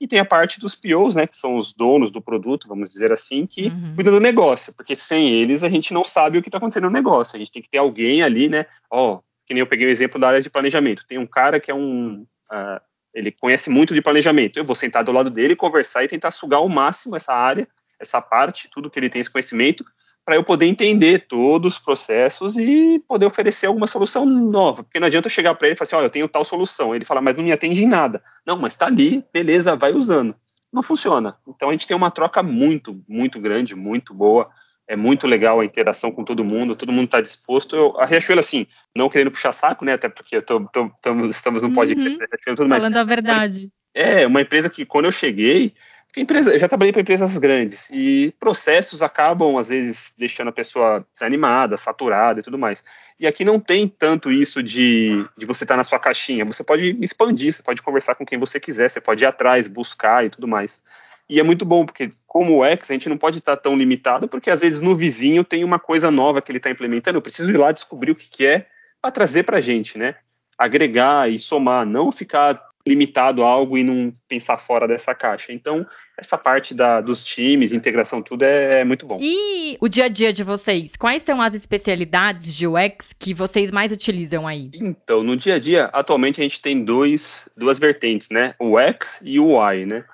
e 0.01 0.07
tem 0.07 0.21
a 0.21 0.25
parte 0.25 0.61
dos 0.61 0.77
POs, 0.77 1.17
né, 1.17 1.27
que 1.27 1.37
são 1.37 1.57
os 1.57 1.73
donos 1.73 2.13
do 2.13 2.21
produto, 2.21 2.69
vamos 2.69 2.89
dizer 2.89 3.13
assim, 3.13 3.47
que 3.47 3.67
uhum. 3.67 3.97
cuidam 3.97 4.13
do 4.13 4.21
negócio, 4.21 4.73
porque 4.75 4.95
sem 4.95 5.29
eles 5.31 5.65
a 5.65 5.69
gente 5.69 5.93
não 5.93 6.05
sabe 6.05 6.39
o 6.39 6.43
que 6.43 6.49
está 6.49 6.59
acontecendo 6.59 6.85
no 6.85 6.91
negócio, 6.91 7.35
a 7.35 7.39
gente 7.41 7.51
tem 7.51 7.63
que 7.63 7.71
ter 7.71 7.79
alguém 7.79 8.23
ali, 8.23 8.49
né, 8.49 8.67
ó, 8.89 9.19
que 9.45 9.55
nem 9.55 9.61
eu 9.61 9.67
peguei 9.67 9.89
o 9.89 9.91
exemplo 9.91 10.21
da 10.21 10.29
área 10.29 10.41
de 10.41 10.51
planejamento, 10.51 11.05
tem 11.05 11.19
um 11.19 11.27
cara 11.27 11.59
que 11.59 11.69
é 11.69 11.75
um 11.75 12.25
uh, 12.53 12.81
ele 13.17 13.33
conhece 13.33 13.71
muito 13.71 13.95
de 13.95 14.03
planejamento. 14.03 14.59
Eu 14.59 14.65
vou 14.65 14.77
sentar 14.77 15.03
do 15.03 15.11
lado 15.11 15.31
dele, 15.31 15.57
conversar 15.57 16.05
e 16.05 16.09
tentar 16.09 16.31
sugar 16.31 16.59
ao 16.59 16.69
máximo 16.69 17.17
essa 17.17 17.33
área, 17.33 17.67
essa 17.99 18.21
parte, 18.21 18.69
tudo 18.71 18.91
que 18.91 18.99
ele 18.99 19.09
tem 19.09 19.23
esse 19.23 19.31
conhecimento, 19.31 19.83
para 20.23 20.35
eu 20.35 20.45
poder 20.45 20.67
entender 20.67 21.27
todos 21.27 21.75
os 21.75 21.79
processos 21.79 22.59
e 22.59 23.03
poder 23.09 23.25
oferecer 23.25 23.67
alguma 23.67 23.87
solução 23.87 24.27
nova. 24.27 24.85
Porque 24.85 25.01
não 25.01 25.07
adianta 25.07 25.29
eu 25.29 25.31
chegar 25.33 25.55
para 25.55 25.67
ele 25.67 25.75
e 25.75 25.79
falar 25.79 25.87
assim: 25.87 25.97
olha, 25.97 26.05
eu 26.05 26.11
tenho 26.11 26.29
tal 26.29 26.45
solução. 26.45 26.95
Ele 26.95 27.07
fala, 27.07 27.23
mas 27.23 27.35
não 27.35 27.43
me 27.43 27.53
atende 27.53 27.83
em 27.83 27.89
nada. 27.89 28.23
Não, 28.45 28.59
mas 28.59 28.75
está 28.75 28.87
ali, 28.87 29.25
beleza, 29.33 29.75
vai 29.77 29.95
usando. 29.95 30.35
Não 30.71 30.83
funciona. 30.83 31.39
Então 31.49 31.71
a 31.71 31.73
gente 31.73 31.87
tem 31.87 31.97
uma 31.97 32.11
troca 32.11 32.43
muito, 32.43 33.03
muito 33.09 33.41
grande, 33.41 33.75
muito 33.75 34.13
boa 34.13 34.51
é 34.89 34.97
muito 34.97 35.27
legal 35.27 35.61
a 35.61 35.65
interação 35.65 36.13
com 36.13 36.25
todo 36.25 36.45
mundo, 36.45 36.77
todo 36.77 36.93
mundo 36.93 37.07
está 37.07 37.21
disposto. 37.21 37.75
Eu, 37.75 38.01
a 38.01 38.07
Riachuelo, 38.07 38.41
assim, 38.41 38.67
não 38.95 39.09
querendo 39.09 39.31
puxar 39.31 39.53
saco, 39.53 39.85
né? 39.85 39.95
Até 39.95 40.09
porque 40.09 40.41
tô, 40.41 40.61
tô, 40.67 40.91
tamo, 41.03 41.27
estamos 41.27 41.63
no 41.63 41.73
podcast, 41.73 42.21
uhum. 42.21 42.55
tudo 42.55 42.69
Falando. 42.69 42.83
Falando 42.83 42.97
a 42.97 43.05
verdade. 43.05 43.71
É, 43.95 44.27
uma 44.27 44.43
empresa 44.43 44.71
que 44.71 44.85
quando 44.85 45.07
eu 45.07 45.13
cheguei, 45.13 45.75
empresa, 46.17 46.53
eu 46.53 46.59
já 46.59 46.69
trabalhei 46.69 46.93
para 46.93 47.03
empresas 47.03 47.37
grandes 47.37 47.89
e 47.91 48.35
processos 48.41 49.03
acabam, 49.03 49.59
às 49.59 49.69
vezes, 49.69 50.15
deixando 50.17 50.49
a 50.49 50.53
pessoa 50.53 51.07
desanimada, 51.13 51.77
saturada 51.77 52.41
e 52.41 52.43
tudo 52.43 52.59
mais. 52.59 52.83
E 53.21 53.27
aqui 53.27 53.45
não 53.45 53.61
tem 53.61 53.87
tanto 53.87 54.31
isso 54.31 54.63
de, 54.63 55.27
de 55.37 55.45
você 55.45 55.65
estar 55.65 55.75
tá 55.75 55.79
na 55.79 55.85
sua 55.85 55.99
caixinha. 55.99 56.45
Você 56.45 56.65
pode 56.65 56.97
expandir, 57.01 57.53
você 57.53 57.63
pode 57.63 57.83
conversar 57.83 58.15
com 58.15 58.25
quem 58.25 58.39
você 58.39 58.59
quiser, 58.59 58.89
você 58.89 59.01
pode 59.01 59.25
ir 59.25 59.27
atrás, 59.27 59.69
buscar 59.69 60.25
e 60.25 60.31
tudo 60.31 60.49
mais. 60.49 60.83
E 61.29 61.41
é 61.41 61.43
muito 61.43 61.65
bom, 61.65 61.85
porque 61.85 62.09
como 62.27 62.65
X, 62.65 62.91
a 62.91 62.95
gente 62.95 63.09
não 63.09 63.19
pode 63.19 63.39
estar 63.39 63.57
tão 63.57 63.77
limitado, 63.77 64.29
porque 64.29 64.51
às 64.51 64.61
vezes 64.61 64.81
no 64.81 64.97
vizinho 64.97 65.43
tem 65.43 65.65
uma 65.65 65.79
coisa 65.79 66.11
nova 66.11 66.41
que 66.41 66.51
ele 66.51 66.59
está 66.59 66.71
implementando, 66.71 67.19
eu 67.19 67.23
preciso 67.23 67.51
ir 67.51 67.57
lá 67.57 67.73
descobrir 67.73 68.13
o 68.13 68.15
que, 68.15 68.29
que 68.29 68.47
é 68.47 68.67
para 69.03 69.11
trazer 69.11 69.43
para 69.43 69.59
a 69.59 69.61
gente, 69.61 69.99
né? 69.99 70.15
Agregar 70.57 71.31
e 71.31 71.37
somar, 71.37 71.85
não 71.85 72.13
ficar 72.13 72.63
limitado 72.87 73.43
a 73.43 73.49
algo 73.49 73.77
e 73.77 73.83
não 73.83 74.13
pensar 74.29 74.57
fora 74.57 74.87
dessa 74.87 75.13
caixa. 75.13 75.53
Então, 75.53 75.85
essa 76.17 76.39
parte 76.39 76.73
da, 76.73 77.01
dos 77.01 77.25
times, 77.25 77.73
integração, 77.73 78.23
tudo 78.23 78.45
é, 78.45 78.81
é, 78.81 78.85
muito 78.85 79.05
bom. 79.05 79.19
E 79.21 79.77
o 79.81 79.89
dia 79.89 80.05
a 80.05 80.09
dia 80.09 80.33
de 80.33 80.45
vocês? 80.45 80.95
Quais 80.95 81.25
são 81.25 81.43
as 81.43 81.53
especialidades 81.53 82.55
de 82.55 82.67
UX 82.67 83.13
que 83.13 83.35
vocês 83.35 83.73
mais 83.73 83.91
utilizam 83.91 84.47
aí? 84.47 84.71
Então, 84.73 85.25
no 85.25 85.37
dia 85.37 85.57
a 85.57 85.59
dia, 85.59 85.87
atualmente 85.87 86.41
a 86.41 86.45
gente 86.45 86.61
tem 86.61 86.85
dois, 86.85 87.49
duas 87.57 87.79
vertentes, 87.79 88.31
né? 88.31 88.55
O 88.59 88.79
X 88.79 89.21
e 89.25 89.41
o 89.41 89.61
Y, 89.73 89.85
né? 89.85 90.05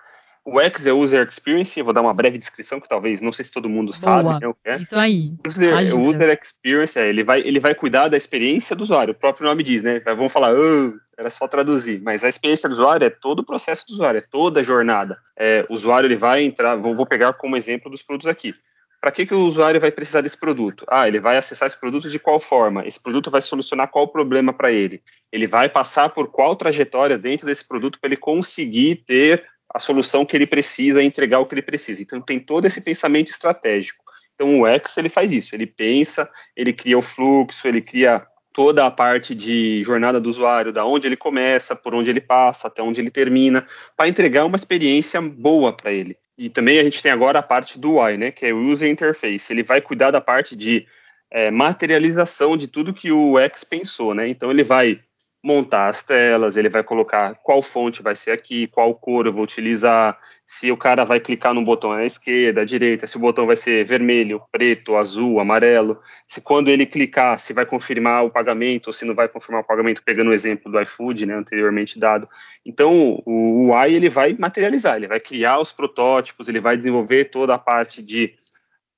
O 0.44 0.60
X 0.60 0.86
é 0.86 0.92
User 0.92 1.26
Experience, 1.26 1.78
eu 1.78 1.84
vou 1.84 1.94
dar 1.94 2.00
uma 2.00 2.12
breve 2.12 2.36
descrição, 2.36 2.80
que 2.80 2.88
talvez, 2.88 3.20
não 3.20 3.30
sei 3.30 3.44
se 3.44 3.52
todo 3.52 3.68
mundo 3.68 3.92
Boa. 3.92 3.98
sabe 3.98 4.40
né, 4.40 4.48
o 4.48 4.54
que 4.54 4.68
é. 4.68 4.76
Isso 4.76 4.98
aí. 4.98 5.32
User, 5.46 5.96
user 5.96 6.40
Experience, 6.42 6.98
é, 6.98 7.08
ele, 7.08 7.22
vai, 7.22 7.40
ele 7.40 7.60
vai 7.60 7.76
cuidar 7.76 8.08
da 8.08 8.16
experiência 8.16 8.74
do 8.74 8.82
usuário, 8.82 9.12
o 9.12 9.16
próprio 9.16 9.46
nome 9.46 9.62
diz, 9.62 9.82
né? 9.82 10.00
Vamos 10.00 10.32
falar, 10.32 10.52
oh, 10.52 10.94
era 11.16 11.30
só 11.30 11.46
traduzir, 11.46 12.00
mas 12.02 12.24
a 12.24 12.28
experiência 12.28 12.68
do 12.68 12.72
usuário 12.72 13.06
é 13.06 13.10
todo 13.10 13.40
o 13.40 13.46
processo 13.46 13.86
do 13.86 13.92
usuário, 13.92 14.18
é 14.18 14.20
toda 14.20 14.60
a 14.60 14.62
jornada. 14.64 15.16
É, 15.38 15.64
o 15.68 15.74
usuário, 15.74 16.08
ele 16.08 16.16
vai 16.16 16.42
entrar, 16.42 16.74
vou, 16.74 16.96
vou 16.96 17.06
pegar 17.06 17.32
como 17.34 17.56
exemplo 17.56 17.88
dos 17.88 18.02
produtos 18.02 18.28
aqui. 18.28 18.52
Para 19.00 19.10
que, 19.10 19.26
que 19.26 19.34
o 19.34 19.46
usuário 19.46 19.80
vai 19.80 19.90
precisar 19.90 20.20
desse 20.20 20.38
produto? 20.38 20.84
Ah, 20.88 21.08
ele 21.08 21.18
vai 21.18 21.36
acessar 21.36 21.66
esse 21.66 21.78
produto 21.78 22.08
de 22.08 22.20
qual 22.20 22.38
forma? 22.38 22.86
Esse 22.86 23.00
produto 23.00 23.32
vai 23.32 23.42
solucionar 23.42 23.88
qual 23.88 24.06
problema 24.06 24.52
para 24.52 24.70
ele? 24.70 25.02
Ele 25.32 25.46
vai 25.46 25.68
passar 25.68 26.08
por 26.10 26.30
qual 26.30 26.54
trajetória 26.54 27.18
dentro 27.18 27.44
desse 27.44 27.66
produto 27.66 27.98
para 28.00 28.08
ele 28.08 28.16
conseguir 28.16 29.02
ter 29.04 29.44
a 29.74 29.78
solução 29.78 30.24
que 30.24 30.36
ele 30.36 30.46
precisa, 30.46 31.02
entregar 31.02 31.38
o 31.38 31.46
que 31.46 31.54
ele 31.54 31.62
precisa. 31.62 32.02
Então 32.02 32.20
tem 32.20 32.38
todo 32.38 32.66
esse 32.66 32.80
pensamento 32.80 33.30
estratégico. 33.30 34.04
Então 34.34 34.60
o 34.60 34.66
X 34.66 34.96
ele 34.96 35.08
faz 35.08 35.32
isso, 35.32 35.54
ele 35.54 35.66
pensa, 35.66 36.28
ele 36.56 36.72
cria 36.72 36.98
o 36.98 37.02
fluxo, 37.02 37.66
ele 37.66 37.80
cria 37.80 38.26
toda 38.52 38.86
a 38.86 38.90
parte 38.90 39.34
de 39.34 39.82
jornada 39.82 40.20
do 40.20 40.28
usuário, 40.28 40.72
da 40.72 40.84
onde 40.84 41.06
ele 41.06 41.16
começa, 41.16 41.74
por 41.74 41.94
onde 41.94 42.10
ele 42.10 42.20
passa, 42.20 42.68
até 42.68 42.82
onde 42.82 43.00
ele 43.00 43.10
termina, 43.10 43.66
para 43.96 44.08
entregar 44.08 44.44
uma 44.44 44.56
experiência 44.56 45.20
boa 45.20 45.72
para 45.74 45.90
ele. 45.90 46.16
E 46.36 46.48
também 46.48 46.78
a 46.78 46.84
gente 46.84 47.02
tem 47.02 47.10
agora 47.10 47.38
a 47.38 47.42
parte 47.42 47.78
do 47.78 47.94
UI, 47.94 48.16
né, 48.16 48.30
que 48.30 48.46
é 48.46 48.52
o 48.52 48.58
User 48.58 48.90
Interface. 48.90 49.52
Ele 49.52 49.62
vai 49.62 49.80
cuidar 49.80 50.10
da 50.10 50.20
parte 50.20 50.54
de 50.54 50.86
é, 51.30 51.50
materialização 51.50 52.56
de 52.56 52.68
tudo 52.68 52.92
que 52.92 53.10
o 53.10 53.38
X 53.38 53.64
pensou, 53.64 54.14
né? 54.14 54.28
Então 54.28 54.50
ele 54.50 54.62
vai 54.62 55.00
montar 55.42 55.88
as 55.88 56.04
telas, 56.04 56.56
ele 56.56 56.68
vai 56.68 56.84
colocar 56.84 57.34
qual 57.42 57.60
fonte 57.60 58.00
vai 58.00 58.14
ser 58.14 58.30
aqui, 58.30 58.68
qual 58.68 58.94
cor 58.94 59.26
eu 59.26 59.32
vou 59.32 59.42
utilizar, 59.42 60.16
se 60.46 60.70
o 60.70 60.76
cara 60.76 61.04
vai 61.04 61.18
clicar 61.18 61.52
no 61.52 61.64
botão 61.64 61.90
à 61.90 62.04
esquerda, 62.04 62.60
à 62.60 62.64
direita, 62.64 63.08
se 63.08 63.16
o 63.16 63.20
botão 63.20 63.44
vai 63.44 63.56
ser 63.56 63.84
vermelho, 63.84 64.40
preto, 64.52 64.96
azul, 64.96 65.40
amarelo, 65.40 66.00
se 66.28 66.40
quando 66.40 66.68
ele 66.68 66.86
clicar, 66.86 67.40
se 67.40 67.52
vai 67.52 67.66
confirmar 67.66 68.24
o 68.24 68.30
pagamento 68.30 68.86
ou 68.86 68.92
se 68.92 69.04
não 69.04 69.16
vai 69.16 69.28
confirmar 69.28 69.62
o 69.62 69.66
pagamento, 69.66 70.02
pegando 70.04 70.30
o 70.30 70.34
exemplo 70.34 70.70
do 70.70 70.80
iFood, 70.80 71.26
né, 71.26 71.34
anteriormente 71.34 71.98
dado. 71.98 72.28
Então, 72.64 73.20
o 73.26 73.72
UI 73.72 73.94
ele 73.94 74.08
vai 74.08 74.36
materializar, 74.38 74.96
ele 74.96 75.08
vai 75.08 75.18
criar 75.18 75.58
os 75.58 75.72
protótipos, 75.72 76.48
ele 76.48 76.60
vai 76.60 76.76
desenvolver 76.76 77.24
toda 77.26 77.54
a 77.54 77.58
parte 77.58 78.00
de 78.00 78.32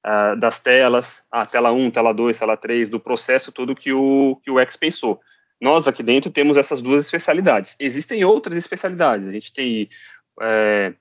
uh, 0.04 0.36
das 0.38 0.60
telas, 0.60 1.22
a 1.30 1.46
tela 1.46 1.72
1, 1.72 1.90
tela 1.90 2.12
2, 2.12 2.38
tela 2.38 2.56
3, 2.56 2.90
do 2.90 3.00
processo 3.00 3.50
todo 3.50 3.74
que 3.74 3.94
o, 3.94 4.38
que 4.44 4.50
o 4.50 4.60
X 4.60 4.76
pensou. 4.76 5.20
Nós 5.64 5.88
aqui 5.88 6.02
dentro 6.02 6.30
temos 6.30 6.58
essas 6.58 6.82
duas 6.82 7.06
especialidades. 7.06 7.74
Existem 7.80 8.22
outras 8.22 8.54
especialidades. 8.54 9.26
A 9.26 9.32
gente 9.32 9.50
tem 9.50 9.88
é, 10.42 10.92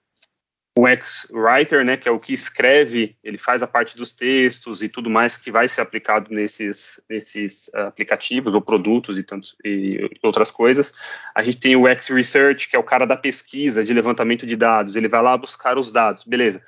o 0.79 0.87
X-Writer, 0.87 1.83
né, 1.83 1.97
que 1.97 2.07
é 2.07 2.11
o 2.13 2.17
que 2.17 2.33
escreve, 2.33 3.17
ele 3.21 3.37
faz 3.37 3.61
a 3.61 3.67
parte 3.67 3.97
dos 3.97 4.13
textos 4.13 4.81
e 4.81 4.87
tudo 4.87 5.09
mais 5.09 5.35
que 5.35 5.51
vai 5.51 5.67
ser 5.67 5.81
aplicado 5.81 6.33
nesses, 6.33 7.01
nesses 7.09 7.67
uh, 7.75 7.87
aplicativos 7.87 8.53
ou 8.53 8.61
produtos 8.61 9.17
e, 9.17 9.23
tantos, 9.23 9.53
e 9.65 10.09
outras 10.23 10.49
coisas. 10.49 10.93
A 11.35 11.43
gente 11.43 11.57
tem 11.57 11.75
o 11.75 11.85
X-Research, 11.85 12.69
que 12.69 12.77
é 12.77 12.79
o 12.79 12.83
cara 12.83 13.05
da 13.05 13.17
pesquisa, 13.17 13.83
de 13.83 13.93
levantamento 13.93 14.47
de 14.47 14.55
dados. 14.55 14.95
Ele 14.95 15.09
vai 15.09 15.21
lá 15.21 15.35
buscar 15.35 15.77
os 15.77 15.91
dados. 15.91 16.23
Beleza 16.23 16.63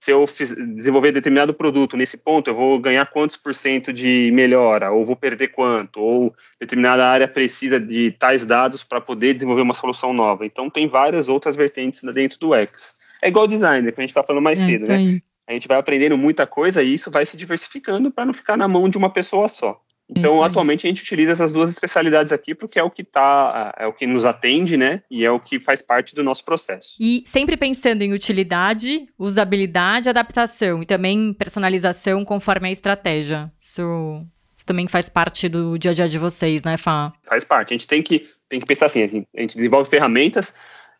se 0.00 0.12
eu 0.12 0.26
fiz, 0.26 0.54
desenvolver 0.74 1.12
determinado 1.12 1.52
produto 1.52 1.96
nesse 1.96 2.16
ponto, 2.16 2.48
eu 2.48 2.54
vou 2.54 2.78
ganhar 2.78 3.04
quantos 3.06 3.36
por 3.36 3.54
cento 3.54 3.92
de 3.92 4.30
melhora, 4.32 4.92
ou 4.92 5.04
vou 5.04 5.16
perder 5.16 5.48
quanto, 5.48 6.00
ou 6.00 6.34
determinada 6.60 7.06
área 7.06 7.26
precisa 7.26 7.80
de 7.80 8.12
tais 8.12 8.44
dados 8.44 8.84
para 8.84 9.00
poder 9.00 9.34
desenvolver 9.34 9.62
uma 9.62 9.74
solução 9.74 10.12
nova. 10.12 10.46
Então, 10.46 10.70
tem 10.70 10.86
várias 10.86 11.28
outras 11.28 11.56
vertentes 11.56 12.00
dentro 12.14 12.38
do 12.38 12.54
X. 12.54 12.96
É 13.22 13.28
igual 13.28 13.48
designer, 13.48 13.92
que 13.92 14.00
a 14.00 14.02
gente 14.02 14.10
está 14.10 14.22
falando 14.22 14.42
mais 14.42 14.60
é 14.60 14.64
cedo, 14.64 14.86
né? 14.86 15.20
A 15.48 15.52
gente 15.54 15.66
vai 15.66 15.78
aprendendo 15.78 16.16
muita 16.16 16.46
coisa 16.46 16.82
e 16.82 16.92
isso 16.92 17.10
vai 17.10 17.24
se 17.24 17.36
diversificando 17.36 18.10
para 18.10 18.26
não 18.26 18.34
ficar 18.34 18.56
na 18.56 18.68
mão 18.68 18.88
de 18.88 18.98
uma 18.98 19.10
pessoa 19.10 19.48
só. 19.48 19.80
Então, 20.08 20.36
Entendi. 20.36 20.48
atualmente 20.48 20.86
a 20.86 20.88
gente 20.88 21.02
utiliza 21.02 21.32
essas 21.32 21.52
duas 21.52 21.68
especialidades 21.68 22.32
aqui 22.32 22.54
porque 22.54 22.78
é 22.78 22.82
o 22.82 22.90
que 22.90 23.04
tá, 23.04 23.74
é 23.76 23.86
o 23.86 23.92
que 23.92 24.06
nos 24.06 24.24
atende, 24.24 24.76
né? 24.76 25.02
E 25.10 25.24
é 25.24 25.30
o 25.30 25.38
que 25.38 25.60
faz 25.60 25.82
parte 25.82 26.14
do 26.14 26.24
nosso 26.24 26.44
processo. 26.44 26.96
E 26.98 27.22
sempre 27.26 27.56
pensando 27.56 28.02
em 28.02 28.14
utilidade, 28.14 29.06
usabilidade, 29.18 30.08
adaptação 30.08 30.82
e 30.82 30.86
também 30.86 31.34
personalização 31.34 32.24
conforme 32.24 32.68
a 32.68 32.72
estratégia. 32.72 33.52
Isso, 33.60 34.24
isso 34.56 34.64
também 34.64 34.88
faz 34.88 35.10
parte 35.10 35.48
do 35.48 35.78
dia 35.78 35.90
a 35.90 35.94
dia 35.94 36.08
de 36.08 36.18
vocês, 36.18 36.62
né, 36.62 36.78
Fá? 36.78 37.12
Faz 37.22 37.44
parte. 37.44 37.74
A 37.74 37.76
gente 37.76 37.86
tem 37.86 38.02
que, 38.02 38.22
tem 38.48 38.60
que 38.60 38.66
pensar 38.66 38.86
assim, 38.86 39.02
assim 39.02 39.26
a 39.36 39.40
gente 39.42 39.56
desenvolve 39.56 39.90
ferramentas 39.90 40.54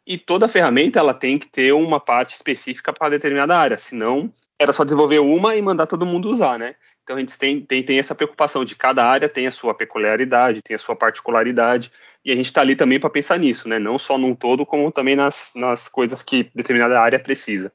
e 0.06 0.18
toda 0.18 0.48
ferramenta 0.48 0.98
ela 0.98 1.14
tem 1.14 1.38
que 1.38 1.48
ter 1.48 1.72
uma 1.72 1.98
parte 1.98 2.34
específica 2.34 2.92
para 2.92 3.10
determinada 3.10 3.56
área, 3.56 3.78
senão 3.78 4.30
era 4.58 4.72
só 4.72 4.82
desenvolver 4.82 5.20
uma 5.20 5.54
e 5.54 5.62
mandar 5.62 5.86
todo 5.86 6.04
mundo 6.04 6.28
usar, 6.28 6.58
né? 6.58 6.74
Então 7.08 7.16
a 7.16 7.20
gente 7.20 7.38
tem, 7.38 7.58
tem, 7.58 7.82
tem 7.82 7.98
essa 7.98 8.14
preocupação 8.14 8.66
de 8.66 8.76
cada 8.76 9.02
área 9.02 9.30
tem 9.30 9.46
a 9.46 9.50
sua 9.50 9.72
peculiaridade, 9.72 10.60
tem 10.60 10.74
a 10.74 10.78
sua 10.78 10.94
particularidade, 10.94 11.90
e 12.22 12.30
a 12.30 12.36
gente 12.36 12.44
está 12.44 12.60
ali 12.60 12.76
também 12.76 13.00
para 13.00 13.08
pensar 13.08 13.38
nisso, 13.38 13.66
né? 13.66 13.78
Não 13.78 13.98
só 13.98 14.18
num 14.18 14.34
todo, 14.34 14.66
como 14.66 14.92
também 14.92 15.16
nas, 15.16 15.52
nas 15.56 15.88
coisas 15.88 16.22
que 16.22 16.50
determinada 16.54 17.00
área 17.00 17.18
precisa. 17.18 17.72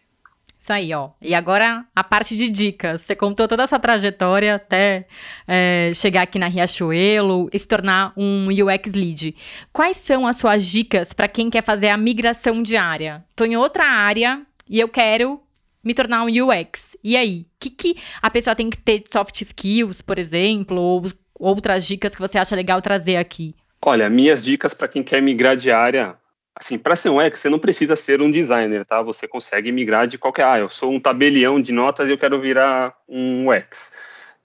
Isso 0.59 0.71
aí, 0.71 0.93
ó. 0.93 1.09
E 1.19 1.33
agora 1.33 1.83
a 1.95 2.03
parte 2.03 2.37
de 2.37 2.47
dicas. 2.47 3.01
Você 3.01 3.15
contou 3.15 3.47
toda 3.47 3.63
a 3.63 3.67
sua 3.67 3.79
trajetória 3.79 4.53
até 4.53 5.07
é, 5.47 5.89
chegar 5.95 6.21
aqui 6.21 6.37
na 6.37 6.47
Riachuelo 6.47 7.49
e 7.51 7.57
se 7.57 7.67
tornar 7.67 8.13
um 8.15 8.49
UX 8.49 8.93
Lead. 8.93 9.35
Quais 9.71 9.97
são 9.97 10.27
as 10.27 10.37
suas 10.37 10.63
dicas 10.63 11.11
para 11.11 11.27
quem 11.27 11.49
quer 11.49 11.63
fazer 11.63 11.89
a 11.89 11.97
migração 11.97 12.61
de 12.61 12.77
área? 12.77 13.25
Estou 13.31 13.47
em 13.47 13.57
outra 13.57 13.83
área 13.83 14.43
e 14.69 14.79
eu 14.79 14.87
quero 14.87 15.41
me 15.83 15.93
tornar 15.93 16.23
um 16.23 16.27
UX. 16.27 16.97
E 17.03 17.17
aí? 17.17 17.41
O 17.41 17.45
que, 17.59 17.69
que 17.69 17.95
a 18.21 18.29
pessoa 18.29 18.55
tem 18.55 18.69
que 18.69 18.77
ter 18.77 18.99
de 18.99 19.11
soft 19.11 19.41
skills, 19.41 20.01
por 20.01 20.17
exemplo, 20.17 20.79
ou 20.79 21.03
outras 21.37 21.85
dicas 21.85 22.15
que 22.15 22.21
você 22.21 22.37
acha 22.37 22.55
legal 22.55 22.81
trazer 22.81 23.17
aqui? 23.17 23.55
Olha, 23.85 24.09
minhas 24.09 24.43
dicas 24.43 24.73
para 24.73 24.87
quem 24.87 25.03
quer 25.03 25.21
migrar 25.21 25.57
de 25.57 25.69
área, 25.69 26.15
assim, 26.55 26.77
para 26.77 26.95
ser 26.95 27.09
um 27.09 27.17
UX, 27.17 27.39
você 27.39 27.49
não 27.49 27.59
precisa 27.59 27.95
ser 27.95 28.21
um 28.21 28.31
designer, 28.31 28.85
tá? 28.85 29.01
Você 29.01 29.27
consegue 29.27 29.71
migrar 29.71 30.07
de 30.07 30.17
qualquer, 30.17 30.45
ah, 30.45 30.59
eu 30.59 30.69
sou 30.69 30.91
um 30.91 30.99
tabelião 30.99 31.61
de 31.61 31.73
notas 31.73 32.07
e 32.07 32.11
eu 32.11 32.17
quero 32.17 32.39
virar 32.39 32.95
um 33.09 33.49
UX. 33.49 33.91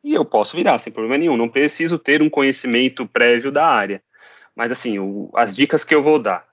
E 0.02 0.14
eu 0.14 0.24
posso 0.24 0.56
virar 0.56 0.78
sem 0.78 0.92
problema 0.92 1.18
nenhum, 1.18 1.36
não 1.36 1.48
preciso 1.48 1.98
ter 1.98 2.20
um 2.22 2.30
conhecimento 2.30 3.06
prévio 3.06 3.52
da 3.52 3.66
área. 3.66 4.02
Mas 4.56 4.72
assim, 4.72 4.98
o, 4.98 5.30
as 5.34 5.54
dicas 5.54 5.84
que 5.84 5.94
eu 5.94 6.02
vou 6.02 6.18
dar. 6.18 6.47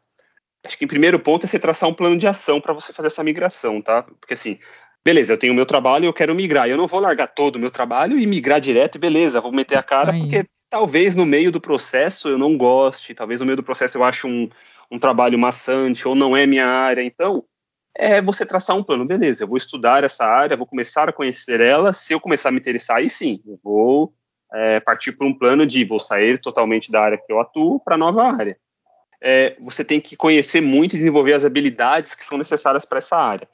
Acho 0.66 0.78
que 0.78 0.86
o 0.86 0.88
primeiro 0.88 1.20
ponto 1.20 1.46
é 1.46 1.48
você 1.48 1.60
traçar 1.60 1.88
um 1.88 1.94
plano 1.94 2.18
de 2.18 2.26
ação 2.26 2.60
para 2.60 2.74
você 2.74 2.92
fazer 2.92 3.08
essa 3.08 3.24
migração, 3.24 3.82
tá? 3.82 4.02
Porque 4.02 4.34
assim, 4.34 4.58
beleza, 5.04 5.34
eu 5.34 5.38
tenho 5.38 5.54
o 5.54 5.56
meu 5.56 5.66
trabalho 5.66 6.06
e 6.06 6.08
eu 6.08 6.14
quero 6.14 6.34
migrar. 6.34 6.68
Eu 6.68 6.78
não 6.78 6.88
vou 6.88 7.00
largar 7.00 7.28
todo 7.28 7.58
o 7.58 7.60
meu 7.60 7.70
trabalho 7.70 8.18
e 8.18 8.26
migrar 8.26 8.60
direto, 8.60 8.98
beleza, 8.98 9.40
vou 9.40 9.52
meter 9.52 9.78
a 9.78 9.84
cara, 9.84 10.12
Aí. 10.12 10.20
porque 10.20 10.46
talvez 10.70 11.16
no 11.16 11.26
meio 11.26 11.52
do 11.52 11.62
processo 11.62 12.30
eu 12.30 12.38
não 12.38 12.58
goste, 12.58 13.14
talvez 13.14 13.40
no 13.40 13.46
meio 13.46 13.58
do 13.58 13.64
processo 13.64 13.98
eu 13.98 14.04
ache 14.04 14.26
um, 14.26 14.50
um 14.92 14.98
trabalho 14.98 15.38
maçante 15.38 16.08
ou 16.08 16.16
não 16.16 16.36
é 16.36 16.48
minha 16.48 16.68
área. 16.68 17.04
Então, 17.04 17.44
é 17.96 18.20
você 18.20 18.44
traçar 18.44 18.76
um 18.76 18.84
plano, 18.84 19.06
beleza, 19.06 19.44
eu 19.44 19.48
vou 19.48 19.58
estudar 19.58 20.04
essa 20.04 20.26
área, 20.26 20.58
vou 20.58 20.66
começar 20.66 21.08
a 21.08 21.14
conhecer 21.14 21.62
ela, 21.62 21.94
se 21.94 22.12
eu 22.12 22.20
começar 22.20 22.50
a 22.50 22.52
me 22.52 22.58
interessar, 22.58 22.98
aí 22.98 23.10
sim, 23.10 23.40
eu 23.46 23.60
vou 23.64 24.14
é, 24.52 24.80
partir 24.80 25.12
por 25.12 25.28
um 25.28 25.38
plano 25.38 25.66
de 25.66 25.86
vou 25.86 26.00
sair 26.00 26.40
totalmente 26.40 26.92
da 26.92 27.02
área 27.02 27.18
que 27.18 27.32
eu 27.32 27.40
atuo 27.40 27.80
para 27.80 27.98
nova 27.98 28.24
área 28.24 28.58
é, 29.22 29.56
você 29.60 29.84
tem 29.84 30.00
que 30.00 30.16
conhecer 30.16 30.62
muito 30.62 30.94
e 30.94 30.98
desenvolver 30.98 31.34
as 31.34 31.46
habilidades 31.46 32.16
que 32.16 32.26
são 32.26 32.38
necessárias 32.38 32.86
para 32.86 33.00
essa 33.00 33.18
área. 33.18 33.48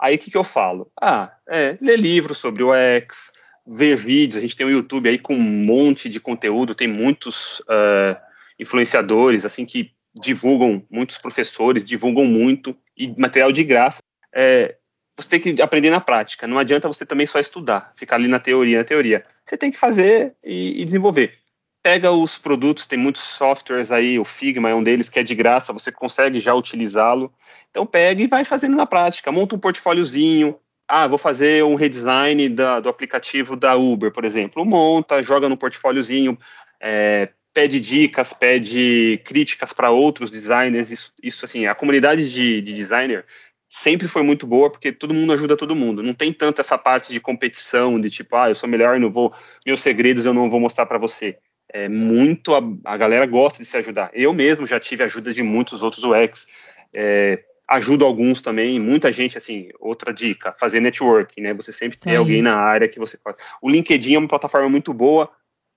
Aí 0.00 0.16
o 0.16 0.18
que, 0.18 0.30
que 0.30 0.36
eu 0.36 0.44
falo? 0.44 0.90
Ah, 1.00 1.30
é, 1.48 1.76
ler 1.80 1.98
livros 1.98 2.38
sobre 2.38 2.62
o 2.62 2.74
X, 2.74 3.30
ver 3.66 3.96
vídeos, 3.96 4.38
a 4.38 4.40
gente 4.40 4.56
tem 4.56 4.66
o 4.66 4.70
YouTube 4.70 5.08
aí 5.08 5.18
com 5.18 5.34
um 5.34 5.64
monte 5.64 6.08
de 6.08 6.18
conteúdo, 6.18 6.74
tem 6.74 6.88
muitos 6.88 7.60
uh, 7.60 8.16
influenciadores, 8.58 9.44
assim, 9.44 9.66
que 9.66 9.92
divulgam, 10.14 10.84
muitos 10.90 11.18
professores 11.18 11.84
divulgam 11.84 12.24
muito, 12.24 12.76
e 12.96 13.14
material 13.20 13.52
de 13.52 13.62
graça. 13.62 14.00
É, 14.34 14.76
você 15.16 15.28
tem 15.28 15.40
que 15.40 15.62
aprender 15.62 15.90
na 15.90 16.00
prática, 16.00 16.46
não 16.46 16.58
adianta 16.58 16.88
você 16.88 17.04
também 17.04 17.26
só 17.26 17.38
estudar, 17.38 17.92
ficar 17.94 18.16
ali 18.16 18.26
na 18.26 18.38
teoria, 18.38 18.78
na 18.78 18.84
teoria. 18.84 19.22
Você 19.44 19.56
tem 19.56 19.70
que 19.70 19.78
fazer 19.78 20.34
e, 20.42 20.80
e 20.80 20.84
desenvolver 20.84 21.39
pega 21.82 22.10
os 22.12 22.38
produtos, 22.38 22.86
tem 22.86 22.98
muitos 22.98 23.22
softwares 23.22 23.90
aí, 23.90 24.18
o 24.18 24.24
Figma 24.24 24.70
é 24.70 24.74
um 24.74 24.82
deles 24.82 25.08
que 25.08 25.18
é 25.18 25.22
de 25.22 25.34
graça, 25.34 25.72
você 25.72 25.90
consegue 25.90 26.38
já 26.38 26.54
utilizá-lo. 26.54 27.32
Então 27.70 27.86
pega 27.86 28.22
e 28.22 28.26
vai 28.26 28.44
fazendo 28.44 28.76
na 28.76 28.86
prática, 28.86 29.32
monta 29.32 29.54
um 29.54 29.58
portfóliozinho. 29.58 30.58
Ah, 30.86 31.06
vou 31.06 31.18
fazer 31.18 31.64
um 31.64 31.76
redesign 31.76 32.48
da, 32.48 32.80
do 32.80 32.88
aplicativo 32.88 33.56
da 33.56 33.76
Uber, 33.76 34.12
por 34.12 34.24
exemplo. 34.24 34.64
Monta, 34.64 35.22
joga 35.22 35.48
no 35.48 35.56
portfóliozinho, 35.56 36.36
é, 36.80 37.28
pede 37.54 37.78
dicas, 37.78 38.32
pede 38.32 39.20
críticas 39.24 39.72
para 39.72 39.90
outros 39.90 40.30
designers. 40.30 40.90
Isso, 40.90 41.12
isso, 41.22 41.44
assim, 41.44 41.66
a 41.66 41.74
comunidade 41.74 42.32
de, 42.32 42.60
de 42.60 42.74
designer 42.74 43.24
sempre 43.68 44.08
foi 44.08 44.22
muito 44.22 44.46
boa 44.48 44.70
porque 44.70 44.90
todo 44.90 45.14
mundo 45.14 45.32
ajuda 45.32 45.56
todo 45.56 45.76
mundo. 45.76 46.02
Não 46.02 46.12
tem 46.12 46.32
tanto 46.32 46.60
essa 46.60 46.76
parte 46.76 47.12
de 47.12 47.20
competição, 47.20 48.00
de 48.00 48.10
tipo, 48.10 48.34
ah, 48.36 48.48
eu 48.50 48.54
sou 48.56 48.68
melhor, 48.68 48.98
não 48.98 49.12
vou, 49.12 49.32
meus 49.64 49.80
segredos 49.80 50.26
eu 50.26 50.34
não 50.34 50.50
vou 50.50 50.58
mostrar 50.58 50.86
para 50.86 50.98
você 50.98 51.38
é 51.72 51.88
muito 51.88 52.54
a, 52.54 52.60
a, 52.84 52.96
galera 52.96 53.26
gosta 53.26 53.62
de 53.62 53.64
se 53.68 53.76
ajudar. 53.76 54.10
Eu 54.12 54.32
mesmo 54.32 54.66
já 54.66 54.78
tive 54.78 55.02
ajuda 55.04 55.32
de 55.32 55.42
muitos 55.42 55.82
outros 55.82 56.04
UX, 56.04 56.46
é, 56.94 57.42
ajudo 57.68 58.04
alguns 58.04 58.42
também, 58.42 58.80
muita 58.80 59.12
gente, 59.12 59.38
assim, 59.38 59.68
outra 59.78 60.12
dica, 60.12 60.52
fazer 60.58 60.80
networking, 60.80 61.40
né, 61.40 61.54
você 61.54 61.70
sempre 61.70 61.98
tem 61.98 62.16
alguém 62.16 62.42
na 62.42 62.56
área 62.56 62.88
que 62.88 62.98
você 62.98 63.16
pode... 63.16 63.38
O 63.62 63.70
LinkedIn 63.70 64.14
é 64.14 64.18
uma 64.18 64.28
plataforma 64.28 64.68
muito 64.68 64.92
boa, 64.92 65.30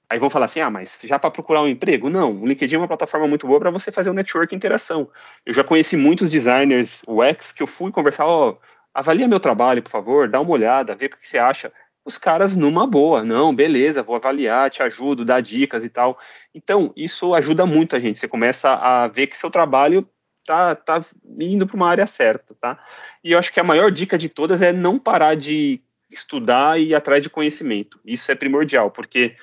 aí 0.09 0.17
vão 0.17 0.29
falar 0.29 0.45
assim, 0.45 0.59
ah, 0.59 0.69
mas 0.69 0.99
já 1.03 1.19
para 1.19 1.29
procurar 1.29 1.61
um 1.61 1.67
emprego? 1.67 2.09
Não, 2.09 2.31
o 2.41 2.47
LinkedIn 2.47 2.75
é 2.75 2.77
uma 2.79 2.87
plataforma 2.87 3.27
muito 3.27 3.45
boa 3.45 3.59
para 3.59 3.69
você 3.69 3.91
fazer 3.91 4.09
o 4.09 4.11
um 4.11 4.15
network 4.15 4.55
interação. 4.55 5.07
Eu 5.45 5.53
já 5.53 5.63
conheci 5.63 5.95
muitos 5.95 6.31
designers 6.31 7.03
UX 7.07 7.51
que 7.51 7.61
eu 7.61 7.67
fui 7.67 7.91
conversar, 7.91 8.25
ó, 8.25 8.49
oh, 8.49 8.57
avalia 8.93 9.27
meu 9.27 9.39
trabalho, 9.39 9.83
por 9.83 9.91
favor, 9.91 10.27
dá 10.27 10.39
uma 10.41 10.51
olhada, 10.51 10.95
vê 10.95 11.05
o 11.05 11.09
que 11.09 11.27
você 11.27 11.37
acha 11.37 11.71
os 12.05 12.17
caras 12.17 12.55
numa 12.55 12.85
boa, 12.85 13.23
não, 13.23 13.55
beleza, 13.55 14.03
vou 14.03 14.15
avaliar, 14.15 14.69
te 14.69 14.83
ajudo, 14.83 15.23
dar 15.23 15.41
dicas 15.41 15.85
e 15.85 15.89
tal. 15.89 16.19
Então, 16.53 16.91
isso 16.95 17.33
ajuda 17.33 17.65
muito 17.65 17.95
a 17.95 17.99
gente. 17.99 18.17
Você 18.17 18.27
começa 18.27 18.73
a 18.73 19.07
ver 19.07 19.27
que 19.27 19.37
seu 19.37 19.49
trabalho 19.49 20.07
tá, 20.45 20.75
tá 20.75 21.03
indo 21.39 21.65
para 21.65 21.75
uma 21.75 21.89
área 21.89 22.05
certa, 22.05 22.55
tá? 22.59 22.77
E 23.23 23.31
eu 23.31 23.39
acho 23.39 23.53
que 23.53 23.59
a 23.59 23.63
maior 23.63 23.89
dica 23.91 24.17
de 24.17 24.27
todas 24.27 24.61
é 24.61 24.73
não 24.73 24.99
parar 24.99 25.35
de 25.35 25.81
estudar 26.11 26.79
e 26.79 26.89
ir 26.89 26.95
atrás 26.95 27.23
de 27.23 27.29
conhecimento. 27.29 27.99
Isso 28.05 28.31
é 28.31 28.35
primordial, 28.35 28.91
porque 28.91 29.35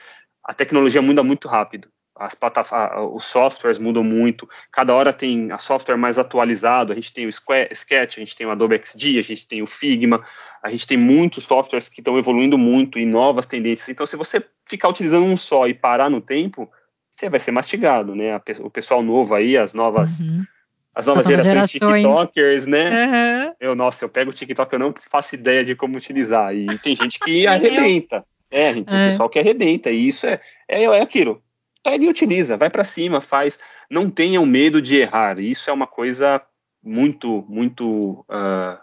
a 0.45 0.53
tecnologia 0.53 1.01
muda 1.01 1.23
muito 1.23 1.49
rápido 1.49 1.89
as 2.21 2.37
os 3.13 3.25
softwares 3.25 3.79
mudam 3.79 4.05
muito, 4.05 4.47
cada 4.71 4.95
hora 4.95 5.11
tem 5.11 5.51
a 5.51 5.57
software 5.57 5.97
mais 5.97 6.19
atualizado, 6.19 6.93
a 6.93 6.95
gente 6.95 7.15
tem 7.15 7.27
o 7.27 7.31
Sketch, 7.31 8.19
a 8.19 8.21
gente 8.21 8.37
tem 8.37 8.47
o 8.47 8.51
Adobe 8.51 8.79
XD, 8.85 9.19
a 9.19 9.23
gente 9.23 9.47
tem 9.47 9.63
o 9.63 9.67
Figma, 9.67 10.23
a 10.63 10.69
gente 10.69 10.87
tem 10.87 10.99
muitos 10.99 11.45
softwares 11.45 11.89
que 11.89 12.03
estão 12.03 12.19
evoluindo 12.19 12.59
muito 12.59 12.99
e 12.99 13.07
novas 13.07 13.47
tendências. 13.47 13.89
Então, 13.89 14.07
se 14.07 14.17
você 14.17 14.45
ficar 14.67 14.91
utilizando 14.91 15.25
um 15.25 15.37
só 15.37 15.67
e 15.67 15.73
parar 15.73 16.11
no 16.11 16.21
tempo, 16.21 16.71
você 17.11 17.31
vai 17.31 17.41
ser 17.41 17.53
mastigado, 17.53 18.15
né? 18.15 18.39
O 18.61 18.71
pessoal 18.71 19.03
novo 19.03 19.35
aí, 19.35 19.57
as 19.57 19.73
novas. 19.73 20.21
Uhum. 20.21 20.45
As 20.93 21.07
novas 21.07 21.25
gerações, 21.25 21.71
gerações 21.71 22.03
TikTokers, 22.03 22.67
né? 22.67 23.07
Uhum. 23.07 23.55
Eu, 23.61 23.75
nossa, 23.75 24.05
eu 24.05 24.09
pego 24.09 24.31
o 24.31 24.35
TikTok, 24.35 24.73
eu 24.73 24.79
não 24.79 24.93
faço 25.09 25.37
ideia 25.37 25.65
de 25.65 25.75
como 25.75 25.97
utilizar. 25.97 26.55
E 26.55 26.67
tem 26.81 26.97
gente 26.97 27.19
que 27.19 27.47
arrebenta. 27.49 28.25
É, 28.51 28.73
tem 28.73 28.85
é. 28.87 29.09
pessoal 29.09 29.29
que 29.31 29.39
arrebenta. 29.39 29.91
E 29.91 30.09
isso 30.09 30.27
é, 30.27 30.41
é, 30.69 30.83
é 30.83 31.01
aquilo. 31.01 31.41
Pega 31.83 32.05
e 32.05 32.09
utiliza, 32.09 32.57
vai 32.57 32.69
para 32.69 32.85
cima, 32.85 33.21
faz. 33.21 33.59
Não 33.91 34.11
tenham 34.11 34.45
medo 34.45 34.83
de 34.83 34.97
errar. 34.97 35.39
Isso 35.39 35.71
é 35.71 35.73
uma 35.73 35.87
coisa 35.87 36.43
muito, 36.83 37.45
muito 37.49 38.25
uh, 38.29 38.79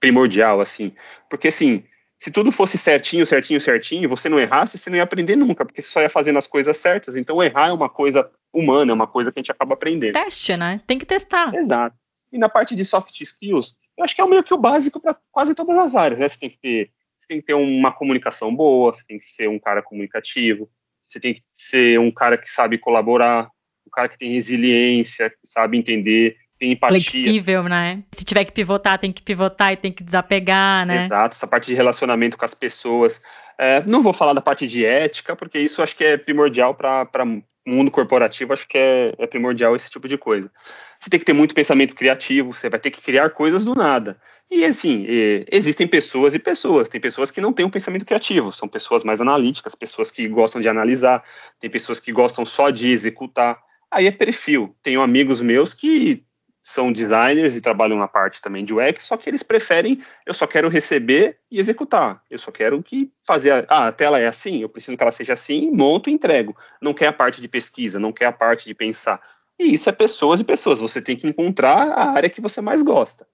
primordial, 0.00 0.60
assim. 0.60 0.92
Porque, 1.30 1.48
assim, 1.48 1.84
se 2.18 2.30
tudo 2.30 2.50
fosse 2.50 2.78
certinho, 2.78 3.26
certinho, 3.26 3.60
certinho, 3.60 4.08
você 4.08 4.28
não 4.28 4.40
errasse, 4.40 4.78
você 4.78 4.90
não 4.90 4.96
ia 4.96 5.02
aprender 5.02 5.36
nunca, 5.36 5.64
porque 5.64 5.82
você 5.82 5.88
só 5.88 6.00
ia 6.00 6.08
fazendo 6.08 6.38
as 6.38 6.46
coisas 6.46 6.76
certas. 6.76 7.14
Então, 7.14 7.42
errar 7.42 7.68
é 7.68 7.72
uma 7.72 7.88
coisa 7.88 8.28
humana, 8.52 8.90
é 8.90 8.94
uma 8.94 9.06
coisa 9.06 9.30
que 9.30 9.38
a 9.38 9.42
gente 9.42 9.52
acaba 9.52 9.74
aprendendo. 9.74 10.14
Teste, 10.14 10.56
né? 10.56 10.80
Tem 10.86 10.98
que 10.98 11.06
testar. 11.06 11.54
Exato. 11.54 11.96
E 12.32 12.38
na 12.38 12.48
parte 12.48 12.74
de 12.74 12.84
soft 12.84 13.20
skills, 13.20 13.76
eu 13.96 14.04
acho 14.04 14.14
que 14.14 14.20
é 14.20 14.26
meio 14.26 14.42
que 14.42 14.52
o 14.52 14.58
básico 14.58 15.00
para 15.00 15.16
quase 15.30 15.54
todas 15.54 15.76
as 15.78 15.94
áreas, 15.94 16.20
né? 16.20 16.28
Você 16.28 16.38
tem 16.38 16.50
que 16.50 16.58
ter, 16.58 16.90
você 17.16 17.26
tem 17.28 17.40
que 17.40 17.46
ter 17.46 17.54
uma 17.54 17.92
comunicação 17.92 18.54
boa, 18.54 18.92
você 18.92 19.04
tem 19.06 19.18
que 19.18 19.24
ser 19.24 19.48
um 19.48 19.58
cara 19.58 19.82
comunicativo, 19.82 20.68
você 21.06 21.20
tem 21.20 21.34
que 21.34 21.42
ser 21.52 21.98
um 21.98 22.10
cara 22.10 22.36
que 22.36 22.48
sabe 22.50 22.78
colaborar, 22.78 23.48
um 23.86 23.90
cara 23.90 24.08
que 24.08 24.18
tem 24.18 24.32
resiliência, 24.32 25.30
que 25.30 25.46
sabe 25.46 25.78
entender 25.78 26.36
tem 26.58 26.72
empatia. 26.72 26.98
Flexível, 26.98 27.64
né? 27.64 28.02
Se 28.12 28.24
tiver 28.24 28.44
que 28.44 28.52
pivotar, 28.52 28.98
tem 28.98 29.12
que 29.12 29.22
pivotar 29.22 29.72
e 29.72 29.76
tem 29.76 29.92
que 29.92 30.02
desapegar, 30.02 30.86
né? 30.86 31.04
Exato, 31.04 31.36
essa 31.36 31.46
parte 31.46 31.66
de 31.66 31.74
relacionamento 31.74 32.36
com 32.36 32.44
as 32.44 32.54
pessoas. 32.54 33.20
É, 33.58 33.82
não 33.86 34.02
vou 34.02 34.12
falar 34.12 34.34
da 34.34 34.40
parte 34.40 34.66
de 34.66 34.84
ética, 34.84 35.34
porque 35.34 35.58
isso 35.58 35.82
acho 35.82 35.96
que 35.96 36.04
é 36.04 36.16
primordial 36.16 36.74
para 36.74 37.24
o 37.24 37.42
mundo 37.70 37.90
corporativo, 37.90 38.52
acho 38.52 38.68
que 38.68 38.76
é, 38.76 39.14
é, 39.18 39.26
primordial 39.26 39.74
esse 39.74 39.90
tipo 39.90 40.06
de 40.06 40.18
coisa. 40.18 40.50
Você 40.98 41.08
tem 41.08 41.18
que 41.18 41.26
ter 41.26 41.32
muito 41.32 41.54
pensamento 41.54 41.94
criativo, 41.94 42.52
você 42.52 42.68
vai 42.68 42.78
ter 42.78 42.90
que 42.90 43.00
criar 43.00 43.30
coisas 43.30 43.64
do 43.64 43.74
nada. 43.74 44.18
E 44.50 44.64
assim, 44.64 45.04
existem 45.50 45.88
pessoas 45.88 46.34
e 46.34 46.38
pessoas. 46.38 46.88
Tem 46.88 47.00
pessoas 47.00 47.30
que 47.30 47.40
não 47.40 47.52
têm 47.52 47.66
um 47.66 47.70
pensamento 47.70 48.04
criativo, 48.04 48.52
são 48.52 48.68
pessoas 48.68 49.02
mais 49.02 49.20
analíticas, 49.20 49.74
pessoas 49.74 50.10
que 50.10 50.28
gostam 50.28 50.60
de 50.60 50.68
analisar, 50.68 51.24
tem 51.58 51.68
pessoas 51.68 51.98
que 51.98 52.12
gostam 52.12 52.46
só 52.46 52.70
de 52.70 52.90
executar. 52.90 53.58
Aí 53.90 54.06
é 54.06 54.12
perfil. 54.12 54.74
Tenho 54.82 55.00
amigos 55.00 55.40
meus 55.40 55.74
que 55.74 56.25
são 56.66 56.90
designers 56.92 57.54
e 57.54 57.60
trabalham 57.60 57.96
na 57.96 58.08
parte 58.08 58.42
também 58.42 58.64
de 58.64 58.74
UX, 58.74 59.04
só 59.04 59.16
que 59.16 59.30
eles 59.30 59.44
preferem, 59.44 60.02
eu 60.26 60.34
só 60.34 60.48
quero 60.48 60.68
receber 60.68 61.38
e 61.48 61.60
executar. 61.60 62.20
Eu 62.28 62.40
só 62.40 62.50
quero 62.50 62.82
que 62.82 63.08
fazer, 63.24 63.52
a, 63.52 63.64
ah, 63.68 63.86
a 63.86 63.92
tela 63.92 64.18
é 64.18 64.26
assim, 64.26 64.62
eu 64.62 64.68
preciso 64.68 64.96
que 64.96 65.02
ela 65.04 65.12
seja 65.12 65.34
assim, 65.34 65.70
monto 65.70 66.10
e 66.10 66.12
entrego. 66.12 66.56
Não 66.82 66.92
quer 66.92 67.06
a 67.06 67.12
parte 67.12 67.40
de 67.40 67.46
pesquisa, 67.46 68.00
não 68.00 68.12
quer 68.12 68.26
a 68.26 68.32
parte 68.32 68.66
de 68.66 68.74
pensar. 68.74 69.20
E 69.56 69.74
isso 69.74 69.88
é 69.88 69.92
pessoas 69.92 70.40
e 70.40 70.44
pessoas, 70.44 70.80
você 70.80 71.00
tem 71.00 71.14
que 71.14 71.28
encontrar 71.28 71.88
a 71.92 72.10
área 72.10 72.28
que 72.28 72.40
você 72.40 72.60
mais 72.60 72.82
gosta. 72.82 73.24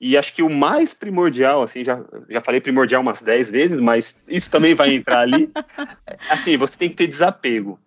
E 0.00 0.18
acho 0.18 0.34
que 0.34 0.42
o 0.42 0.50
mais 0.50 0.92
primordial, 0.92 1.62
assim, 1.62 1.84
já, 1.84 2.04
já 2.28 2.40
falei 2.40 2.60
primordial 2.60 3.00
umas 3.00 3.22
10 3.22 3.48
vezes, 3.48 3.80
mas 3.80 4.20
isso 4.26 4.50
também 4.50 4.74
vai 4.74 4.92
entrar 4.92 5.20
ali. 5.20 5.48
assim, 6.28 6.56
você 6.56 6.76
tem 6.76 6.88
que 6.88 6.96
ter 6.96 7.06
desapego. 7.06 7.78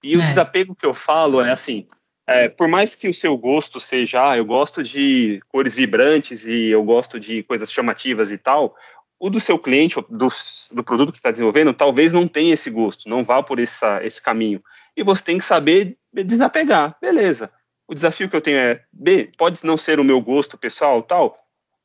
E 0.00 0.16
o 0.16 0.20
é. 0.20 0.24
desapego 0.24 0.76
que 0.76 0.86
eu 0.86 0.94
falo 0.94 1.40
é 1.40 1.50
assim, 1.50 1.88
é, 2.28 2.46
por 2.46 2.68
mais 2.68 2.94
que 2.94 3.08
o 3.08 3.14
seu 3.14 3.34
gosto 3.38 3.80
seja, 3.80 4.32
ah, 4.32 4.36
eu 4.36 4.44
gosto 4.44 4.82
de 4.82 5.40
cores 5.48 5.74
vibrantes 5.74 6.44
e 6.44 6.66
eu 6.66 6.84
gosto 6.84 7.18
de 7.18 7.42
coisas 7.42 7.72
chamativas 7.72 8.30
e 8.30 8.36
tal, 8.36 8.76
o 9.18 9.30
do 9.30 9.40
seu 9.40 9.58
cliente, 9.58 9.96
do, 10.10 10.28
do 10.72 10.84
produto 10.84 11.10
que 11.10 11.16
está 11.16 11.30
desenvolvendo, 11.30 11.72
talvez 11.72 12.12
não 12.12 12.28
tenha 12.28 12.52
esse 12.52 12.68
gosto, 12.68 13.08
não 13.08 13.24
vá 13.24 13.42
por 13.42 13.58
essa, 13.58 14.04
esse 14.04 14.20
caminho. 14.20 14.62
E 14.94 15.02
você 15.02 15.24
tem 15.24 15.38
que 15.38 15.44
saber 15.44 15.96
desapegar, 16.12 16.94
beleza. 17.00 17.50
O 17.88 17.94
desafio 17.94 18.28
que 18.28 18.36
eu 18.36 18.42
tenho 18.42 18.58
é, 18.58 18.84
B, 18.92 19.30
pode 19.38 19.64
não 19.64 19.78
ser 19.78 19.98
o 19.98 20.04
meu 20.04 20.20
gosto 20.20 20.58
pessoal, 20.58 21.02
tal, 21.02 21.34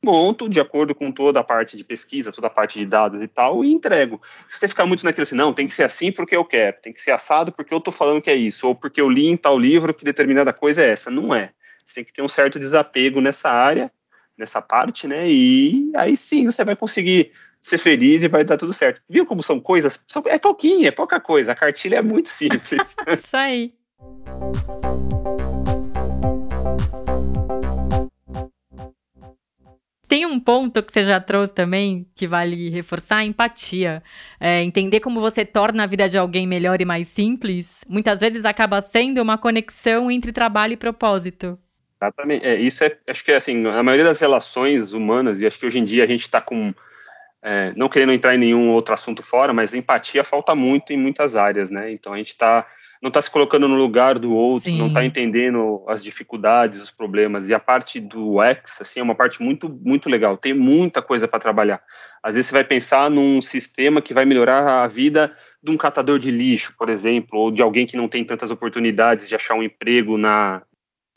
monto 0.04 0.48
de 0.48 0.60
acordo 0.60 0.94
com 0.94 1.10
toda 1.10 1.40
a 1.40 1.44
parte 1.44 1.76
de 1.76 1.84
pesquisa, 1.84 2.30
toda 2.30 2.46
a 2.46 2.50
parte 2.50 2.78
de 2.78 2.86
dados 2.86 3.22
e 3.22 3.26
tal, 3.26 3.64
e 3.64 3.72
entrego. 3.72 4.20
Se 4.48 4.58
você 4.58 4.68
ficar 4.68 4.86
muito 4.86 5.04
naquilo 5.04 5.22
assim, 5.22 5.34
não, 5.34 5.52
tem 5.52 5.66
que 5.66 5.74
ser 5.74 5.84
assim 5.84 6.12
porque 6.12 6.36
eu 6.36 6.44
quero, 6.44 6.76
tem 6.82 6.92
que 6.92 7.02
ser 7.02 7.10
assado 7.12 7.50
porque 7.50 7.72
eu 7.72 7.78
estou 7.78 7.92
falando 7.92 8.22
que 8.22 8.30
é 8.30 8.36
isso, 8.36 8.68
ou 8.68 8.74
porque 8.74 9.00
eu 9.00 9.08
li 9.08 9.26
em 9.26 9.36
tal 9.36 9.58
livro 9.58 9.94
que 9.94 10.04
determinada 10.04 10.52
coisa 10.52 10.82
é 10.82 10.90
essa. 10.90 11.10
Não 11.10 11.34
é. 11.34 11.50
Você 11.84 11.96
tem 11.96 12.04
que 12.04 12.12
ter 12.12 12.22
um 12.22 12.28
certo 12.28 12.58
desapego 12.58 13.20
nessa 13.20 13.50
área, 13.50 13.90
nessa 14.36 14.60
parte, 14.60 15.06
né? 15.06 15.28
E 15.28 15.90
aí 15.96 16.16
sim 16.16 16.44
você 16.44 16.64
vai 16.64 16.76
conseguir 16.76 17.32
ser 17.60 17.78
feliz 17.78 18.22
e 18.22 18.28
vai 18.28 18.44
dar 18.44 18.58
tudo 18.58 18.72
certo. 18.72 19.00
Viu 19.08 19.24
como 19.24 19.42
são 19.42 19.58
coisas? 19.58 19.98
é 20.26 20.38
pouquinho, 20.38 20.86
é 20.86 20.90
pouca 20.90 21.18
coisa. 21.18 21.52
A 21.52 21.54
cartilha 21.54 21.96
é 21.96 22.02
muito 22.02 22.28
simples. 22.30 22.94
isso 23.18 23.36
aí. 23.36 23.72
Tem 30.14 30.24
um 30.24 30.38
ponto 30.38 30.80
que 30.80 30.92
você 30.92 31.02
já 31.02 31.20
trouxe 31.20 31.52
também, 31.52 32.06
que 32.14 32.24
vale 32.24 32.70
reforçar, 32.70 33.16
a 33.16 33.24
empatia. 33.24 34.00
É, 34.38 34.62
entender 34.62 35.00
como 35.00 35.20
você 35.20 35.44
torna 35.44 35.82
a 35.82 35.86
vida 35.88 36.08
de 36.08 36.16
alguém 36.16 36.46
melhor 36.46 36.80
e 36.80 36.84
mais 36.84 37.08
simples, 37.08 37.84
muitas 37.88 38.20
vezes 38.20 38.44
acaba 38.44 38.80
sendo 38.80 39.20
uma 39.20 39.36
conexão 39.36 40.08
entre 40.08 40.30
trabalho 40.30 40.74
e 40.74 40.76
propósito. 40.76 41.58
Exatamente. 42.00 42.46
É, 42.46 42.54
isso 42.54 42.84
é, 42.84 42.96
acho 43.08 43.24
que 43.24 43.32
é 43.32 43.36
assim, 43.38 43.66
a 43.66 43.82
maioria 43.82 44.04
das 44.04 44.20
relações 44.20 44.92
humanas, 44.92 45.40
e 45.40 45.48
acho 45.48 45.58
que 45.58 45.66
hoje 45.66 45.80
em 45.80 45.84
dia 45.84 46.04
a 46.04 46.06
gente 46.06 46.22
está 46.22 46.40
com, 46.40 46.72
é, 47.42 47.72
não 47.74 47.88
querendo 47.88 48.12
entrar 48.12 48.36
em 48.36 48.38
nenhum 48.38 48.70
outro 48.70 48.94
assunto 48.94 49.20
fora, 49.20 49.52
mas 49.52 49.74
empatia 49.74 50.22
falta 50.22 50.54
muito 50.54 50.92
em 50.92 50.96
muitas 50.96 51.34
áreas, 51.34 51.72
né? 51.72 51.90
Então 51.90 52.12
a 52.12 52.18
gente 52.18 52.28
está 52.28 52.64
não 53.02 53.08
está 53.08 53.20
se 53.20 53.30
colocando 53.30 53.68
no 53.68 53.74
lugar 53.74 54.18
do 54.18 54.32
outro, 54.32 54.70
Sim. 54.70 54.78
não 54.78 54.88
está 54.88 55.04
entendendo 55.04 55.84
as 55.88 56.02
dificuldades, 56.02 56.80
os 56.80 56.90
problemas. 56.90 57.48
E 57.48 57.54
a 57.54 57.60
parte 57.60 58.00
do 58.00 58.42
X, 58.42 58.80
assim, 58.80 59.00
é 59.00 59.02
uma 59.02 59.14
parte 59.14 59.42
muito, 59.42 59.68
muito 59.68 60.08
legal. 60.08 60.36
Tem 60.36 60.54
muita 60.54 61.02
coisa 61.02 61.28
para 61.28 61.38
trabalhar. 61.38 61.82
Às 62.22 62.34
vezes 62.34 62.46
você 62.46 62.54
vai 62.54 62.64
pensar 62.64 63.10
num 63.10 63.42
sistema 63.42 64.00
que 64.00 64.14
vai 64.14 64.24
melhorar 64.24 64.82
a 64.82 64.86
vida 64.86 65.34
de 65.62 65.70
um 65.70 65.76
catador 65.76 66.18
de 66.18 66.30
lixo, 66.30 66.74
por 66.78 66.88
exemplo, 66.88 67.38
ou 67.38 67.50
de 67.50 67.62
alguém 67.62 67.86
que 67.86 67.96
não 67.96 68.08
tem 68.08 68.24
tantas 68.24 68.50
oportunidades 68.50 69.28
de 69.28 69.34
achar 69.34 69.54
um 69.54 69.62
emprego 69.62 70.16
na 70.16 70.62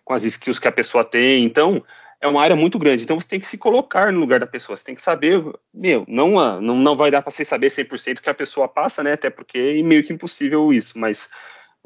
com 0.03 0.13
as 0.13 0.23
skills 0.23 0.57
que 0.57 0.69
a 0.69 0.71
pessoa 0.71 1.03
tem. 1.03 1.43
Então, 1.43 1.83
é 2.21 2.27
uma 2.27 2.41
área 2.41 2.55
muito 2.55 2.79
grande. 2.79 3.03
Então, 3.03 3.19
você 3.19 3.27
tem 3.27 3.39
que 3.39 3.45
se 3.45 3.57
colocar 3.57 4.11
no 4.11 4.19
lugar 4.19 4.39
da 4.39 4.47
pessoa. 4.47 4.75
Você 4.75 4.83
tem 4.83 4.95
que 4.95 5.01
saber, 5.01 5.43
meu, 5.73 6.05
não, 6.07 6.61
não, 6.61 6.75
não 6.75 6.95
vai 6.95 7.11
dar 7.11 7.21
para 7.21 7.31
você 7.31 7.45
saber 7.45 7.67
100% 7.67 8.21
que 8.21 8.29
a 8.29 8.33
pessoa 8.33 8.67
passa, 8.67 9.03
né? 9.03 9.13
Até 9.13 9.29
porque 9.29 9.57
é 9.57 9.83
meio 9.83 10.03
que 10.03 10.13
impossível 10.13 10.73
isso, 10.73 10.97
mas 10.97 11.29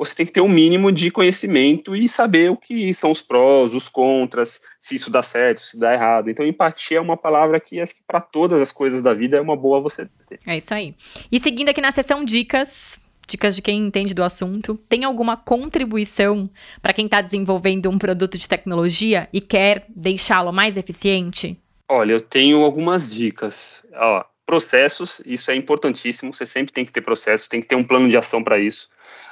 você 0.02 0.16
tem 0.16 0.26
que 0.26 0.32
ter 0.32 0.42
um 0.42 0.50
mínimo 0.50 0.92
de 0.92 1.12
conhecimento 1.12 1.96
e 1.96 2.10
saber 2.10 2.50
o 2.50 2.58
que 2.58 2.92
são 2.92 3.12
os 3.12 3.22
prós, 3.22 3.72
os 3.72 3.88
contras, 3.88 4.60
se 4.80 4.96
isso 4.96 5.12
dá 5.12 5.22
certo, 5.22 5.62
se 5.62 5.78
dá 5.78 5.94
errado. 5.94 6.28
Então, 6.28 6.44
empatia 6.44 6.98
é 6.98 7.02
uma 7.02 7.16
palavra 7.16 7.60
que 7.60 7.80
acho 7.80 7.94
que 7.94 8.02
para 8.08 8.20
todas 8.20 8.60
as 8.60 8.72
coisas 8.72 9.00
da 9.00 9.14
vida 9.14 9.38
é 9.38 9.42
uma 9.42 9.56
boa 9.56 9.80
você 9.80 10.10
ter. 10.28 10.40
É 10.48 10.58
isso 10.58 10.74
aí. 10.74 10.96
E 11.32 11.40
seguindo 11.40 11.70
aqui 11.70 11.80
na 11.80 11.92
seção 11.92 12.26
dicas, 12.26 12.98
dicas 13.28 13.56
de 13.56 13.62
quem 13.62 13.86
entende 13.86 14.16
do 14.16 14.24
assunto, 14.24 14.74
tem 14.90 15.04
alguma 15.04 15.38
contribuição 15.38 16.50
para 16.82 16.94
quem 16.94 17.06
está 17.06 17.22
desenvolvendo 17.22 17.88
um 17.88 18.00
produto 18.00 18.40
de 18.40 18.50
tecnologia 18.50 19.30
e 19.32 19.40
quer 19.40 19.86
deixá-lo 19.88 20.52
mais 20.52 20.78
eficiente? 20.78 21.56
Olha, 21.88 22.14
eu 22.14 22.22
tenho 22.22 22.64
algumas 22.64 23.14
dicas. 23.14 23.84
Ó, 23.94 24.24
processos, 24.52 25.22
isso 25.26 25.50
é 25.50 25.56
importantíssimo. 25.56 26.34
Você 26.34 26.46
sempre 26.46 26.74
tem 26.74 26.84
que 26.84 26.92
ter 26.92 27.00
processos, 27.00 27.48
tem 27.48 27.62
que 27.62 27.68
ter 27.68 27.76
um 27.76 27.86
plano 27.86 28.10
de 28.10 28.18
ação 28.18 28.44
para 28.44 28.60
isso 28.60 28.90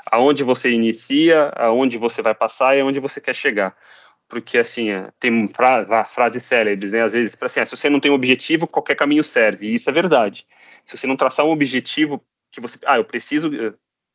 aonde 0.09 0.45
você 0.45 0.71
inicia, 0.71 1.51
aonde 1.57 1.97
você 1.97 2.21
vai 2.21 2.33
passar 2.33 2.77
e 2.77 2.79
aonde 2.79 3.01
você 3.01 3.19
quer 3.19 3.35
chegar. 3.35 3.75
Porque, 4.29 4.57
assim, 4.57 4.91
é, 4.91 5.11
tem 5.19 5.45
fra 5.49 6.05
frases 6.05 6.43
célebres, 6.43 6.93
né? 6.93 7.01
Às 7.01 7.11
vezes, 7.11 7.35
para 7.35 7.47
assim, 7.47 7.59
ah, 7.59 7.65
se 7.65 7.75
você 7.75 7.89
não 7.89 7.99
tem 7.99 8.09
um 8.09 8.15
objetivo, 8.15 8.65
qualquer 8.65 8.95
caminho 8.95 9.25
serve. 9.25 9.67
E 9.67 9.73
isso 9.73 9.89
é 9.89 9.93
verdade. 9.93 10.47
Se 10.85 10.97
você 10.97 11.05
não 11.05 11.17
traçar 11.17 11.45
um 11.45 11.51
objetivo 11.51 12.23
que 12.49 12.61
você... 12.61 12.79
Ah, 12.85 12.97
eu 12.97 13.03
preciso... 13.03 13.51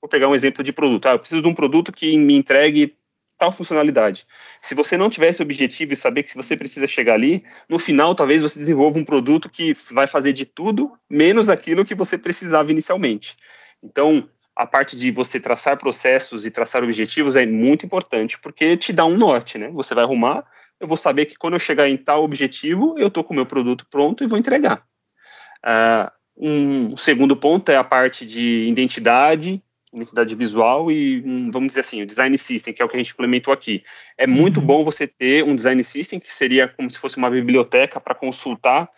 Vou 0.01 0.09
pegar 0.09 0.29
um 0.29 0.35
exemplo 0.35 0.65
de 0.65 0.73
produto. 0.73 1.07
Ah, 1.07 1.13
eu 1.13 1.19
preciso 1.19 1.43
de 1.43 1.49
um 1.49 1.55
produto 1.55 1.93
que 1.93 2.17
me 2.17 2.35
entregue 2.35 2.97
tal 3.39 3.53
funcionalidade. 3.53 4.27
Se 4.61 4.75
você 4.75 4.97
não 4.97 5.11
tiver 5.11 5.29
esse 5.29 5.43
objetivo 5.43 5.93
e 5.93 5.97
saber 5.97 6.23
que 6.23 6.31
se 6.31 6.37
você 6.37 6.57
precisa 6.57 6.87
chegar 6.87 7.15
ali, 7.15 7.45
no 7.69 7.79
final 7.79 8.15
talvez 8.15 8.43
você 8.43 8.59
desenvolva 8.59 8.99
um 8.99 9.05
produto 9.05 9.49
que 9.49 9.73
vai 9.93 10.07
fazer 10.07 10.33
de 10.33 10.45
tudo 10.45 10.93
menos 11.09 11.49
aquilo 11.49 11.85
que 11.85 11.95
você 11.95 12.17
precisava 12.17 12.71
inicialmente. 12.71 13.37
Então, 13.83 14.29
a 14.57 14.67
parte 14.67 14.97
de 14.97 15.11
você 15.11 15.41
traçar 15.41 15.77
processos 15.77 16.47
e 16.47 16.51
traçar 16.51 16.83
objetivos 16.83 17.37
é 17.37 17.45
muito 17.45 17.85
importante, 17.85 18.39
porque 18.39 18.77
te 18.77 18.93
dá 18.93 19.05
um 19.05 19.17
norte, 19.17 19.59
né? 19.59 19.69
Você 19.73 19.95
vai 19.95 20.05
arrumar, 20.05 20.45
eu 20.79 20.87
vou 20.87 20.97
saber 20.97 21.27
que 21.27 21.37
quando 21.37 21.55
eu 21.55 21.61
chegar 21.61 21.89
em 21.89 21.97
tal 21.97 22.23
objetivo, 22.23 22.95
eu 22.99 23.09
estou 23.09 23.25
com 23.25 23.33
o 23.33 23.37
meu 23.37 23.47
produto 23.47 23.87
pronto 23.91 24.23
e 24.23 24.27
vou 24.27 24.39
entregar. 24.39 24.85
Uh, 25.65 26.11
um 26.37 26.97
segundo 26.97 27.37
ponto 27.37 27.71
é 27.71 27.77
a 27.77 27.85
parte 27.85 28.27
de 28.27 28.69
identidade, 28.69 29.63
identidade 29.95 30.35
visual 30.35 30.91
e, 30.91 31.23
um, 31.25 31.51
vamos 31.51 31.69
dizer 31.69 31.81
assim, 31.81 32.03
o 32.03 32.07
design 32.07 32.37
system, 32.37 32.73
que 32.73 32.83
é 32.83 32.85
o 32.85 32.89
que 32.89 32.97
a 32.97 32.99
gente 32.99 33.13
implementou 33.13 33.53
aqui. 33.53 33.83
É 34.19 34.27
muito 34.27 34.61
uhum. 34.61 34.67
bom 34.67 34.85
você 34.85 35.07
ter 35.07 35.45
um 35.45 35.55
design 35.55 35.83
system, 35.85 36.21
que 36.21 36.33
seria 36.33 36.69
como 36.69 36.91
se 36.91 36.99
fosse 36.99 37.17
uma 37.17 37.31
biblioteca 37.31 38.01
para 38.01 38.15
consultar 38.15 38.89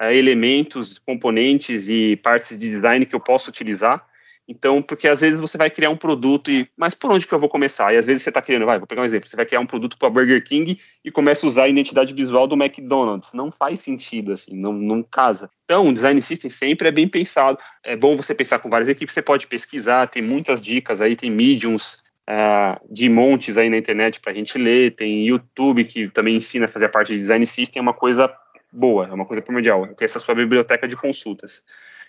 uh, 0.00 0.04
elementos, 0.04 0.98
componentes 0.98 1.88
e 1.88 2.16
partes 2.16 2.58
de 2.58 2.70
design 2.70 3.04
que 3.06 3.14
eu 3.14 3.20
posso 3.20 3.50
utilizar 3.50 4.06
Então, 4.48 4.80
porque 4.80 5.08
às 5.08 5.20
vezes 5.20 5.40
você 5.40 5.58
vai 5.58 5.68
criar 5.68 5.90
um 5.90 5.96
produto 5.96 6.50
e, 6.50 6.68
mas 6.76 6.94
por 6.94 7.10
onde 7.10 7.26
que 7.26 7.32
eu 7.32 7.38
vou 7.38 7.48
começar? 7.48 7.92
E 7.92 7.96
às 7.96 8.06
vezes 8.06 8.22
você 8.22 8.30
está 8.30 8.40
criando, 8.40 8.64
vai, 8.64 8.78
vou 8.78 8.86
pegar 8.86 9.02
um 9.02 9.04
exemplo, 9.04 9.28
você 9.28 9.34
vai 9.34 9.44
criar 9.44 9.60
um 9.60 9.66
produto 9.66 9.98
para 9.98 10.08
Burger 10.08 10.42
King 10.44 10.78
e 11.04 11.10
começa 11.10 11.44
a 11.44 11.48
usar 11.48 11.64
a 11.64 11.68
identidade 11.68 12.14
visual 12.14 12.46
do 12.46 12.54
McDonald's. 12.54 13.32
Não 13.32 13.50
faz 13.50 13.80
sentido, 13.80 14.32
assim, 14.32 14.54
não, 14.54 14.72
não 14.72 15.02
casa. 15.02 15.50
Então, 15.64 15.88
o 15.88 15.92
design 15.92 16.20
system 16.22 16.48
sempre 16.48 16.88
é 16.88 16.92
bem 16.92 17.08
pensado. 17.08 17.58
É 17.84 17.96
bom 17.96 18.16
você 18.16 18.34
pensar 18.34 18.60
com 18.60 18.70
várias 18.70 18.88
equipes, 18.88 19.12
você 19.12 19.22
pode 19.22 19.48
pesquisar, 19.48 20.06
tem 20.06 20.22
muitas 20.22 20.64
dicas 20.64 21.00
aí, 21.00 21.16
tem 21.16 21.30
mediums, 21.30 21.98
uh, 22.28 22.80
de 22.92 23.08
montes 23.08 23.56
aí 23.56 23.70
na 23.70 23.76
internet 23.76 24.20
para 24.20 24.32
a 24.32 24.34
gente 24.34 24.58
ler, 24.58 24.94
tem 24.94 25.26
YouTube 25.26 25.84
que 25.84 26.08
também 26.08 26.36
ensina 26.36 26.66
a 26.66 26.68
fazer 26.68 26.86
a 26.86 26.88
parte 26.88 27.12
de 27.12 27.18
design 27.18 27.46
system, 27.46 27.80
é 27.80 27.82
uma 27.82 27.94
coisa 27.94 28.32
boa, 28.72 29.06
é 29.06 29.12
uma 29.12 29.24
coisa 29.24 29.42
primordial, 29.42 29.86
ter 29.94 30.04
essa 30.04 30.18
sua 30.18 30.34
biblioteca 30.34 30.86
de 30.86 30.96
consultas. 30.96 31.62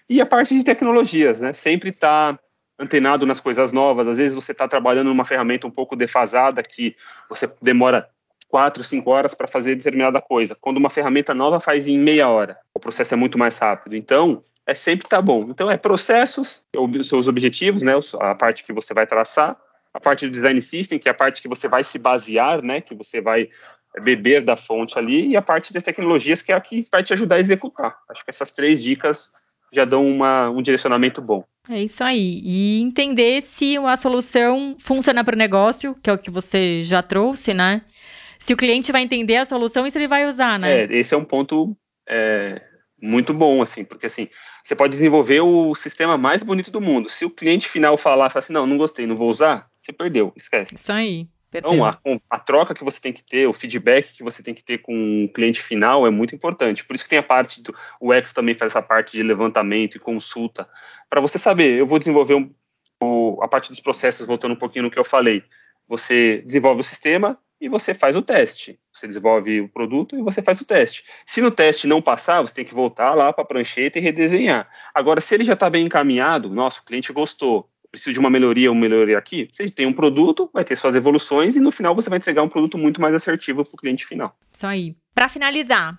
E 0.09 0.21
a 0.21 0.25
parte 0.25 0.55
de 0.55 0.63
tecnologias, 0.63 1.41
né? 1.41 1.53
Sempre 1.53 1.89
está 1.89 2.39
antenado 2.79 3.25
nas 3.25 3.39
coisas 3.39 3.71
novas. 3.71 4.07
Às 4.07 4.17
vezes 4.17 4.35
você 4.35 4.51
está 4.51 4.67
trabalhando 4.67 5.07
numa 5.07 5.25
ferramenta 5.25 5.67
um 5.67 5.71
pouco 5.71 5.95
defasada 5.95 6.63
que 6.63 6.95
você 7.29 7.51
demora 7.61 8.09
quatro, 8.47 8.83
cinco 8.83 9.09
horas 9.09 9.33
para 9.33 9.47
fazer 9.47 9.75
determinada 9.75 10.21
coisa. 10.21 10.55
Quando 10.59 10.77
uma 10.77 10.89
ferramenta 10.89 11.33
nova 11.33 11.59
faz 11.59 11.87
em 11.87 11.99
meia 11.99 12.29
hora, 12.29 12.57
o 12.73 12.79
processo 12.79 13.13
é 13.13 13.17
muito 13.17 13.37
mais 13.37 13.57
rápido. 13.57 13.95
Então, 13.95 14.43
é 14.65 14.73
sempre 14.73 15.07
tá 15.07 15.21
bom. 15.21 15.47
Então, 15.49 15.69
é 15.69 15.77
processos, 15.77 16.63
os 16.75 17.09
seus 17.09 17.27
objetivos, 17.27 17.83
né? 17.83 17.93
A 18.19 18.35
parte 18.35 18.63
que 18.63 18.71
você 18.71 18.93
vai 18.93 19.05
traçar, 19.05 19.57
a 19.93 19.99
parte 19.99 20.25
do 20.25 20.31
design 20.31 20.61
system, 20.61 20.99
que 20.99 21.09
é 21.09 21.11
a 21.11 21.15
parte 21.15 21.41
que 21.41 21.47
você 21.47 21.67
vai 21.67 21.83
se 21.83 21.97
basear, 21.97 22.61
né? 22.61 22.79
Que 22.79 22.95
você 22.95 23.19
vai 23.19 23.49
beber 24.01 24.41
da 24.41 24.55
fonte 24.55 24.97
ali, 24.97 25.29
e 25.29 25.35
a 25.35 25.41
parte 25.41 25.73
das 25.73 25.81
tecnologias, 25.81 26.41
que 26.41 26.51
é 26.51 26.55
a 26.55 26.61
que 26.61 26.85
vai 26.91 27.01
te 27.01 27.13
ajudar 27.13 27.37
a 27.37 27.39
executar. 27.39 27.97
Acho 28.09 28.23
que 28.23 28.29
essas 28.29 28.51
três 28.51 28.83
dicas 28.83 29.31
já 29.73 29.85
dão 29.85 30.05
uma, 30.05 30.49
um 30.49 30.61
direcionamento 30.61 31.21
bom. 31.21 31.43
É 31.69 31.83
isso 31.83 32.03
aí. 32.03 32.41
E 32.43 32.81
entender 32.81 33.41
se 33.41 33.77
a 33.77 33.95
solução 33.97 34.75
funciona 34.79 35.23
para 35.23 35.35
o 35.35 35.37
negócio, 35.37 35.95
que 36.01 36.09
é 36.09 36.13
o 36.13 36.17
que 36.17 36.31
você 36.31 36.81
já 36.83 37.01
trouxe, 37.03 37.53
né? 37.53 37.81
Se 38.39 38.53
o 38.53 38.57
cliente 38.57 38.91
vai 38.91 39.01
entender 39.01 39.37
a 39.37 39.45
solução 39.45 39.85
e 39.85 39.91
se 39.91 39.97
ele 39.97 40.07
vai 40.07 40.27
usar, 40.27 40.57
né? 40.57 40.83
É, 40.83 40.97
esse 40.97 41.13
é 41.13 41.17
um 41.17 41.25
ponto 41.25 41.75
é, 42.07 42.61
muito 43.01 43.33
bom, 43.33 43.61
assim, 43.61 43.83
porque 43.83 44.05
assim, 44.05 44.29
você 44.63 44.75
pode 44.75 44.91
desenvolver 44.91 45.41
o 45.41 45.75
sistema 45.75 46.17
mais 46.17 46.43
bonito 46.43 46.71
do 46.71 46.79
mundo. 46.79 47.09
Se 47.09 47.25
o 47.25 47.29
cliente 47.29 47.67
final 47.67 47.97
falar, 47.97 48.29
falar 48.29 48.39
assim, 48.39 48.53
não, 48.53 48.65
não 48.65 48.77
gostei, 48.77 49.05
não 49.05 49.15
vou 49.15 49.29
usar, 49.29 49.67
você 49.79 49.91
perdeu, 49.91 50.31
esquece. 50.35 50.75
Isso 50.75 50.91
aí. 50.91 51.27
Então, 51.57 51.85
a, 51.85 51.99
a, 52.29 52.39
troca 52.39 52.73
que 52.73 52.83
você 52.83 52.99
tem 52.99 53.13
que 53.13 53.23
ter, 53.23 53.47
o 53.47 53.53
feedback 53.53 54.13
que 54.13 54.23
você 54.23 54.43
tem 54.43 54.53
que 54.53 54.63
ter 54.63 54.79
com 54.79 55.25
o 55.25 55.29
cliente 55.29 55.61
final 55.61 56.05
é 56.05 56.09
muito 56.09 56.35
importante. 56.35 56.85
Por 56.85 56.95
isso 56.95 57.03
que 57.03 57.09
tem 57.09 57.19
a 57.19 57.23
parte 57.23 57.61
do 57.61 57.75
o 57.99 58.13
X 58.13 58.33
também 58.33 58.53
faz 58.53 58.71
essa 58.71 58.81
parte 58.81 59.17
de 59.17 59.23
levantamento 59.23 59.95
e 59.95 59.99
consulta, 59.99 60.67
para 61.09 61.21
você 61.21 61.39
saber, 61.39 61.77
eu 61.77 61.87
vou 61.87 61.99
desenvolver 61.99 62.35
um, 62.35 62.53
o, 63.01 63.39
a 63.41 63.47
parte 63.47 63.69
dos 63.69 63.79
processos, 63.79 64.25
voltando 64.25 64.53
um 64.53 64.57
pouquinho 64.57 64.85
no 64.85 64.91
que 64.91 64.99
eu 64.99 65.03
falei. 65.03 65.43
Você 65.87 66.41
desenvolve 66.45 66.81
o 66.81 66.83
sistema 66.83 67.39
e 67.59 67.67
você 67.69 67.93
faz 67.93 68.15
o 68.15 68.21
teste. 68.21 68.79
Você 68.93 69.07
desenvolve 69.07 69.61
o 69.61 69.69
produto 69.69 70.17
e 70.17 70.21
você 70.21 70.41
faz 70.41 70.61
o 70.61 70.65
teste. 70.65 71.03
Se 71.25 71.41
no 71.41 71.49
teste 71.49 71.87
não 71.87 72.01
passar, 72.01 72.41
você 72.41 72.53
tem 72.53 72.65
que 72.65 72.73
voltar 72.73 73.13
lá 73.13 73.33
para 73.33 73.43
a 73.43 73.47
prancheta 73.47 73.97
e 73.97 74.01
redesenhar. 74.01 74.69
Agora, 74.93 75.21
se 75.21 75.33
ele 75.33 75.43
já 75.43 75.53
está 75.53 75.69
bem 75.69 75.85
encaminhado, 75.85 76.49
nosso 76.49 76.83
cliente 76.83 77.11
gostou, 77.13 77.69
preciso 77.97 78.13
de 78.13 78.19
uma 78.19 78.29
melhoria, 78.29 78.71
uma 78.71 78.79
melhoria 78.79 79.17
aqui, 79.17 79.47
você 79.51 79.67
tem 79.69 79.87
um 79.87 79.93
produto, 79.93 80.49
vai 80.53 80.63
ter 80.63 80.75
suas 80.75 80.95
evoluções 80.95 81.55
e 81.55 81.59
no 81.59 81.71
final 81.71 81.95
você 81.95 82.09
vai 82.09 82.17
entregar 82.17 82.43
um 82.43 82.49
produto 82.49 82.77
muito 82.77 83.01
mais 83.01 83.13
assertivo 83.15 83.65
para 83.65 83.73
o 83.73 83.77
cliente 83.77 84.05
final. 84.05 84.35
Isso 84.51 84.65
aí. 84.65 84.95
Para 85.13 85.27
finalizar, 85.27 85.97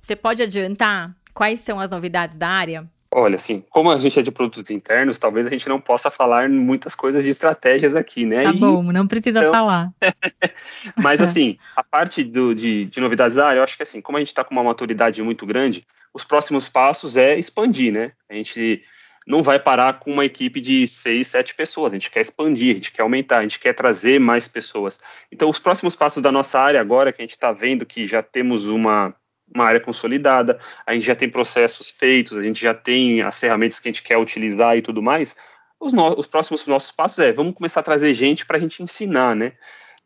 você 0.00 0.14
pode 0.14 0.42
adiantar 0.42 1.16
quais 1.32 1.60
são 1.60 1.80
as 1.80 1.90
novidades 1.90 2.36
da 2.36 2.48
área? 2.48 2.86
Olha, 3.10 3.36
assim, 3.36 3.64
como 3.70 3.90
a 3.90 3.96
gente 3.96 4.20
é 4.20 4.22
de 4.22 4.30
produtos 4.30 4.70
internos, 4.70 5.18
talvez 5.18 5.46
a 5.46 5.50
gente 5.50 5.66
não 5.66 5.80
possa 5.80 6.10
falar 6.10 6.50
muitas 6.50 6.94
coisas 6.94 7.24
de 7.24 7.30
estratégias 7.30 7.96
aqui, 7.96 8.26
né? 8.26 8.44
Tá 8.44 8.50
e, 8.50 8.58
bom, 8.58 8.82
não 8.82 9.06
precisa 9.06 9.38
então... 9.38 9.50
falar. 9.50 9.90
Mas, 10.94 11.22
assim, 11.22 11.56
a 11.74 11.82
parte 11.82 12.22
do, 12.22 12.54
de, 12.54 12.84
de 12.84 13.00
novidades 13.00 13.34
da 13.34 13.46
área, 13.46 13.60
eu 13.60 13.64
acho 13.64 13.78
que, 13.78 13.82
assim, 13.82 14.02
como 14.02 14.18
a 14.18 14.20
gente 14.20 14.28
está 14.28 14.44
com 14.44 14.52
uma 14.52 14.62
maturidade 14.62 15.22
muito 15.22 15.46
grande, 15.46 15.82
os 16.12 16.22
próximos 16.22 16.68
passos 16.68 17.16
é 17.16 17.38
expandir, 17.38 17.90
né? 17.90 18.12
A 18.28 18.34
gente 18.34 18.82
não 19.28 19.42
vai 19.42 19.58
parar 19.58 20.00
com 20.00 20.10
uma 20.10 20.24
equipe 20.24 20.58
de 20.58 20.88
seis, 20.88 21.28
sete 21.28 21.54
pessoas. 21.54 21.92
A 21.92 21.96
gente 21.96 22.10
quer 22.10 22.22
expandir, 22.22 22.72
a 22.72 22.74
gente 22.76 22.90
quer 22.90 23.02
aumentar, 23.02 23.40
a 23.40 23.42
gente 23.42 23.58
quer 23.58 23.74
trazer 23.74 24.18
mais 24.18 24.48
pessoas. 24.48 24.98
Então, 25.30 25.50
os 25.50 25.58
próximos 25.58 25.94
passos 25.94 26.22
da 26.22 26.32
nossa 26.32 26.58
área 26.58 26.80
agora, 26.80 27.12
que 27.12 27.20
a 27.20 27.24
gente 27.24 27.32
está 27.32 27.52
vendo 27.52 27.84
que 27.84 28.06
já 28.06 28.22
temos 28.22 28.68
uma, 28.68 29.14
uma 29.54 29.64
área 29.64 29.80
consolidada, 29.80 30.58
a 30.86 30.94
gente 30.94 31.04
já 31.04 31.14
tem 31.14 31.28
processos 31.28 31.90
feitos, 31.90 32.38
a 32.38 32.42
gente 32.42 32.58
já 32.58 32.72
tem 32.72 33.20
as 33.20 33.38
ferramentas 33.38 33.78
que 33.78 33.88
a 33.88 33.92
gente 33.92 34.02
quer 34.02 34.16
utilizar 34.16 34.78
e 34.78 34.82
tudo 34.82 35.02
mais. 35.02 35.36
Os, 35.78 35.92
no, 35.92 36.18
os 36.18 36.26
próximos 36.26 36.64
nossos 36.64 36.90
passos 36.90 37.18
é, 37.18 37.30
vamos 37.30 37.52
começar 37.52 37.80
a 37.80 37.82
trazer 37.82 38.14
gente 38.14 38.46
para 38.46 38.56
a 38.56 38.60
gente 38.60 38.82
ensinar, 38.82 39.36
né? 39.36 39.52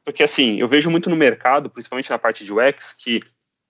Porque, 0.05 0.25
assim, 0.25 0.59
eu 0.59 0.67
vejo 0.67 0.91
muito 0.91 1.09
no 1.09 1.15
mercado, 1.15 1.71
principalmente 1.71 2.11
na 2.11 2.19
parte 2.19 2.45
de 2.45 2.53
UX, 2.53 2.93
que 2.93 3.21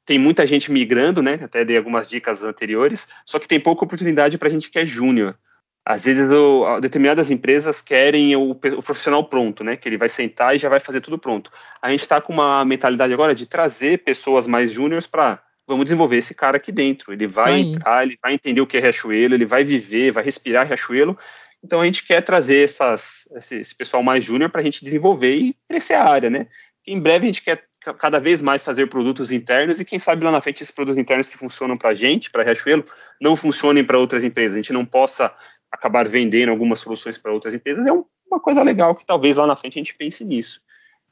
tem 0.05 0.19
muita 0.19 0.47
gente 0.47 0.71
migrando, 0.71 1.23
né? 1.23 1.39
Até 1.43 1.65
dei 1.65 1.77
algumas 1.77 2.09
dicas 2.09 2.43
anteriores, 2.43 3.09
só 3.25 3.39
que 3.39 3.49
tem 3.49 3.61
pouca 3.61 3.85
oportunidade 3.85 4.39
para 4.39 4.49
a 4.49 4.51
gente 4.51 4.71
que 4.71 4.79
é 4.79 4.87
júnior. 4.87 5.37
Às 5.85 6.05
vezes, 6.05 6.33
o, 6.33 6.81
determinadas 6.81 7.31
empresas 7.31 7.81
querem 7.81 8.37
o, 8.37 8.51
o, 8.51 8.55
profissional 8.55 9.25
pronto, 9.25 9.65
né? 9.65 9.77
Que 9.77 9.89
ele 9.89 9.99
vai 9.99 10.09
sentar 10.09 10.55
e 10.55 10.59
já 10.59 10.69
vai 10.69 10.79
fazer 10.79 11.01
tudo 11.01 11.19
pronto. 11.19 11.51
A 11.81 11.91
gente 11.91 12.01
está 12.01 12.21
com 12.21 12.33
uma 12.33 12.65
mentalidade 12.65 13.13
agora 13.13 13.35
de 13.35 13.47
trazer 13.47 14.05
pessoas 14.05 14.47
mais 14.47 14.73
júniores 14.73 15.07
para 15.07 15.43
vamos 15.67 15.85
desenvolver 15.85 16.17
esse 16.17 16.35
cara 16.35 16.57
aqui 16.57 16.71
dentro. 16.71 17.13
Ele 17.13 17.27
vai 17.27 17.61
entrar, 17.61 18.05
ele 18.05 18.19
vai 18.21 18.35
entender 18.35 18.61
o 18.61 18.67
que 18.67 18.77
é 18.77 18.81
Riachuelo, 18.81 19.35
ele 19.35 19.47
vai 19.47 19.65
viver, 19.65 20.13
vai 20.13 20.23
respirar 20.23 20.67
Riachuelo. 20.67 21.19
Então 21.65 21.81
a 21.81 21.85
gente 21.85 22.05
quer 22.05 22.21
trazer 22.21 22.65
essas, 22.65 23.29
esse, 23.37 23.57
esse 23.57 23.75
pessoal 23.75 24.03
mais 24.03 24.25
júnior 24.25 24.51
para 24.51 24.61
a 24.61 24.65
gente 24.65 24.85
desenvolver 24.85 25.35
e 25.35 25.57
crescer 25.69 25.95
a 25.95 26.05
área, 26.05 26.29
né? 26.29 26.47
Em 26.87 27.01
breve 27.01 27.25
a 27.25 27.27
gente 27.27 27.43
quer 27.43 27.65
cada 27.99 28.21
vez 28.21 28.41
mais 28.41 28.63
fazer 28.63 28.87
produtos 28.89 29.33
internos 29.33 29.81
e 29.81 29.85
quem 29.85 29.99
sabe 29.99 30.25
lá 30.25 30.31
na 30.31 30.41
frente 30.41 30.63
esses 30.63 30.71
produtos 30.71 30.99
internos 30.99 31.29
que 31.29 31.37
funcionam 31.37 31.77
para 31.77 31.91
a 31.91 31.95
gente, 31.95 32.31
para 32.31 32.43
a 32.43 32.45
Riachuelo, 32.45 32.85
não 33.21 33.35
funcionem 33.35 33.83
para 33.85 33.99
outras 33.99 34.23
empresas. 34.25 34.55
A 34.55 34.57
gente 34.59 34.73
não 34.73 34.85
possa 34.85 35.35
acabar 35.71 36.07
vendendo 36.07 36.51
algumas 36.51 36.81
soluções 36.81 37.19
para 37.19 37.33
outras 37.33 37.55
empresas. 37.55 37.87
É 37.87 37.93
uma 37.93 38.41
coisa 38.41 38.63
legal 38.63 38.95
que 38.95 39.05
talvez 39.05 39.37
lá 39.37 39.47
na 39.47 39.57
frente 39.57 39.79
a 39.79 39.81
gente 39.81 39.95
pense 39.95 40.25
nisso. 40.25 40.61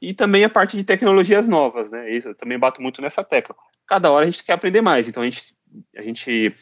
E 0.01 0.13
também 0.13 0.43
a 0.43 0.49
parte 0.49 0.77
de 0.77 0.83
tecnologias 0.83 1.47
novas, 1.47 1.91
né? 1.91 2.09
Isso, 2.09 2.29
eu 2.29 2.35
também 2.35 2.57
bato 2.57 2.81
muito 2.81 3.01
nessa 3.01 3.23
tecla. 3.23 3.55
Cada 3.85 4.11
hora 4.11 4.23
a 4.23 4.29
gente 4.29 4.43
quer 4.43 4.53
aprender 4.53 4.81
mais, 4.81 5.07
então 5.07 5.21
a 5.21 5.25
gente, 5.25 5.55
a 5.95 6.01
gente 6.01 6.55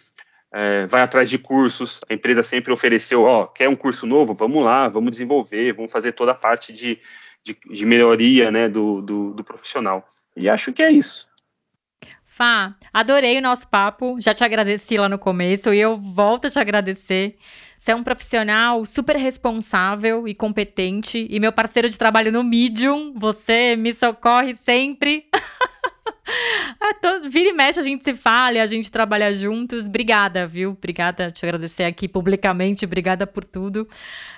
é, 0.53 0.85
vai 0.87 1.01
atrás 1.01 1.29
de 1.29 1.37
cursos. 1.37 2.01
A 2.09 2.13
empresa 2.13 2.43
sempre 2.43 2.73
ofereceu, 2.73 3.23
ó, 3.23 3.47
quer 3.47 3.69
um 3.69 3.75
curso 3.75 4.05
novo? 4.05 4.33
Vamos 4.33 4.63
lá, 4.63 4.89
vamos 4.89 5.11
desenvolver, 5.11 5.73
vamos 5.73 5.91
fazer 5.91 6.11
toda 6.11 6.31
a 6.31 6.35
parte 6.35 6.73
de 6.73 6.99
de, 7.43 7.57
de 7.71 7.85
melhoria 7.85 8.51
né, 8.51 8.67
do, 8.67 9.01
do, 9.01 9.33
do 9.33 9.43
profissional. 9.43 10.05
E 10.35 10.49
acho 10.49 10.71
que 10.73 10.83
é 10.83 10.91
isso. 10.91 11.27
Fá, 12.25 12.73
adorei 12.93 13.37
o 13.37 13.41
nosso 13.41 13.67
papo, 13.67 14.15
já 14.21 14.33
te 14.33 14.45
agradeci 14.45 14.97
lá 14.97 15.09
no 15.09 15.19
começo 15.19 15.73
e 15.73 15.79
eu 15.79 15.97
volto 15.97 16.47
a 16.47 16.49
te 16.49 16.57
agradecer. 16.57 17.35
Você 17.77 17.91
é 17.91 17.95
um 17.95 18.03
profissional 18.03 18.85
super 18.85 19.17
responsável 19.17 20.25
e 20.25 20.33
competente 20.33 21.27
e 21.29 21.37
meu 21.37 21.51
parceiro 21.51 21.89
de 21.89 21.97
trabalho 21.97 22.31
no 22.31 22.41
Medium, 22.41 23.13
você 23.13 23.75
me 23.75 23.91
socorre 23.91 24.55
sempre. 24.55 25.25
Vira 27.29 27.49
e 27.49 27.53
mexe, 27.53 27.79
a 27.79 27.83
gente 27.83 28.03
se 28.03 28.13
fala 28.13 28.61
a 28.61 28.65
gente 28.65 28.91
trabalha 28.91 29.33
juntos. 29.33 29.85
Obrigada, 29.87 30.45
viu? 30.45 30.71
Obrigada, 30.71 31.31
te 31.31 31.45
agradecer 31.45 31.83
aqui 31.83 32.07
publicamente. 32.07 32.85
Obrigada 32.85 33.25
por 33.27 33.43
tudo. 33.43 33.87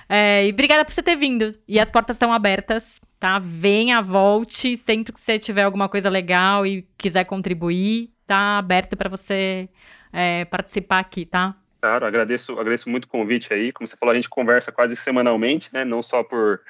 É, 0.08 0.45
e 0.45 0.51
obrigada 0.51 0.84
por 0.84 0.93
você 0.93 1.04
ter 1.04 1.15
vindo. 1.15 1.56
E 1.67 1.80
as 1.80 1.89
portas 1.89 2.15
estão 2.15 2.34
abertas, 2.34 2.99
tá? 3.19 3.39
Venha, 3.39 4.01
volte. 4.01 4.75
Sempre 4.77 5.13
que 5.13 5.19
você 5.19 5.39
tiver 5.39 5.63
alguma 5.63 5.88
coisa 5.88 6.10
legal 6.10 6.65
e 6.65 6.88
quiser 6.97 7.25
contribuir, 7.25 8.12
tá 8.27 8.58
aberto 8.58 8.95
para 8.95 9.10
você 9.10 9.69
é, 10.12 10.45
participar 10.45 10.99
aqui, 10.99 11.25
tá? 11.25 11.56
Claro, 11.82 12.06
agradeço, 12.06 12.54
agradeço 12.60 12.89
muito 12.89 13.06
o 13.06 13.08
convite 13.08 13.54
aí. 13.54 13.71
Como 13.71 13.88
você 13.88 13.97
falou, 13.97 14.12
a 14.12 14.15
gente 14.15 14.30
conversa 14.30 14.71
quase 14.71 14.95
semanalmente, 14.95 15.69
né? 15.73 15.84
Não 15.84 16.04
só 16.04 16.23
por, 16.23 16.62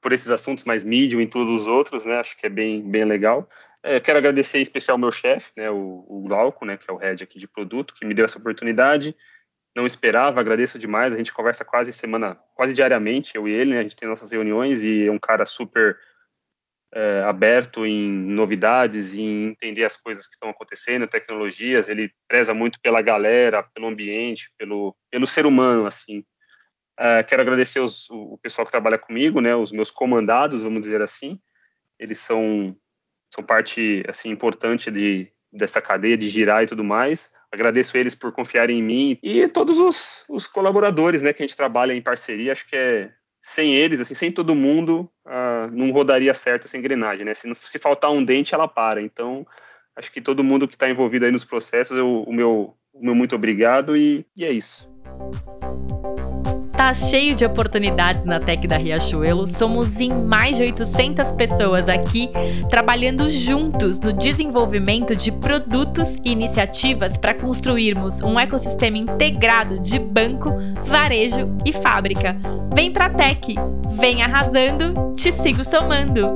por 0.00 0.12
esses 0.12 0.28
assuntos, 0.28 0.64
mas 0.64 0.84
mídia 0.84 1.20
e 1.20 1.26
todos 1.26 1.62
os 1.62 1.68
outros, 1.68 2.04
né? 2.04 2.20
Acho 2.20 2.36
que 2.36 2.46
é 2.46 2.48
bem, 2.48 2.80
bem 2.80 3.04
legal. 3.04 3.48
É, 3.86 4.00
quero 4.00 4.16
agradecer 4.16 4.58
em 4.58 4.62
especial 4.62 4.94
ao 4.94 4.98
meu 4.98 5.12
chefe, 5.12 5.52
né, 5.54 5.70
o, 5.70 6.06
o 6.08 6.22
Glauco, 6.26 6.64
né, 6.64 6.78
que 6.78 6.90
é 6.90 6.92
o 6.92 6.96
head 6.96 7.22
aqui 7.22 7.38
de 7.38 7.46
produto, 7.46 7.92
que 7.92 8.06
me 8.06 8.14
deu 8.14 8.24
essa 8.24 8.38
oportunidade. 8.38 9.14
Não 9.76 9.86
esperava, 9.86 10.40
agradeço 10.40 10.78
demais. 10.78 11.12
A 11.12 11.18
gente 11.18 11.34
conversa 11.34 11.66
quase 11.66 11.92
semana, 11.92 12.34
quase 12.54 12.72
diariamente, 12.72 13.36
eu 13.36 13.46
e 13.46 13.52
ele, 13.52 13.72
né, 13.72 13.80
a 13.80 13.82
gente 13.82 13.94
tem 13.94 14.08
nossas 14.08 14.32
reuniões 14.32 14.82
e 14.82 15.06
é 15.06 15.12
um 15.12 15.18
cara 15.18 15.44
super 15.44 15.98
é, 16.94 17.24
aberto 17.26 17.84
em 17.84 18.10
novidades, 18.10 19.16
em 19.16 19.48
entender 19.48 19.84
as 19.84 19.98
coisas 19.98 20.26
que 20.26 20.32
estão 20.32 20.48
acontecendo, 20.48 21.06
tecnologias. 21.06 21.86
Ele 21.86 22.10
preza 22.26 22.54
muito 22.54 22.80
pela 22.80 23.02
galera, 23.02 23.62
pelo 23.74 23.88
ambiente, 23.88 24.50
pelo, 24.56 24.96
pelo 25.10 25.26
ser 25.26 25.44
humano, 25.44 25.86
assim. 25.86 26.24
É, 26.98 27.22
quero 27.22 27.42
agradecer 27.42 27.80
os, 27.80 28.08
o 28.08 28.38
pessoal 28.38 28.64
que 28.64 28.72
trabalha 28.72 28.96
comigo, 28.96 29.42
né, 29.42 29.54
os 29.54 29.72
meus 29.72 29.90
comandados, 29.90 30.62
vamos 30.62 30.80
dizer 30.80 31.02
assim. 31.02 31.38
Eles 31.98 32.18
são 32.18 32.74
são 33.34 33.44
parte 33.44 34.04
assim 34.08 34.30
importante 34.30 34.90
de 34.90 35.28
dessa 35.52 35.80
cadeia 35.80 36.16
de 36.16 36.28
girar 36.28 36.64
e 36.64 36.66
tudo 36.66 36.82
mais. 36.82 37.30
agradeço 37.52 37.96
eles 37.96 38.14
por 38.14 38.32
confiarem 38.32 38.80
em 38.80 38.82
mim 38.82 39.18
e 39.22 39.46
todos 39.46 39.78
os, 39.78 40.24
os 40.28 40.48
colaboradores, 40.48 41.22
né, 41.22 41.32
que 41.32 41.44
a 41.44 41.46
gente 41.46 41.56
trabalha 41.56 41.92
em 41.92 42.02
parceria. 42.02 42.50
Acho 42.52 42.66
que 42.68 42.74
é 42.74 43.12
sem 43.40 43.74
eles, 43.74 44.00
assim, 44.00 44.14
sem 44.14 44.32
todo 44.32 44.54
mundo, 44.54 45.08
uh, 45.26 45.70
não 45.70 45.90
rodaria 45.90 46.32
certo 46.32 46.64
essa 46.64 46.78
engrenagem, 46.78 47.26
né? 47.26 47.34
Se, 47.34 47.54
se 47.54 47.78
faltar 47.78 48.10
um 48.10 48.24
dente, 48.24 48.54
ela 48.54 48.66
para. 48.66 49.02
Então, 49.02 49.46
acho 49.94 50.10
que 50.10 50.20
todo 50.20 50.42
mundo 50.42 50.66
que 50.66 50.74
está 50.74 50.88
envolvido 50.88 51.26
aí 51.26 51.30
nos 51.30 51.44
processos, 51.44 51.96
eu, 51.96 52.22
o, 52.22 52.32
meu, 52.32 52.74
o 52.92 53.04
meu 53.04 53.14
muito 53.14 53.36
obrigado 53.36 53.94
e, 53.96 54.24
e 54.34 54.46
é 54.46 54.50
isso. 54.50 54.90
Tá 56.76 56.92
cheio 56.92 57.36
de 57.36 57.44
oportunidades 57.44 58.26
na 58.26 58.40
Tech 58.40 58.66
da 58.66 58.76
Riachuelo. 58.76 59.46
Somos 59.46 60.00
em 60.00 60.12
mais 60.26 60.56
de 60.56 60.64
800 60.64 61.30
pessoas 61.32 61.88
aqui 61.88 62.30
trabalhando 62.68 63.30
juntos 63.30 64.00
no 64.00 64.12
desenvolvimento 64.12 65.14
de 65.14 65.30
produtos 65.30 66.16
e 66.24 66.32
iniciativas 66.32 67.16
para 67.16 67.32
construirmos 67.32 68.20
um 68.22 68.40
ecossistema 68.40 68.98
integrado 68.98 69.80
de 69.84 70.00
banco, 70.00 70.50
varejo 70.88 71.58
e 71.64 71.72
fábrica. 71.72 72.36
Vem 72.74 72.92
pra 72.92 73.08
Tech, 73.08 73.54
vem 73.96 74.22
arrasando, 74.22 75.14
te 75.14 75.30
sigo 75.30 75.64
somando. 75.64 76.34